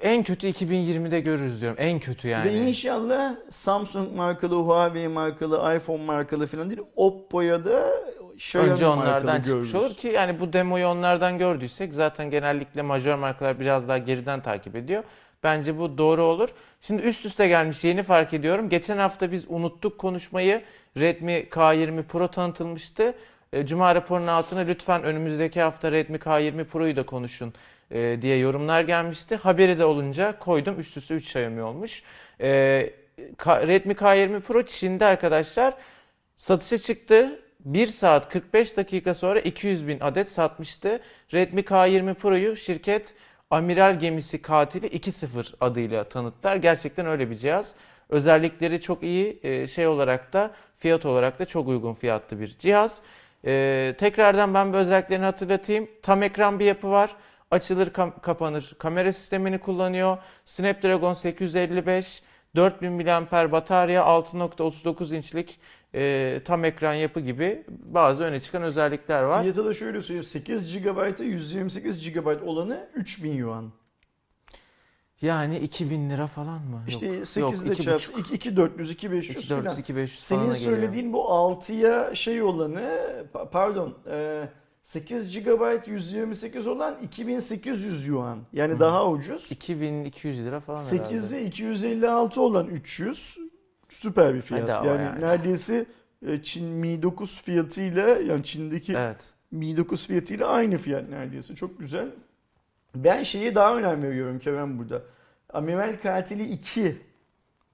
en 0.03 0.23
kötü 0.23 0.47
2020'de 0.47 1.21
görürüz 1.21 1.61
diyorum. 1.61 1.79
En 1.81 1.99
kötü 1.99 2.29
yani. 2.29 2.51
Ve 2.51 2.55
inşallah 2.55 3.35
Samsung 3.51 4.17
markalı, 4.17 4.55
Huawei 4.55 5.09
markalı, 5.09 5.77
iPhone 5.77 6.05
markalı 6.05 6.47
falan 6.47 6.71
değil, 6.71 6.81
Oppo'ya 6.97 7.65
da 7.65 7.87
Xiaomi 8.35 8.71
Önce 8.71 8.87
onlardan 8.87 9.37
çıkmış 9.37 9.49
görürüz. 9.49 9.75
olur 9.75 9.95
ki 9.95 10.09
yani 10.09 10.41
bu 10.41 10.53
demoyu 10.53 10.87
onlardan 10.87 11.39
gördüysek 11.39 11.95
zaten 11.95 12.31
genellikle 12.31 12.83
majör 12.83 13.15
markalar 13.15 13.61
biraz 13.61 13.89
daha 13.89 13.99
geriden 13.99 14.41
takip 14.41 14.77
ediyor. 14.77 15.05
Bence 15.43 15.79
bu 15.79 15.99
doğru 15.99 16.23
olur. 16.23 16.49
Şimdi 16.81 17.03
üst 17.03 17.27
üste 17.27 17.49
gelmiş 17.49 17.85
yeni 17.85 18.03
fark 18.03 18.35
ediyorum. 18.35 18.69
Geçen 18.69 18.99
hafta 18.99 19.33
biz 19.33 19.45
unuttuk 19.49 19.99
konuşmayı. 19.99 20.63
Redmi 20.97 21.33
K20 21.33 22.03
Pro 22.03 22.29
tanıtılmıştı. 22.29 23.15
E, 23.53 23.67
Cuma 23.67 23.95
raporunun 23.95 24.27
altına 24.27 24.61
lütfen 24.61 25.03
önümüzdeki 25.03 25.61
hafta 25.61 25.93
Redmi 25.93 26.17
K20 26.19 26.65
Pro'yu 26.65 26.97
da 26.97 27.07
konuşun 27.07 27.55
e, 27.91 28.19
diye 28.23 28.39
yorumlar 28.39 28.81
gelmişti. 28.83 29.37
Haberi 29.37 29.79
de 29.79 29.85
olunca 29.85 30.39
koydum. 30.39 30.81
Üst 30.81 30.97
üste 30.97 31.15
3 31.15 31.25
Xiaomi 31.27 31.63
olmuş. 31.63 32.03
E, 32.41 32.49
Redmi 33.47 33.93
K20 33.95 34.41
Pro 34.41 34.63
Çin'de 34.63 35.05
arkadaşlar 35.05 35.75
satışa 36.37 36.79
çıktı. 36.79 37.41
1 37.61 37.87
saat 37.87 38.29
45 38.29 38.77
dakika 38.77 39.15
sonra 39.15 39.41
200 39.41 39.89
bin 39.89 40.01
adet 40.01 40.31
satmıştı. 40.31 41.01
Redmi 41.35 41.61
K20 41.61 42.15
Pro'yu 42.15 42.57
şirket 42.57 43.15
Amiral 43.51 43.99
Gemisi 43.99 44.43
Katili 44.43 44.87
2.0 44.87 45.55
adıyla 45.61 46.05
tanıttılar. 46.05 46.57
Gerçekten 46.57 47.07
öyle 47.07 47.31
bir 47.31 47.35
cihaz. 47.35 47.75
Özellikleri 48.09 48.81
çok 48.81 49.03
iyi. 49.03 49.41
Ee, 49.43 49.67
Şey 49.67 49.87
olarak 49.87 50.33
da 50.33 50.51
fiyat 50.79 51.07
olarak 51.07 51.39
da 51.39 51.45
çok 51.47 51.69
uygun 51.69 51.95
fiyatlı 51.95 52.41
bir 52.41 52.57
cihaz. 52.59 53.03
Ee, 53.45 53.95
tekrardan 53.99 54.55
ben 54.55 54.73
bir 54.73 54.79
özelliklerini 54.79 55.25
hatırlatayım. 55.25 55.89
Tam 56.03 56.23
ekran 56.23 56.59
bir 56.59 56.65
yapı 56.65 56.91
var. 56.91 57.17
Açılır 57.51 57.87
kam- 57.87 58.21
kapanır 58.21 58.75
kamera 58.79 59.13
sistemini 59.13 59.59
kullanıyor. 59.59 60.19
Snapdragon 60.45 61.15
855 61.15 62.23
4000 62.57 62.93
mAh 62.93 63.53
batarya 63.53 64.03
6.39 64.03 65.17
inçlik 65.17 65.61
e, 65.95 66.41
tam 66.45 66.65
ekran 66.65 66.95
yapı 66.95 67.21
gibi 67.21 67.65
bazı 67.69 68.23
öne 68.25 68.41
çıkan 68.41 68.63
özellikler 68.63 69.23
var. 69.23 69.43
Fiyatı 69.43 69.65
da 69.65 69.75
şöyle 69.75 70.03
söyleyeyim. 70.03 70.25
8 70.25 70.83
GB'a 70.83 71.25
128 71.25 72.13
GB 72.13 72.27
olanı 72.47 72.89
3000 72.95 73.33
yuan. 73.33 73.73
Yani 75.23 75.59
2000 75.59 76.11
lira 76.11 76.27
falan 76.27 76.63
mı? 76.63 76.83
İşte 76.89 77.07
Yok, 77.07 77.27
8 77.27 77.65
yok, 77.65 77.81
ile 77.81 77.95
buçuk. 77.95 78.33
2400 78.33 78.91
2500 78.91 79.37
2400, 79.37 79.65
falan. 79.65 79.81
2500 79.81 80.21
Senin 80.21 80.41
falana 80.41 80.59
geliyor. 80.59 80.77
söylediğin 80.77 81.13
bu 81.13 81.23
6'ya 81.23 82.15
şey 82.15 82.43
olanı 82.43 83.01
pa- 83.35 83.51
pardon 83.51 83.95
e, 84.11 84.49
8 84.87 85.33
GB 85.33 85.89
128 85.89 86.67
olan 86.67 86.99
2800 87.03 88.07
yuan. 88.07 88.39
Yani 88.53 88.81
daha 88.81 89.11
ucuz. 89.11 89.53
2200 89.53 90.39
lira 90.45 90.61
falan 90.61 90.85
herhalde. 90.85 91.17
8'i 91.17 91.47
256 91.47 92.41
olan 92.41 92.67
300 92.67 93.39
süper 93.89 94.35
bir 94.35 94.41
fiyat. 94.41 94.63
Bedava 94.63 94.87
yani, 94.87 95.03
yani. 95.03 95.21
neredeyse 95.21 95.87
e, 96.27 96.43
Çin 96.43 96.69
Mi 96.69 97.03
9 97.03 97.43
fiyatıyla 97.43 98.09
yani 98.09 98.45
Çin'deki 98.45 98.93
Evet. 98.93 99.35
Mi 99.51 99.77
9 99.77 100.07
fiyatıyla 100.07 100.49
aynı 100.49 100.79
fiyat 100.79 101.09
neredeyse. 101.09 101.55
Çok 101.55 101.79
güzel. 101.79 102.09
Ben 102.95 103.23
şeyi 103.23 103.55
daha 103.55 103.77
önem 103.77 104.03
veriyorum 104.03 104.39
Kerem 104.39 104.79
burada. 104.79 105.03
Amiral 105.53 105.97
Katili 106.03 106.45
2 106.45 106.97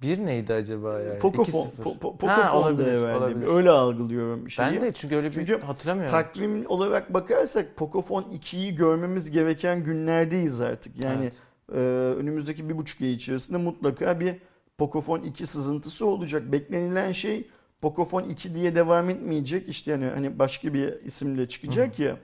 Bir 0.02 0.18
neydi 0.26 0.54
acaba 0.54 1.00
yani? 1.00 1.18
Pocophone. 1.18 1.62
2.0. 1.82 1.82
Po- 1.82 1.98
po- 1.98 2.10
Ha, 2.10 2.36
Pocophone 2.36 2.38
da 2.52 2.56
olabilir, 2.58 2.86
herhalde. 2.92 3.16
olabilir. 3.24 3.46
Öyle 3.46 3.70
algılıyorum 3.70 4.50
şeyi. 4.50 4.66
Ben 4.72 4.80
de 4.80 4.92
çünkü 4.92 5.16
öyle 5.16 5.26
bir 5.28 5.32
Çünkü 5.32 5.60
hatırlamıyorum. 5.60 6.10
Takvim 6.12 6.64
olarak 6.68 7.14
bakarsak 7.14 7.76
Pocophone 7.76 8.24
2'yi 8.34 8.74
görmemiz 8.74 9.30
gereken 9.30 9.84
günlerdeyiz 9.84 10.60
artık. 10.60 10.98
Yani 11.00 11.22
Evet. 11.24 11.34
e, 11.74 11.78
önümüzdeki 12.20 12.68
bir 12.68 12.78
buçuk 12.78 13.00
ay 13.00 13.12
içerisinde 13.12 13.58
mutlaka 13.58 14.20
bir 14.20 14.34
Pocophone 14.78 15.26
2 15.26 15.46
sızıntısı 15.46 16.06
olacak. 16.06 16.52
Beklenilen 16.52 17.12
şey 17.12 17.48
Pocophone 17.80 18.26
2 18.26 18.54
diye 18.54 18.74
devam 18.74 19.10
etmeyecek. 19.10 19.68
İşte 19.68 19.90
yani 19.90 20.04
hani 20.06 20.38
başka 20.38 20.74
bir 20.74 21.02
isimle 21.04 21.48
çıkacak 21.48 21.98
ya. 21.98 22.16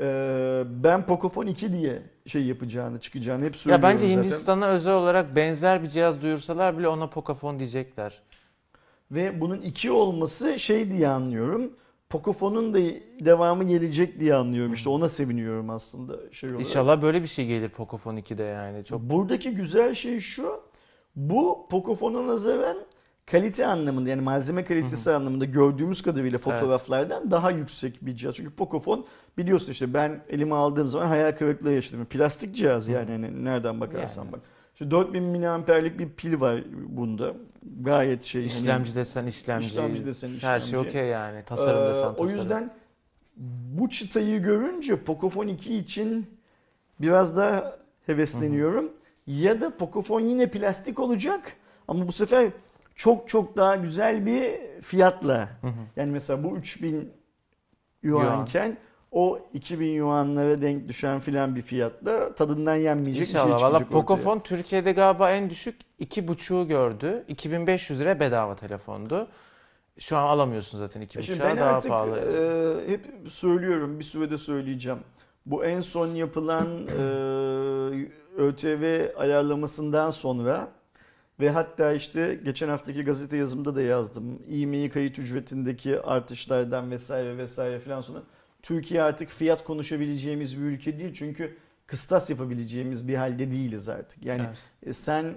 Ee, 0.00 0.62
ben 0.66 1.06
Pocophone 1.06 1.50
2 1.50 1.72
diye 1.72 2.02
şey 2.26 2.42
yapacağını, 2.44 3.00
çıkacağını 3.00 3.44
hep 3.44 3.54
Ya 3.54 3.58
söylüyorum 3.58 3.82
bence 3.82 4.08
zaten. 4.08 4.22
Hindistan'a 4.22 4.68
özel 4.68 4.92
olarak 4.94 5.36
benzer 5.36 5.82
bir 5.82 5.88
cihaz 5.88 6.22
duyursalar 6.22 6.78
bile 6.78 6.88
ona 6.88 7.10
Pocophone 7.10 7.58
diyecekler. 7.58 8.22
Ve 9.10 9.40
bunun 9.40 9.60
2 9.60 9.90
olması 9.90 10.58
şey 10.58 10.92
diye 10.92 11.08
anlıyorum. 11.08 11.72
Pocophone'un 12.10 12.74
da 12.74 12.78
devamı 13.20 13.64
gelecek 13.64 14.20
diye 14.20 14.34
anlıyorum. 14.34 14.72
İşte 14.72 14.88
ona 14.88 15.08
seviniyorum 15.08 15.70
aslında 15.70 16.16
şey 16.32 16.50
olarak. 16.50 16.66
İnşallah 16.66 17.02
böyle 17.02 17.22
bir 17.22 17.28
şey 17.28 17.46
gelir 17.46 17.68
Pocophone 17.68 18.20
2'de 18.20 18.42
yani. 18.42 18.84
Çok 18.84 19.00
Buradaki 19.00 19.50
güzel 19.50 19.94
şey 19.94 20.20
şu. 20.20 20.60
Bu 21.16 21.66
Pocophone'a 21.70 22.26
nazaran 22.26 22.76
kalite 23.30 23.66
anlamında 23.66 24.08
yani 24.10 24.22
malzeme 24.22 24.64
kalitesi 24.64 25.10
anlamında 25.10 25.44
gördüğümüz 25.44 26.02
kadarıyla 26.02 26.38
fotoğraflardan 26.38 27.30
daha 27.30 27.50
yüksek 27.50 28.06
bir 28.06 28.16
cihaz. 28.16 28.36
Çünkü 28.36 28.50
Pocophone 28.50 29.02
biliyorsun 29.38 29.72
işte 29.72 29.94
ben 29.94 30.20
elime 30.28 30.54
aldığım 30.54 30.88
zaman 30.88 31.06
hayal 31.06 31.32
kırıklığı 31.32 31.72
yaşadım. 31.72 32.04
Plastik 32.10 32.54
cihaz 32.54 32.88
yani 32.88 33.10
hani 33.10 33.44
nereden 33.44 33.80
bakarsan 33.80 34.22
Yani. 34.24 34.32
bak. 34.32 34.40
İşte 34.72 34.90
4000 34.90 35.22
miliamperlik 35.22 35.98
bir 35.98 36.08
pil 36.08 36.40
var 36.40 36.64
bunda. 36.88 37.34
Gayet 37.80 38.22
şey. 38.24 38.48
hani- 38.48 38.58
işlemci 38.58 38.94
desen 38.94 39.26
işlemci. 39.26 39.66
İşlemci 39.66 40.06
desen 40.06 40.28
Her 40.40 40.60
şey 40.60 40.68
işlemci. 40.68 40.88
okey 40.88 41.06
yani. 41.06 41.42
Tasarım 41.44 41.82
Ee, 41.84 41.88
desen 41.88 42.06
O 42.08 42.16
tasarım. 42.16 42.36
yüzden 42.36 42.70
bu 43.72 43.88
çıtayı 43.88 44.42
görünce 44.42 44.96
Pocophone 44.96 45.52
2 45.52 45.76
için 45.76 46.26
biraz 47.00 47.36
daha 47.36 47.76
hevesleniyorum. 48.06 48.92
Ya 49.26 49.60
da 49.60 49.76
Pocophone 49.76 50.24
yine 50.26 50.46
plastik 50.50 50.98
olacak 51.00 51.52
ama 51.88 52.08
bu 52.08 52.12
sefer 52.12 52.48
çok 52.98 53.28
çok 53.28 53.56
daha 53.56 53.76
güzel 53.76 54.26
bir 54.26 54.52
fiyatla. 54.82 55.48
Hı 55.60 55.66
hı. 55.66 55.72
Yani 55.96 56.10
mesela 56.10 56.44
bu 56.44 56.56
3000 56.56 57.12
yuanken 58.02 58.76
o 59.12 59.38
2000 59.54 59.86
yuanlara 59.86 60.62
denk 60.62 60.88
düşen 60.88 61.20
filan 61.20 61.56
bir 61.56 61.62
fiyatla 61.62 62.34
tadından 62.34 62.74
yenmeyecek 62.74 63.22
bir 63.22 63.32
şey 63.32 63.40
İnşallah. 63.40 63.58
çıkacak 63.58 63.72
Valla 63.72 63.76
ortaya. 64.00 64.16
Pocophone 64.16 64.42
Türkiye'de 64.42 64.92
galiba 64.92 65.30
en 65.30 65.50
düşük 65.50 65.80
2.5'u 66.00 66.68
gördü. 66.68 67.24
2500 67.28 68.00
lira 68.00 68.20
bedava 68.20 68.54
telefondu. 68.56 69.28
Şu 69.98 70.16
an 70.16 70.22
alamıyorsun 70.22 70.78
zaten 70.78 71.00
Ya 71.00 71.06
2.5'a 71.06 71.22
Şimdi 71.22 71.40
ben 71.40 71.56
daha 71.56 71.68
artık 71.76 71.90
pahalı. 71.90 72.18
e, 72.18 72.92
hep 72.92 73.06
söylüyorum 73.28 73.98
bir 73.98 74.04
sürede 74.04 74.38
söyleyeceğim. 74.38 74.98
Bu 75.46 75.64
en 75.64 75.80
son 75.80 76.06
yapılan 76.06 76.66
e, 76.98 77.02
ÖTV 78.36 79.06
ayarlamasından 79.16 80.10
sonra 80.10 80.68
ve 81.40 81.50
hatta 81.50 81.92
işte 81.92 82.40
geçen 82.44 82.68
haftaki 82.68 83.04
gazete 83.04 83.36
yazımda 83.36 83.76
da 83.76 83.82
yazdım. 83.82 84.42
İğmeyi 84.48 84.90
kayıt 84.90 85.18
ücretindeki 85.18 86.00
artışlardan 86.00 86.90
vesaire 86.90 87.38
vesaire 87.38 87.80
filan 87.80 88.00
sonra 88.00 88.22
Türkiye 88.62 89.02
artık 89.02 89.28
fiyat 89.30 89.64
konuşabileceğimiz 89.64 90.56
bir 90.58 90.62
ülke 90.62 90.98
değil. 90.98 91.14
Çünkü 91.14 91.56
kıstas 91.86 92.30
yapabileceğimiz 92.30 93.08
bir 93.08 93.14
halde 93.14 93.50
değiliz 93.50 93.88
artık. 93.88 94.24
Yani 94.24 94.42
Evet. 94.48 94.58
e, 94.86 94.92
sen 94.92 95.34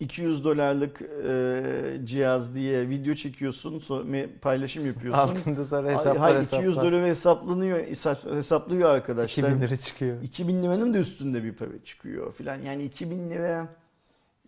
200 0.00 0.44
dolarlık 0.44 1.02
e, 1.28 1.62
cihaz 2.04 2.54
diye 2.54 2.88
video 2.88 3.14
çekiyorsun, 3.14 3.78
sonra 3.78 4.26
paylaşım 4.40 4.86
yapıyorsun. 4.86 5.20
Altında 5.22 5.64
sonra 5.64 5.88
hesaplar 5.88 6.16
hayır, 6.18 6.36
hesaplar. 6.38 6.58
200 6.58 6.76
dolar 6.76 7.04
hesaplanıyor, 7.06 7.78
hesap- 7.78 8.36
hesaplıyor 8.36 8.88
arkadaşlar. 8.90 9.48
2000 9.48 9.60
lira 9.60 9.76
çıkıyor. 9.76 10.22
2000 10.22 10.62
liranın 10.62 10.94
da 10.94 10.98
üstünde 10.98 11.44
bir 11.44 11.52
para 11.52 11.84
çıkıyor 11.84 12.32
filan. 12.34 12.56
Yani 12.62 12.84
2000 12.84 13.30
lira 13.30 13.68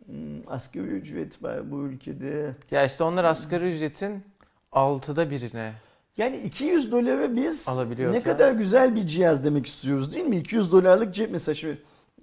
Hmm, 0.06 0.48
asgari 0.48 0.86
ücret 0.86 1.42
var 1.42 1.70
bu 1.70 1.82
ülkede. 1.82 2.54
Ya 2.70 2.84
işte 2.84 3.04
onlar 3.04 3.24
asgari 3.24 3.76
ücretin 3.76 4.24
altıda 4.72 5.30
birine. 5.30 5.72
Yani 6.16 6.36
200 6.36 6.92
dolara 6.92 7.36
biz 7.36 7.68
ne 8.12 8.22
kadar 8.22 8.52
güzel 8.52 8.94
bir 8.94 9.06
cihaz 9.06 9.44
demek 9.44 9.66
istiyoruz 9.66 10.14
değil 10.14 10.26
mi? 10.26 10.36
200 10.36 10.72
dolarlık 10.72 11.14
cep 11.14 11.30
mesajı. 11.30 11.78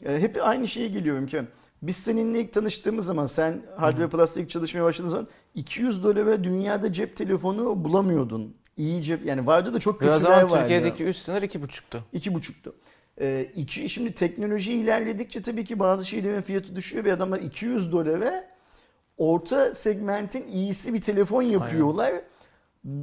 E, 0.05 0.19
hep 0.21 0.37
aynı 0.43 0.67
şeye 0.67 0.87
geliyorum 0.87 1.27
ki 1.27 1.41
biz 1.81 1.97
seninle 1.97 2.39
ilk 2.39 2.53
tanıştığımız 2.53 3.05
zaman 3.05 3.25
sen 3.25 3.61
Hardware 3.77 4.09
Plus'ta 4.09 4.39
ilk 4.39 4.49
çalışmaya 4.49 4.83
başladığın 4.83 5.09
zaman 5.09 5.27
200 5.55 6.03
dolara 6.03 6.43
dünyada 6.43 6.93
cep 6.93 7.17
telefonu 7.17 7.83
bulamıyordun. 7.83 8.55
İyi 8.77 9.01
cep 9.01 9.25
yani 9.25 9.45
vardı 9.47 9.73
da 9.73 9.79
çok 9.79 9.99
kötüler 9.99 10.41
vardı. 10.41 10.59
Türkiye'deki 10.59 11.03
üst 11.03 11.21
sınır 11.21 11.41
2,5'tu. 11.41 11.99
2,5'tu. 12.13 12.73
E, 13.19 13.47
iki, 13.55 13.89
şimdi 13.89 14.13
teknoloji 14.13 14.73
ilerledikçe 14.73 15.41
tabii 15.41 15.65
ki 15.65 15.79
bazı 15.79 16.05
şeylerin 16.05 16.41
fiyatı 16.41 16.75
düşüyor 16.75 17.05
ve 17.05 17.13
adamlar 17.13 17.39
200 17.39 17.91
dolara 17.91 18.45
orta 19.17 19.75
segmentin 19.75 20.47
iyisi 20.51 20.93
bir 20.93 21.01
telefon 21.01 21.41
yapıyorlar. 21.41 22.07
Aynen. 22.07 22.23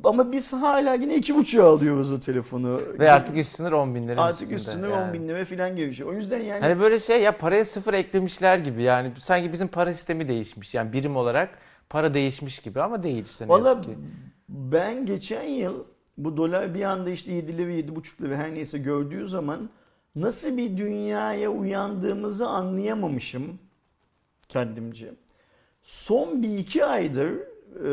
Ama 0.04 0.32
biz 0.32 0.52
hala 0.52 0.94
yine 0.94 1.16
2.5'a 1.16 1.64
alıyoruz 1.64 2.12
o 2.12 2.20
telefonu. 2.20 2.80
Ve 2.98 3.12
artık 3.12 3.36
üst 3.36 3.56
sınır 3.56 3.72
10 3.72 3.94
bin 3.94 4.08
lira. 4.08 4.22
Artık 4.22 4.52
üst 4.52 4.68
sınır 4.68 4.88
yani. 4.88 5.08
10 5.08 5.12
bin 5.12 5.28
lira 5.28 5.44
falan 5.44 5.76
gelişiyor. 5.76 6.08
Şey. 6.08 6.16
O 6.16 6.20
yüzden 6.20 6.42
yani... 6.42 6.60
Hani 6.60 6.80
böyle 6.80 7.00
şey 7.00 7.22
ya 7.22 7.38
paraya 7.38 7.64
sıfır 7.64 7.94
eklemişler 7.94 8.58
gibi 8.58 8.82
yani 8.82 9.12
sanki 9.20 9.52
bizim 9.52 9.68
para 9.68 9.94
sistemi 9.94 10.28
değişmiş 10.28 10.74
yani 10.74 10.92
birim 10.92 11.16
olarak 11.16 11.58
para 11.88 12.14
değişmiş 12.14 12.58
gibi 12.58 12.82
ama 12.82 13.02
değil 13.02 13.24
işte 13.24 13.48
Valla 13.48 13.82
ben 14.48 15.06
geçen 15.06 15.42
yıl 15.42 15.84
bu 16.18 16.36
dolar 16.36 16.74
bir 16.74 16.82
anda 16.82 17.10
işte 17.10 17.32
7 17.32 17.58
lira 17.58 17.70
7.5 17.70 18.22
lira 18.22 18.36
her 18.36 18.54
neyse 18.54 18.78
gördüğü 18.78 19.26
zaman 19.28 19.70
nasıl 20.16 20.56
bir 20.56 20.76
dünyaya 20.76 21.50
uyandığımızı 21.50 22.48
anlayamamışım 22.48 23.58
kendimce. 24.48 25.14
Son 25.82 26.42
bir 26.42 26.58
iki 26.58 26.84
aydır 26.84 27.32
e, 27.76 27.90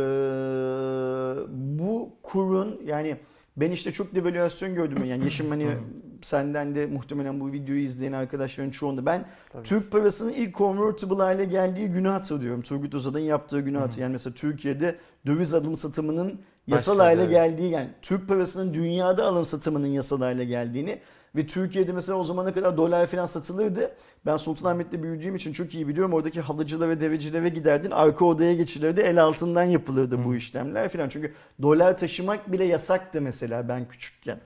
bu 1.49 2.09
kurun 2.23 2.81
yani 2.85 3.17
ben 3.57 3.71
işte 3.71 3.91
çok 3.91 4.15
devalüasyon 4.15 4.75
gördüm 4.75 5.05
yani 5.05 5.23
yaşım 5.23 5.49
hani 5.49 5.77
senden 6.21 6.75
de 6.75 6.85
muhtemelen 6.85 7.39
bu 7.39 7.51
videoyu 7.51 7.81
izleyen 7.81 8.11
arkadaşların 8.11 8.71
çoğunda 8.71 9.05
ben 9.05 9.25
Tabii. 9.49 9.63
Türk 9.63 9.91
parasının 9.91 10.33
ilk 10.33 10.57
convertible 10.57 11.15
hale 11.15 11.45
geldiği 11.45 11.87
günü 11.87 12.07
hatırlıyorum. 12.07 12.61
Turgut 12.61 12.93
Özal'ın 12.93 13.19
yaptığı 13.19 13.59
günü 13.59 13.77
hatırlıyorum. 13.77 14.01
Yani 14.01 14.11
mesela 14.11 14.33
Türkiye'de 14.33 14.95
döviz 15.25 15.53
alım 15.53 15.75
satımının 15.75 16.41
yasal 16.67 16.99
Başladı, 16.99 17.03
hale 17.03 17.25
geldiği 17.25 17.69
yani 17.69 17.87
Türk 18.01 18.27
parasının 18.27 18.73
dünyada 18.73 19.25
alım 19.25 19.45
satımının 19.45 19.87
yasal 19.87 20.21
hale 20.21 20.45
geldiğini 20.45 20.99
ve 21.35 21.47
Türkiye'de 21.47 21.91
mesela 21.91 22.17
o 22.17 22.23
zamana 22.23 22.53
kadar 22.53 22.77
dolar 22.77 23.07
falan 23.07 23.25
satılırdı. 23.25 23.91
Ben 24.25 24.37
Sultanahmet'te 24.37 25.03
büyüdüğüm 25.03 25.35
için 25.35 25.53
çok 25.53 25.73
iyi 25.75 25.87
biliyorum. 25.87 26.13
Oradaki 26.13 26.41
halıcılara 26.41 26.89
ve 26.89 27.01
devecilere 27.01 27.49
giderdin. 27.49 27.91
Arka 27.91 28.25
odaya 28.25 28.53
geçilirdi. 28.53 29.01
El 29.01 29.23
altından 29.23 29.63
yapılırdı 29.63 30.25
bu 30.25 30.35
işlemler 30.35 30.89
falan. 30.89 31.09
Çünkü 31.09 31.33
dolar 31.61 31.97
taşımak 31.97 32.51
bile 32.51 32.63
yasaktı 32.65 33.21
mesela 33.21 33.69
ben 33.69 33.87
küçükken. 33.87 34.39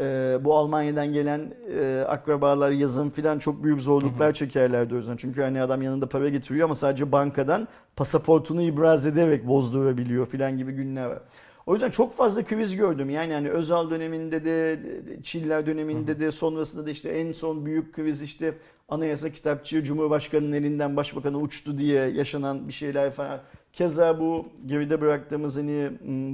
Ee, 0.00 0.38
bu 0.40 0.56
Almanya'dan 0.56 1.12
gelen 1.12 1.54
e, 1.80 2.04
akrabalar 2.08 2.70
yazın 2.70 3.10
filan 3.10 3.38
çok 3.38 3.64
büyük 3.64 3.80
zorluklar 3.80 4.32
çekerlerdi 4.32 4.94
o 4.94 4.96
yüzden. 4.96 5.16
Çünkü 5.16 5.42
hani 5.42 5.62
adam 5.62 5.82
yanında 5.82 6.08
para 6.08 6.28
getiriyor 6.28 6.64
ama 6.64 6.74
sadece 6.74 7.12
bankadan 7.12 7.68
pasaportunu 7.96 8.62
ibraz 8.62 9.06
ederek 9.06 9.48
bozdurabiliyor 9.48 10.26
filan 10.26 10.58
gibi 10.58 10.72
günler 10.72 11.06
var. 11.06 11.18
O 11.66 11.74
yüzden 11.74 11.90
çok 11.90 12.16
fazla 12.16 12.44
kriz 12.44 12.76
gördüm. 12.76 13.10
Yani 13.10 13.32
hani 13.32 13.50
Özal 13.50 13.90
döneminde 13.90 14.44
de, 14.44 14.78
Çiller 15.22 15.66
döneminde 15.66 16.20
de, 16.20 16.30
sonrasında 16.30 16.86
da 16.86 16.90
işte 16.90 17.08
en 17.08 17.32
son 17.32 17.66
büyük 17.66 17.94
kriz 17.94 18.22
işte 18.22 18.54
anayasa 18.88 19.30
kitapçığı 19.30 19.84
Cumhurbaşkanı'nın 19.84 20.52
elinden 20.52 20.96
başbakanı 20.96 21.38
uçtu 21.38 21.78
diye 21.78 22.06
yaşanan 22.06 22.68
bir 22.68 22.72
şeyler 22.72 23.10
falan. 23.10 23.40
Keza 23.72 24.20
bu 24.20 24.46
geride 24.66 25.00
bıraktığımız 25.00 25.56
hani 25.56 25.90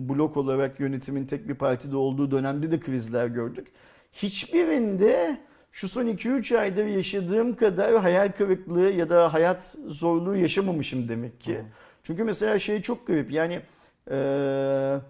blok 0.09 0.37
olarak 0.37 0.81
yönetimin 0.81 1.27
tek 1.27 1.49
bir 1.49 1.55
partide 1.55 1.97
olduğu 1.97 2.31
dönemde 2.31 2.73
de 2.73 2.81
krizler 2.81 3.27
gördük. 3.27 3.69
Hiçbirinde 4.13 5.41
şu 5.73 5.89
son 5.89 6.07
2-3 6.07 6.59
aydır 6.59 6.85
yaşadığım 6.85 7.57
kadar 7.57 8.01
hayal 8.01 8.33
kırıklığı 8.33 8.91
ya 8.93 9.11
da 9.11 9.33
hayat 9.33 9.77
zorluğu 9.87 10.37
yaşamamışım 10.37 11.09
demek 11.09 11.41
ki. 11.41 11.61
Çünkü 12.03 12.25
mesela 12.25 12.59
şey 12.59 12.83
çok 12.83 13.07
garip 13.07 13.33
yani 13.33 13.61
eee 14.11 15.01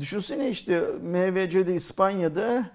düşünsene 0.00 0.48
işte 0.48 0.80
MVC'de 1.02 1.74
İspanya'da 1.74 2.70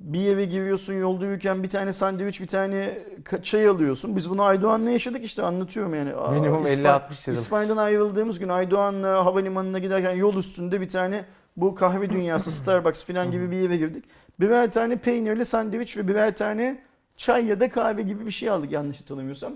bir 0.00 0.26
eve 0.28 0.44
giriyorsun 0.44 0.94
yolda 0.94 1.24
yürürken 1.24 1.62
bir 1.62 1.68
tane 1.68 1.92
sandviç 1.92 2.40
bir 2.40 2.46
tane 2.46 2.98
çay 3.42 3.66
alıyorsun. 3.68 4.16
Biz 4.16 4.30
bunu 4.30 4.42
Aydoğan'la 4.42 4.90
yaşadık 4.90 5.24
işte 5.24 5.42
anlatıyorum 5.42 5.94
yani. 5.94 6.12
Minimum 6.40 6.66
İspa- 6.66 6.82
50-60 7.10 7.28
lira. 7.28 7.34
İspanya'dan 7.34 7.76
ayrıldığımız 7.76 8.38
gün 8.38 8.48
Aydoğan'la 8.48 9.24
havalimanına 9.24 9.78
giderken 9.78 10.12
yol 10.12 10.36
üstünde 10.36 10.80
bir 10.80 10.88
tane 10.88 11.24
bu 11.56 11.74
kahve 11.74 12.10
dünyası 12.10 12.50
Starbucks 12.62 13.04
falan 13.04 13.30
gibi 13.30 13.50
bir 13.50 13.66
eve 13.66 13.76
girdik. 13.76 14.04
Birer 14.40 14.72
tane 14.72 14.96
peynirli 14.96 15.44
sandviç 15.44 15.96
ve 15.96 16.08
birer 16.08 16.36
tane 16.36 16.78
çay 17.16 17.46
ya 17.46 17.60
da 17.60 17.68
kahve 17.68 18.02
gibi 18.02 18.26
bir 18.26 18.30
şey 18.30 18.50
aldık 18.50 18.72
yanlış 18.72 19.00
hatırlamıyorsam. 19.00 19.52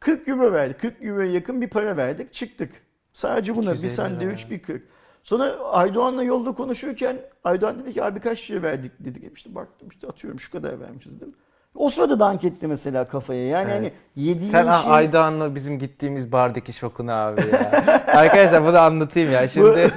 40 0.00 0.28
euro 0.28 0.52
verdik. 0.52 0.80
40 0.80 1.04
euroya 1.04 1.32
yakın 1.32 1.60
bir 1.60 1.68
para 1.68 1.96
verdik. 1.96 2.32
Çıktık. 2.32 2.70
Sadece 3.12 3.56
buna 3.56 3.72
bir 3.72 3.78
250 3.78 3.90
sandviç 3.94 4.50
bir 4.50 4.58
40. 4.62 4.82
Sonra 5.26 5.56
Aydoğan'la 5.72 6.22
yolda 6.22 6.52
konuşurken 6.52 7.16
Aydoğan 7.44 7.78
dedi 7.78 7.92
ki 7.92 8.04
abi 8.04 8.20
kaç 8.20 8.50
lira 8.50 8.62
verdik 8.62 8.92
dedik. 9.00 9.36
İşte 9.36 9.54
baktım 9.54 9.88
işte 9.92 10.06
atıyorum 10.06 10.40
şu 10.40 10.52
kadar 10.52 10.80
vermişiz 10.80 11.20
dedim. 11.20 11.34
O 11.74 11.88
sırada 11.88 12.20
dank 12.20 12.44
etti 12.44 12.66
mesela 12.66 13.04
kafaya. 13.04 13.46
Yani 13.46 13.70
Evet. 13.70 13.74
hani 13.74 13.92
yediğin 14.26 14.50
Sen 14.50 14.66
ah, 14.66 14.82
şey... 14.82 14.92
Aydoğan'la 14.92 15.54
bizim 15.54 15.78
gittiğimiz 15.78 16.32
bardaki 16.32 16.72
şokunu 16.72 17.12
abi 17.12 17.40
ya. 17.52 17.70
Arkadaşlar 18.06 18.66
bunu 18.66 18.78
anlatayım 18.78 19.32
ya. 19.32 19.48
Şimdi 19.48 19.92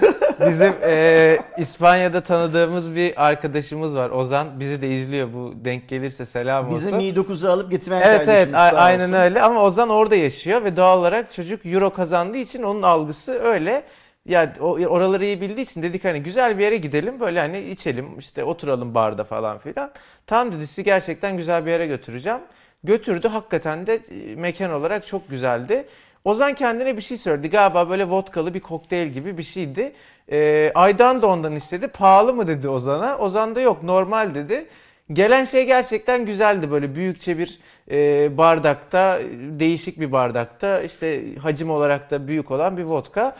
Bizim 0.47 0.73
e, 0.83 1.37
İspanya'da 1.57 2.21
tanıdığımız 2.21 2.95
bir 2.95 3.25
arkadaşımız 3.25 3.95
var. 3.95 4.09
Ozan 4.09 4.59
bizi 4.59 4.81
de 4.81 4.89
izliyor. 4.89 5.33
Bu 5.33 5.53
denk 5.65 5.89
gelirse 5.89 6.25
selam 6.25 6.69
olsun. 6.69 6.75
Bize 6.75 6.97
Mi 6.97 7.03
9'u 7.03 7.51
alıp 7.51 7.71
getiren 7.71 8.01
Evet 8.01 8.27
evet 8.27 8.27
kardeşimiz 8.27 8.51
sağ 8.51 8.77
aynen 8.77 9.03
olsun. 9.03 9.13
öyle 9.13 9.41
ama 9.41 9.63
Ozan 9.63 9.89
orada 9.89 10.15
yaşıyor 10.15 10.63
ve 10.63 10.77
doğal 10.77 10.99
olarak 10.99 11.33
çocuk 11.33 11.65
euro 11.65 11.89
kazandığı 11.89 12.37
için 12.37 12.63
onun 12.63 12.81
algısı 12.81 13.31
öyle. 13.31 13.83
Ya 14.25 14.53
oraları 14.61 15.25
iyi 15.25 15.41
bildiği 15.41 15.61
için 15.61 15.83
dedik 15.83 16.05
hani 16.05 16.23
güzel 16.23 16.57
bir 16.57 16.63
yere 16.63 16.77
gidelim 16.77 17.19
böyle 17.19 17.39
hani 17.39 17.59
içelim 17.61 18.19
işte 18.19 18.43
oturalım 18.43 18.95
barda 18.95 19.23
falan 19.23 19.57
filan. 19.57 19.91
Tam 20.27 20.51
dedi 20.51 20.67
sizi 20.67 20.83
gerçekten 20.83 21.37
güzel 21.37 21.65
bir 21.65 21.71
yere 21.71 21.87
götüreceğim. 21.87 22.39
Götürdü 22.83 23.27
hakikaten 23.27 23.87
de 23.87 23.95
e, 23.95 24.35
mekan 24.35 24.71
olarak 24.71 25.07
çok 25.07 25.29
güzeldi. 25.29 25.87
Ozan 26.25 26.53
kendine 26.53 26.97
bir 26.97 27.01
şey 27.01 27.17
söyledi 27.17 27.49
galiba 27.49 27.89
böyle 27.89 28.09
vodkalı 28.09 28.53
bir 28.53 28.59
kokteyl 28.59 29.07
gibi 29.07 29.37
bir 29.37 29.43
şeydi. 29.43 29.93
Ee, 30.31 30.71
Aydan 30.75 31.21
da 31.21 31.27
ondan 31.27 31.55
istedi. 31.55 31.87
Pahalı 31.87 32.33
mı 32.33 32.47
dedi 32.47 32.69
Ozan'a. 32.69 33.17
Ozan 33.17 33.55
da 33.55 33.61
yok 33.61 33.83
normal 33.83 34.35
dedi. 34.35 34.65
Gelen 35.13 35.43
şey 35.43 35.65
gerçekten 35.65 36.25
güzeldi 36.25 36.71
böyle 36.71 36.95
büyükçe 36.95 37.37
bir 37.37 37.59
e, 37.91 38.37
bardakta 38.37 39.19
değişik 39.59 39.99
bir 39.99 40.11
bardakta 40.11 40.81
işte 40.81 41.35
hacim 41.35 41.69
olarak 41.71 42.11
da 42.11 42.27
büyük 42.27 42.51
olan 42.51 42.77
bir 42.77 42.83
vodka. 42.83 43.35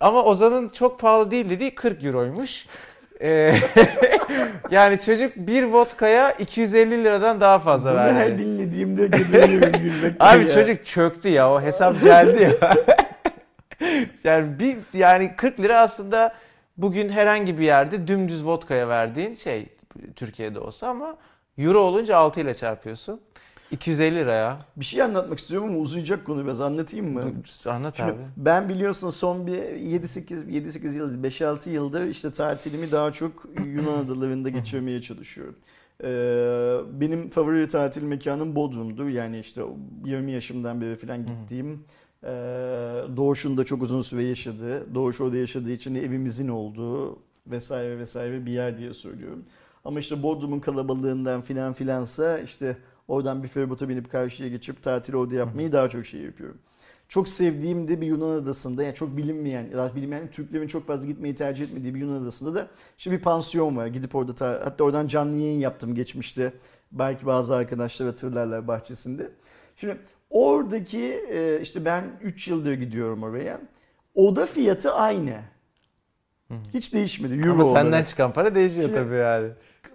Ama 0.00 0.24
Ozan'ın 0.24 0.68
çok 0.68 1.00
pahalı 1.00 1.30
değil 1.30 1.50
dediği 1.50 1.74
40 1.74 2.04
euroymuş. 2.04 2.66
E, 3.20 3.54
yani 4.70 5.00
çocuk 5.00 5.36
bir 5.36 5.62
vodkaya 5.62 6.32
250 6.32 7.04
liradan 7.04 7.40
daha 7.40 7.58
fazla 7.58 7.90
Bunu 7.90 7.98
verdi. 7.98 8.14
her 8.18 8.38
dinlediğimde 8.38 9.06
geberiyorum 9.06 9.72
gülmekten 9.72 10.26
Abi 10.26 10.42
ya. 10.42 10.48
çocuk 10.48 10.86
çöktü 10.86 11.28
ya 11.28 11.52
o 11.52 11.60
hesap 11.62 12.02
geldi 12.02 12.42
ya. 12.60 12.74
yani 14.24 14.58
bir 14.58 14.76
yani 14.92 15.32
40 15.36 15.60
lira 15.60 15.80
aslında 15.80 16.34
bugün 16.76 17.08
herhangi 17.08 17.58
bir 17.58 17.64
yerde 17.64 18.08
dümdüz 18.08 18.44
vodkaya 18.44 18.88
verdiğin 18.88 19.34
şey 19.34 19.66
Türkiye'de 20.16 20.58
olsa 20.60 20.88
ama 20.88 21.16
euro 21.58 21.78
olunca 21.78 22.16
6 22.16 22.40
ile 22.40 22.54
çarpıyorsun. 22.54 23.20
250 23.74 24.14
lira 24.14 24.32
ya. 24.32 24.58
Bir 24.76 24.84
şey 24.84 25.02
anlatmak 25.02 25.38
istiyorum 25.38 25.68
ama 25.68 25.78
uzayacak 25.78 26.24
konu 26.24 26.44
biraz 26.44 26.60
anlatayım 26.60 27.12
mı? 27.12 27.22
Dur, 27.22 27.70
Anlat 27.70 27.96
Şimdi 27.96 28.12
abi. 28.12 28.18
ben 28.36 28.68
biliyorsun 28.68 29.10
son 29.10 29.46
bir 29.46 29.52
7-8 29.62 30.46
7-8 30.46 30.92
yıl 30.92 31.24
5-6 31.24 31.68
yıldır 31.70 32.06
işte 32.06 32.30
tatilimi 32.30 32.92
daha 32.92 33.12
çok 33.12 33.46
Yunan 33.64 34.04
adalarında 34.04 34.48
geçirmeye 34.48 35.02
çalışıyorum. 35.02 35.56
Ee, 36.02 36.06
benim 37.00 37.30
favori 37.30 37.68
tatil 37.68 38.02
mekanım 38.02 38.56
Bodrum'dur. 38.56 39.08
Yani 39.08 39.38
işte 39.38 39.64
o 39.64 39.76
20 40.04 40.32
yaşımdan 40.32 40.80
beri 40.80 40.96
falan 40.96 41.26
gittiğim 41.26 41.84
e, 42.24 42.28
Doğuş'un 43.16 43.56
da 43.56 43.64
çok 43.64 43.82
uzun 43.82 44.02
süre 44.02 44.22
yaşadığı, 44.22 44.94
Doğuş 44.94 45.20
orada 45.20 45.36
yaşadığı 45.36 45.70
için 45.70 45.94
evimizin 45.94 46.48
olduğu 46.48 47.18
vesaire 47.46 47.98
vesaire 47.98 48.46
bir 48.46 48.52
yer 48.52 48.78
diye 48.78 48.94
söylüyorum. 48.94 49.44
Ama 49.84 50.00
işte 50.00 50.22
Bodrum'un 50.22 50.60
kalabalığından 50.60 51.42
filan 51.42 51.72
filansa 51.72 52.38
işte 52.38 52.76
oradan 53.08 53.42
bir 53.42 53.48
feribota 53.48 53.88
binip 53.88 54.10
karşıya 54.12 54.48
geçip 54.48 54.82
tatil 54.82 55.14
orada 55.14 55.34
yapmayı 55.34 55.72
daha 55.72 55.88
çok 55.88 56.06
şey 56.06 56.20
yapıyorum. 56.20 56.58
Çok 57.08 57.28
sevdiğim 57.28 57.88
de 57.88 58.00
bir 58.00 58.06
Yunan 58.06 58.30
adasında 58.42 58.82
yani 58.82 58.94
çok 58.94 59.16
bilinmeyen, 59.16 59.66
bilinmeyen 59.96 60.30
Türklerin 60.30 60.66
çok 60.66 60.86
fazla 60.86 61.06
gitmeyi 61.06 61.34
tercih 61.34 61.64
etmediği 61.64 61.94
bir 61.94 62.00
Yunan 62.00 62.22
adasında 62.22 62.54
da 62.54 62.68
işte 62.98 63.10
bir 63.10 63.18
pansiyon 63.18 63.76
var. 63.76 63.86
Gidip 63.86 64.14
orada 64.14 64.34
ta- 64.34 64.60
hatta 64.64 64.84
oradan 64.84 65.06
canlı 65.06 65.36
yayın 65.38 65.60
yaptım 65.60 65.94
geçmişte. 65.94 66.52
Belki 66.92 67.26
bazı 67.26 67.54
arkadaşlar 67.54 68.08
hatırlarlar 68.08 68.68
bahçesinde. 68.68 69.30
Şimdi 69.76 69.96
oradaki 70.30 71.02
e, 71.30 71.58
işte 71.62 71.84
ben 71.84 72.04
3 72.22 72.48
yıldır 72.48 72.72
gidiyorum 72.72 73.22
oraya. 73.22 73.60
Oda 74.14 74.46
fiyatı 74.46 74.92
aynı. 74.94 75.34
Hiç 76.74 76.94
değişmedi. 76.94 77.34
Euro 77.34 77.52
Ama 77.52 77.64
senden 77.64 77.88
olarak. 77.90 78.08
çıkan 78.08 78.32
para 78.32 78.54
değişiyor 78.54 78.82
Şimdi- 78.84 78.98
tabii 78.98 79.14
yani. 79.14 79.48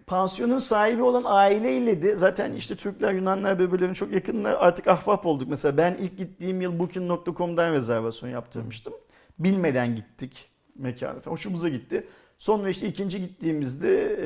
Pansiyonun 0.10 0.60
sahibi 0.60 1.04
olan 1.04 1.24
aileyle 1.26 2.02
de 2.02 2.16
zaten 2.16 2.54
işte 2.54 2.76
Türkler 2.76 3.14
Yunanlar 3.14 3.60
birbirlerine 3.60 3.94
çok 3.94 4.14
yakınlar 4.14 4.56
artık 4.60 4.88
ahbap 4.88 5.26
olduk. 5.26 5.50
Mesela 5.50 5.78
ben 5.78 5.98
ilk 6.00 6.18
gittiğim 6.18 6.62
yıl 6.62 6.80
Booking.com'dan 6.80 7.74
rezervasyon 7.74 8.30
yaptırmıştım. 8.30 8.94
Bilmeden 9.40 9.96
gittik 9.96 10.50
mekana 10.76 11.20
falan. 11.20 11.34
Hoşumuza 11.34 11.70
gitti. 11.70 12.08
Sonra 12.40 12.70
işte 12.70 12.88
ikinci 12.88 13.22
gittiğimizde 13.22 14.18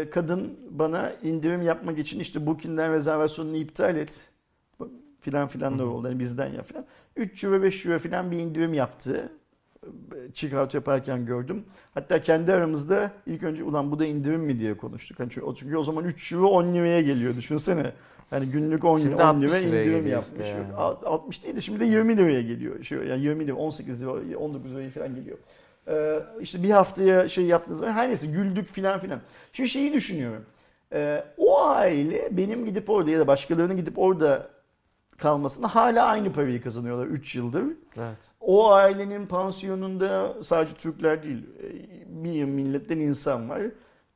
e, 0.00 0.10
kadın 0.10 0.58
bana 0.70 1.12
indirim 1.22 1.62
yapmak 1.62 1.98
için 1.98 2.20
işte 2.20 2.46
Booking'den 2.46 2.92
rezervasyonunu 2.92 3.56
iptal 3.56 3.96
et 3.96 4.28
filan 5.20 5.48
filan 5.48 5.78
da 5.78 5.86
oldu. 5.86 6.08
Yani 6.08 6.18
bizden 6.18 6.52
ya 6.52 6.62
filan. 6.62 6.86
3 7.16 7.44
euro 7.44 7.62
5 7.62 7.86
euro 7.86 7.98
filan 7.98 8.30
bir 8.30 8.38
indirim 8.38 8.74
yaptı. 8.74 9.32
Out 10.54 10.74
yaparken 10.74 11.26
gördüm. 11.26 11.64
Hatta 11.94 12.22
kendi 12.22 12.52
aramızda 12.52 13.10
ilk 13.26 13.42
önce 13.42 13.64
ulan 13.64 13.90
bu 13.92 13.98
da 13.98 14.04
indirim 14.04 14.40
mi 14.40 14.60
diye 14.60 14.76
konuştuk. 14.76 15.20
Hani 15.20 15.30
çünkü, 15.30 15.46
çünkü 15.56 15.76
o 15.76 15.82
zaman 15.82 16.04
3 16.04 16.32
euro 16.32 16.46
10 16.48 16.74
liraya 16.74 17.00
geliyor 17.00 17.36
düşünsene. 17.36 17.92
Yani 18.32 18.46
günlük 18.46 18.84
10 18.84 18.98
Şimdi 18.98 19.14
lira, 19.14 19.22
10 19.22 19.26
60 19.36 19.50
lira 19.52 19.58
indirim 19.58 20.06
yapmış. 20.06 20.46
işte 20.46 20.58
yani. 20.58 20.72
Alt- 20.76 21.04
60 21.06 21.44
değil 21.44 21.56
de 21.56 21.60
şimdi 21.60 21.80
de 21.80 21.84
20 21.84 22.16
liraya 22.16 22.42
geliyor. 22.42 22.82
Şey, 22.82 22.98
yani 22.98 23.22
20 23.22 23.46
lira, 23.46 23.54
18 23.56 24.02
lira, 24.02 24.38
19 24.38 24.74
liraya 24.74 24.90
falan 24.90 25.14
geliyor. 25.14 25.38
Ee, 25.88 26.20
işte 26.40 26.62
bir 26.62 26.70
haftaya 26.70 27.28
şey 27.28 27.44
yaptığınız 27.44 27.78
zaman 27.78 27.92
her 27.92 28.08
neyse 28.08 28.26
güldük 28.26 28.68
filan 28.68 29.00
filan. 29.00 29.20
Şimdi 29.52 29.68
şeyi 29.68 29.92
düşünüyorum. 29.92 30.42
Ee, 30.92 31.24
o 31.38 31.60
aile 31.60 32.28
benim 32.36 32.64
gidip 32.64 32.90
orada 32.90 33.10
ya 33.10 33.18
da 33.20 33.26
başkalarının 33.26 33.76
gidip 33.76 33.98
orada 33.98 34.48
kalmasına 35.18 35.68
hala 35.68 36.04
aynı 36.04 36.32
parayı 36.32 36.62
kazanıyorlar 36.62 37.06
3 37.06 37.34
yıldır. 37.36 37.64
Evet. 37.96 38.18
O 38.40 38.72
ailenin 38.72 39.26
pansiyonunda 39.26 40.34
sadece 40.42 40.74
Türkler 40.74 41.22
değil 41.22 41.46
e, 41.62 42.24
bir 42.24 42.30
yığın 42.30 42.50
milletten 42.50 42.98
insan 42.98 43.48
var. 43.48 43.62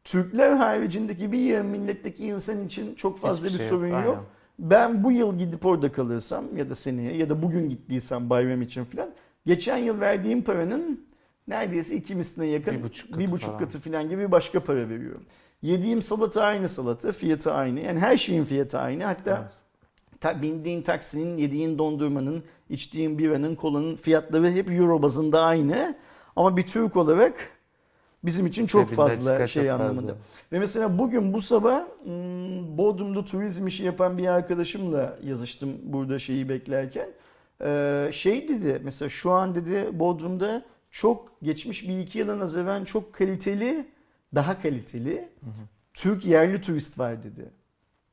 Türkler 0.04 0.50
haricindeki 0.52 1.32
bir 1.32 1.38
yığın 1.38 1.66
milletteki 1.66 2.26
insan 2.26 2.66
için 2.66 2.94
çok 2.94 3.18
fazla 3.18 3.46
Hiçbir 3.46 3.58
bir 3.58 3.58
şey 3.58 3.68
sorun 3.68 3.86
yok, 3.88 4.04
yok. 4.04 4.24
Ben 4.58 5.04
bu 5.04 5.12
yıl 5.12 5.38
gidip 5.38 5.66
orada 5.66 5.92
kalırsam 5.92 6.56
ya 6.56 6.70
da 6.70 6.74
seneye 6.74 7.16
ya 7.16 7.30
da 7.30 7.42
bugün 7.42 7.68
gittiysem 7.70 8.30
bayram 8.30 8.62
için 8.62 8.84
falan 8.84 9.10
geçen 9.46 9.76
yıl 9.76 10.00
verdiğim 10.00 10.42
paranın 10.42 11.06
neredeyse 11.48 11.96
iki 11.96 12.14
misline 12.14 12.46
yakın 12.46 12.74
Bir 12.74 12.82
buçuk 12.82 13.10
katı 13.10 13.20
bir 13.20 13.30
buçuk 13.30 13.46
falan. 13.48 13.58
katı 13.60 13.80
falan 13.80 14.08
gibi 14.08 14.32
başka 14.32 14.60
para 14.64 14.88
veriyorum. 14.88 15.24
Yediğim 15.62 16.02
salata 16.02 16.42
aynı 16.42 16.68
salata, 16.68 17.12
fiyatı 17.12 17.52
aynı. 17.52 17.80
Yani 17.80 17.98
her 17.98 18.16
şeyin 18.16 18.44
fiyatı 18.44 18.78
aynı. 18.78 19.04
Hatta 19.04 19.38
Evet. 19.40 19.50
Ta, 20.20 20.42
bindiğin 20.42 20.82
taksinin, 20.82 21.36
yediğin 21.38 21.78
dondurmanın, 21.78 22.42
içtiğin 22.70 23.18
biranın, 23.18 23.54
kolanın 23.54 23.96
fiyatları 23.96 24.50
hep 24.50 24.70
euro 24.70 25.02
bazında 25.02 25.42
aynı. 25.42 25.96
Ama 26.36 26.56
bir 26.56 26.66
Türk 26.66 26.96
olarak 26.96 27.50
bizim 28.24 28.46
için 28.46 28.66
çok 28.66 28.84
Cebinde 28.84 28.96
fazla 28.96 29.46
şey 29.46 29.62
çok 29.62 29.72
anlamında. 29.72 30.00
fazla. 30.00 30.16
Ve 30.52 30.58
mesela 30.58 30.98
bugün 30.98 31.32
bu 31.32 31.42
sabah 31.42 31.84
hmm, 32.04 32.78
Bodrum'da 32.78 33.24
turizm 33.24 33.66
işi 33.66 33.84
yapan 33.84 34.18
bir 34.18 34.26
arkadaşımla 34.26 35.18
yazıştım 35.24 35.70
burada 35.82 36.18
şeyi 36.18 36.48
beklerken. 36.48 37.08
Ee, 37.62 38.10
şey 38.12 38.48
dedi 38.48 38.80
mesela 38.84 39.08
şu 39.08 39.30
an 39.30 39.54
dedi 39.54 39.98
Bodrum'da 39.98 40.64
çok 40.90 41.40
geçmiş 41.42 41.88
bir 41.88 41.98
iki 41.98 42.18
yıla 42.18 42.38
nazaran 42.38 42.84
çok 42.84 43.12
kaliteli, 43.12 43.88
daha 44.34 44.62
kaliteli 44.62 45.28
Türk 45.94 46.24
yerli 46.24 46.60
turist 46.60 46.98
var 46.98 47.24
dedi. 47.24 47.50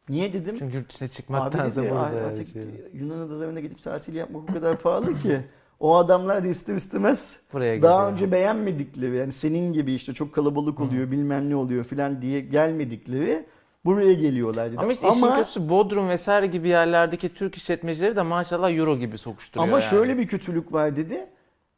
Niye 0.10 0.34
dedim? 0.34 0.56
Çünkü 0.60 0.78
yurt 0.78 0.90
dışına 0.94 1.06
Abi 1.08 1.14
çıkmaktansa 1.14 1.82
dedi 1.82 1.92
burada 1.92 2.28
artık 2.28 2.48
şey- 2.54 2.64
Yunan 2.94 3.20
adalarına 3.20 3.60
gidip 3.60 3.82
tatil 3.84 4.16
yapmak 4.16 4.50
o 4.50 4.54
kadar 4.54 4.78
pahalı 4.78 5.18
ki. 5.18 5.40
O 5.80 5.98
adamlar 5.98 6.44
da 6.44 6.48
ister 6.48 6.76
istemez 6.76 7.40
buraya 7.54 7.82
daha 7.82 7.98
geliyor. 7.98 8.12
önce 8.12 8.32
beğenmedikleri 8.32 9.16
yani 9.16 9.32
senin 9.32 9.74
gibi 9.74 9.94
işte 9.94 10.14
çok 10.14 10.34
kalabalık 10.34 10.80
oluyor 10.80 11.12
bilmem 11.12 11.50
ne 11.50 11.56
oluyor 11.56 11.84
filan 11.84 12.22
diye 12.22 12.40
gelmedikleri 12.42 13.46
buraya 13.86 14.14
geliyorlar 14.14 14.72
dedi. 14.72 14.80
Ama 14.80 14.92
işte 14.92 15.10
işin 15.10 15.32
kötüsü 15.36 15.70
Bodrum 15.70 16.10
vesaire 16.10 16.46
gibi 16.48 16.68
yerlerdeki 16.70 17.34
Türk 17.34 17.56
işletmecileri 17.56 18.16
de 18.16 18.22
maşallah 18.22 18.78
euro 18.78 18.98
gibi 18.98 19.18
sokuşturuyor 19.18 19.68
Ama 19.68 19.80
yani. 19.80 19.90
şöyle 19.90 20.18
bir 20.18 20.28
kötülük 20.28 20.74
var 20.74 20.96
dedi. 20.96 21.26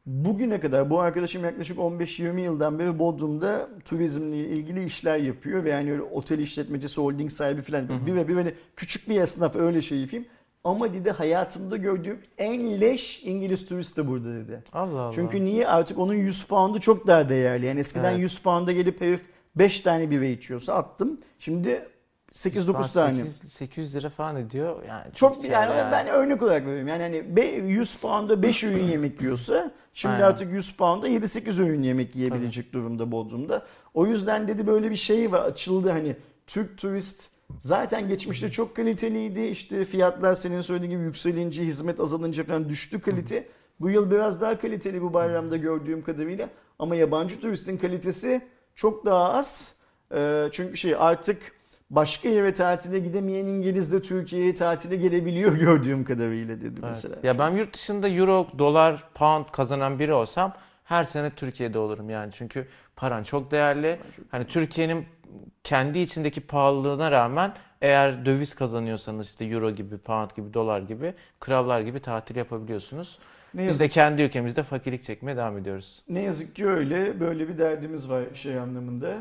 Bugüne 0.07 0.59
kadar 0.59 0.89
bu 0.89 0.99
arkadaşım 0.99 1.43
yaklaşık 1.43 1.77
15-20 1.77 2.39
yıldan 2.39 2.79
beri 2.79 2.99
Bodrum'da 2.99 3.69
turizmle 3.85 4.37
ilgili 4.37 4.85
işler 4.85 5.17
yapıyor 5.17 5.63
ve 5.63 5.69
yani 5.69 5.91
öyle 5.91 6.01
otel 6.01 6.39
işletmecisi, 6.39 7.01
holding 7.01 7.31
sahibi 7.31 7.61
falan 7.61 8.05
bir 8.05 8.15
ve 8.15 8.27
bir 8.27 8.35
hani 8.35 8.53
küçük 8.75 9.09
bir 9.09 9.21
esnaf 9.21 9.55
öyle 9.55 9.81
şey 9.81 9.97
yapayım. 9.97 10.25
Ama 10.63 10.93
dedi 10.93 11.11
hayatımda 11.11 11.77
gördüğüm 11.77 12.19
en 12.37 12.81
leş 12.81 13.23
İngiliz 13.23 13.65
turist 13.65 13.97
de 13.97 14.07
burada 14.07 14.33
dedi. 14.33 14.63
Allah 14.73 14.99
Allah. 14.99 15.11
Çünkü 15.15 15.45
niye 15.45 15.67
artık 15.67 15.99
onun 15.99 16.13
100 16.13 16.43
pound'u 16.43 16.79
çok 16.79 17.07
daha 17.07 17.29
değerli. 17.29 17.65
Yani 17.65 17.79
eskiden 17.79 18.11
Evet. 18.11 18.19
100 18.19 18.39
pound'a 18.39 18.71
gelip 18.71 19.01
herif 19.01 19.21
5 19.55 19.79
tane 19.79 20.09
bira 20.09 20.25
içiyorsa 20.25 20.73
attım. 20.73 21.19
Şimdi 21.39 21.87
8-9 22.33 22.93
tane. 22.93 23.25
800, 23.25 23.53
800 23.53 23.95
lira 23.95 24.09
falan 24.09 24.35
ediyor. 24.35 24.83
Yani 24.87 25.05
Çok 25.15 25.41
şey 25.41 25.51
yani 25.51 25.91
ben 25.91 26.07
örnek 26.07 26.41
olarak 26.41 26.65
veriyorum. 26.65 26.87
Yani 26.87 27.01
hani 27.03 27.35
be- 27.35 27.55
100 27.55 27.95
pound'a 27.95 28.41
5 28.41 28.63
öğün 28.63 28.83
yemek 28.91 29.21
yiyorsa 29.21 29.71
şimdi 29.93 30.15
Aynen. 30.15 30.25
artık 30.25 30.53
100 30.53 30.71
pound'a 30.71 31.09
7-8 31.09 31.63
öğün 31.63 31.83
yemek 31.83 32.15
yiyebilecek 32.15 32.73
durumda 32.73 33.11
Bodrum'da. 33.11 33.65
O 33.93 34.05
yüzden 34.05 34.47
dedi 34.47 34.67
böyle 34.67 34.91
bir 34.91 34.95
şey 34.95 35.31
var 35.31 35.41
açıldı 35.41 35.89
hani 35.89 36.15
Türk 36.47 36.77
turist 36.77 37.29
zaten 37.59 38.07
geçmişte 38.07 38.51
çok 38.51 38.75
kaliteliydi. 38.75 39.41
İşte 39.41 39.85
fiyatlar 39.85 40.35
senin 40.35 40.61
söylediğin 40.61 40.91
gibi 40.91 41.03
yükselince, 41.03 41.63
hizmet 41.63 41.99
azalınca 41.99 42.43
falan 42.43 42.69
düştü 42.69 43.01
kalite. 43.01 43.47
Bu 43.79 43.89
yıl 43.89 44.11
biraz 44.11 44.41
daha 44.41 44.59
kaliteli 44.59 45.01
bu 45.01 45.13
bayramda 45.13 45.57
gördüğüm 45.57 46.03
kadarıyla 46.03 46.49
ama 46.79 46.95
yabancı 46.95 47.39
turistin 47.39 47.77
kalitesi 47.77 48.41
çok 48.75 49.05
daha 49.05 49.33
az. 49.33 49.77
Ee, 50.13 50.49
çünkü 50.51 50.77
şey 50.77 50.95
artık 50.97 51.37
başka 51.89 52.29
yere 52.29 52.53
tatile 52.53 52.99
gidemeyen 52.99 53.45
İngiliz 53.45 53.91
de 53.91 54.01
Türkiye'ye 54.01 54.55
tatile 54.55 54.95
gelebiliyor 54.95 55.55
gördüğüm 55.59 56.03
kadarıyla 56.03 56.55
dedi 56.61 56.65
Evet. 56.73 56.83
mesela. 56.83 57.15
Ya 57.23 57.39
ben 57.39 57.49
yurt 57.49 57.73
dışında 57.73 58.09
euro, 58.09 58.47
dolar, 58.59 59.03
pound 59.15 59.45
kazanan 59.51 59.99
biri 59.99 60.13
olsam 60.13 60.53
her 60.83 61.03
sene 61.03 61.29
Türkiye'de 61.29 61.79
olurum 61.79 62.09
yani. 62.09 62.31
Çünkü 62.33 62.67
paran 62.95 63.23
çok 63.23 63.51
değerli. 63.51 63.99
Hani 64.31 64.47
Türkiye'nin 64.47 65.05
kendi 65.63 65.99
içindeki 65.99 66.41
pahalılığına 66.41 67.11
rağmen 67.11 67.53
eğer 67.81 68.25
döviz 68.25 68.55
kazanıyorsanız 68.55 69.29
işte 69.29 69.45
euro 69.45 69.71
gibi, 69.71 69.97
pound 69.97 70.29
gibi, 70.35 70.53
dolar 70.53 70.81
gibi, 70.81 71.13
krallar 71.39 71.81
gibi 71.81 71.99
tatil 71.99 72.35
yapabiliyorsunuz. 72.35 73.19
Ne 73.53 73.61
Biz 73.61 73.67
yazık, 73.67 73.81
de 73.81 73.87
kendi 73.89 74.21
ülkemizde 74.21 74.63
fakirlik 74.63 75.03
çekmeye 75.03 75.37
devam 75.37 75.57
ediyoruz. 75.57 76.03
ne 76.09 76.21
yazık 76.21 76.55
ki 76.55 76.67
öyle 76.67 77.19
böyle 77.19 77.49
bir 77.49 77.57
derdimiz 77.57 78.09
var 78.09 78.23
şey 78.33 78.59
anlamında. 78.59 79.13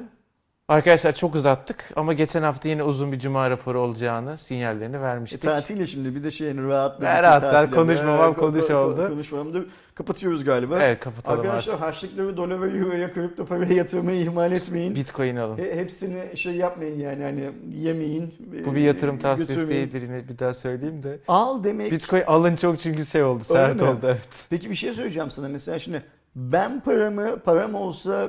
Arkadaşlar 0.69 1.14
çok 1.14 1.35
uzattık 1.35 1.85
ama 1.97 2.12
geçen 2.12 2.43
hafta 2.43 2.69
yine 2.69 2.83
uzun 2.83 3.12
bir 3.12 3.19
cuma 3.19 3.51
raporu 3.51 3.81
olacağını 3.81 4.39
sinyallerini 4.39 4.97
E, 4.97 5.01
vermiştik. 5.01 5.43
tatile 5.43 5.87
şimdi 5.87 6.14
bir 6.14 6.25
de 6.25 6.31
şeyin 6.31 6.69
rahatladık. 6.69 7.03
Ben 7.03 7.19
bir 7.19 7.23
rahat, 7.23 7.43
ben 7.43 7.51
tatile. 7.51 7.77
konuşmamam 7.77 8.33
Ko- 8.33 8.37
konuş 8.37 8.64
ko- 8.64 8.75
oldu. 8.75 9.09
Konuşmamam 9.09 9.55
da 9.55 9.59
kapatıyoruz 9.95 10.45
galiba. 10.45 10.83
Evet 10.83 11.01
kapatalım 11.01 11.41
Arkadaşlar 11.41 11.73
artık. 11.73 11.87
harçlıkları 11.87 12.37
dolar 12.37 12.62
ve 12.62 12.79
euroya 12.79 13.12
kripto 13.12 13.45
paraya 13.47 13.75
yatırmayı 13.75 14.21
ihmal 14.21 14.53
etmeyin. 14.53 14.95
Bitcoin 14.95 15.37
alın. 15.37 15.57
He- 15.59 15.77
Hepsini 15.77 16.37
şey 16.37 16.57
yapmayın 16.57 16.99
yani 17.01 17.23
hani 17.23 17.51
yemeyin. 17.77 18.35
Bu 18.64 18.75
bir 18.75 18.81
yatırım 18.81 19.17
e, 19.17 19.19
tavsiyesi 19.19 19.69
değildir 19.69 20.03
yine 20.03 20.29
bir 20.29 20.39
daha 20.39 20.55
söyleyeyim 20.55 21.03
de. 21.03 21.19
Al 21.29 21.64
demek. 21.64 21.93
Bitcoin 21.93 22.23
alın 22.27 22.57
çok 22.57 22.79
çünkü 22.81 23.07
şey 23.07 23.23
oldu, 23.23 23.45
sert 23.45 23.83
oldu 23.83 23.99
evet. 24.03 24.45
Peki 24.51 24.71
bir 24.71 24.75
şey 24.75 24.93
söyleyeceğim 24.95 25.31
sana. 25.31 25.49
Mesela 25.49 25.79
şimdi 25.79 26.03
ben 26.37 26.81
paramı 26.81 27.39
param 27.39 27.75
olsa 27.75 28.29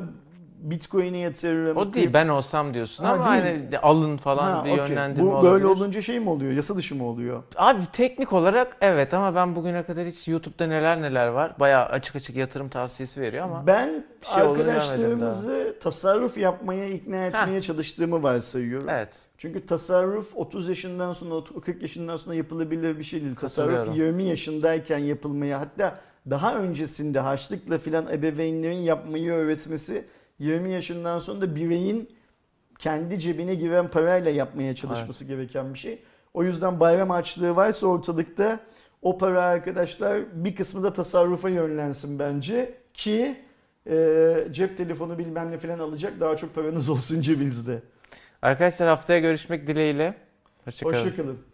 Bitcoin'e 0.58 1.18
yatırırım. 1.18 1.78
O 1.78 1.94
değil 1.94 2.14
ben 2.14 2.28
olsam 2.28 2.74
diyorsun 2.74 3.04
Ha, 3.04 3.14
ama 3.14 3.32
değil. 3.32 3.44
hani 3.56 3.72
de 3.72 3.82
alın 3.82 4.18
falan 4.18 4.52
Ha, 4.52 4.66
bir 4.66 4.72
okey. 4.72 4.88
yönlendirme 4.88 5.28
Bu 5.28 5.34
olabilir. 5.36 5.52
böyle 5.52 5.66
olunca 5.68 6.02
şey 6.02 6.20
mi 6.20 6.30
oluyor? 6.30 6.52
Yasa 6.52 6.76
dışı 6.76 6.96
mı 6.96 7.04
oluyor? 7.06 7.44
Abi 7.56 7.80
teknik 7.94 8.34
olarak 8.34 8.78
evet 8.82 9.14
ama 9.14 9.36
ben 9.36 9.56
bugüne 9.56 9.84
kadar 9.84 10.06
hiç 10.08 10.28
YouTube'da 10.28 10.68
neler 10.68 11.02
neler 11.02 11.28
var. 11.28 11.52
Bayağı 11.60 11.86
açık 11.86 12.16
açık 12.16 12.36
yatırım 12.36 12.70
tavsiyesi 12.70 13.22
veriyor 13.22 13.44
ama 13.44 13.68
Ben 13.68 14.06
bir 14.22 14.28
şey 14.28 14.42
arkadaşlarımızı 14.44 15.76
tasarruf 15.82 16.38
yapmaya 16.38 16.90
ikna 16.90 17.26
etmeye 17.26 17.62
çalıştığımı 17.62 18.24
varsayıyorum. 18.24 18.90
evet. 18.90 19.10
Çünkü 19.38 19.66
tasarruf 19.66 20.36
30 20.36 20.70
yaşından 20.70 21.14
sonra 21.14 21.44
40 21.66 21.82
yaşından 21.82 22.18
sonra 22.18 22.36
yapılabilir 22.36 23.00
bir 23.00 23.04
şey 23.04 23.22
değil. 23.22 23.36
Tasarruf 23.36 23.76
Katılıyorum. 23.78 24.16
20 24.18 24.24
yaşındayken 24.24 24.98
yapılmaya 24.98 25.60
hatta 25.60 26.00
daha 26.30 26.56
öncesinde 26.56 27.20
harçlıkla 27.20 27.78
filan 27.78 28.08
ebeveynlerin 28.14 28.78
yapmayı 28.78 29.32
öğretmesi 29.32 30.06
20 30.40 30.72
yaşından 30.72 31.20
sonra 31.20 31.42
da 31.42 31.56
bireyin 31.56 32.10
kendi 32.80 33.20
cebine 33.20 33.56
giren 33.56 33.88
parayla 33.88 34.32
yapmaya 34.32 34.76
çalışması 34.76 35.26
gereken 35.26 35.74
bir 35.74 35.80
şey. 35.80 36.04
O 36.34 36.44
yüzden 36.44 36.80
bayram 36.80 37.10
harçlığı 37.10 37.56
varsa 37.56 37.88
ortalıkta 37.88 38.60
o 39.02 39.18
para 39.18 39.44
arkadaşlar 39.44 40.44
bir 40.44 40.56
kısmı 40.56 40.84
da 40.84 40.94
tasarrufa 40.94 41.50
yönlensin 41.50 42.20
bence 42.20 42.78
ki 42.94 43.38
e, 43.90 44.48
cep 44.52 44.78
telefonu 44.78 45.18
bilmem 45.18 45.52
ne 45.52 45.58
falan 45.58 45.80
alacak 45.80 46.20
daha 46.20 46.38
çok 46.38 46.56
paranız 46.56 46.90
olsun 46.90 47.22
cebinizde. 47.22 47.82
Arkadaşlar 48.42 48.88
haftaya 48.88 49.20
görüşmek 49.20 49.68
dileğiyle. 49.68 50.14
Hoşçakalın. 50.66 50.96
Hoşçakalın. 50.96 51.47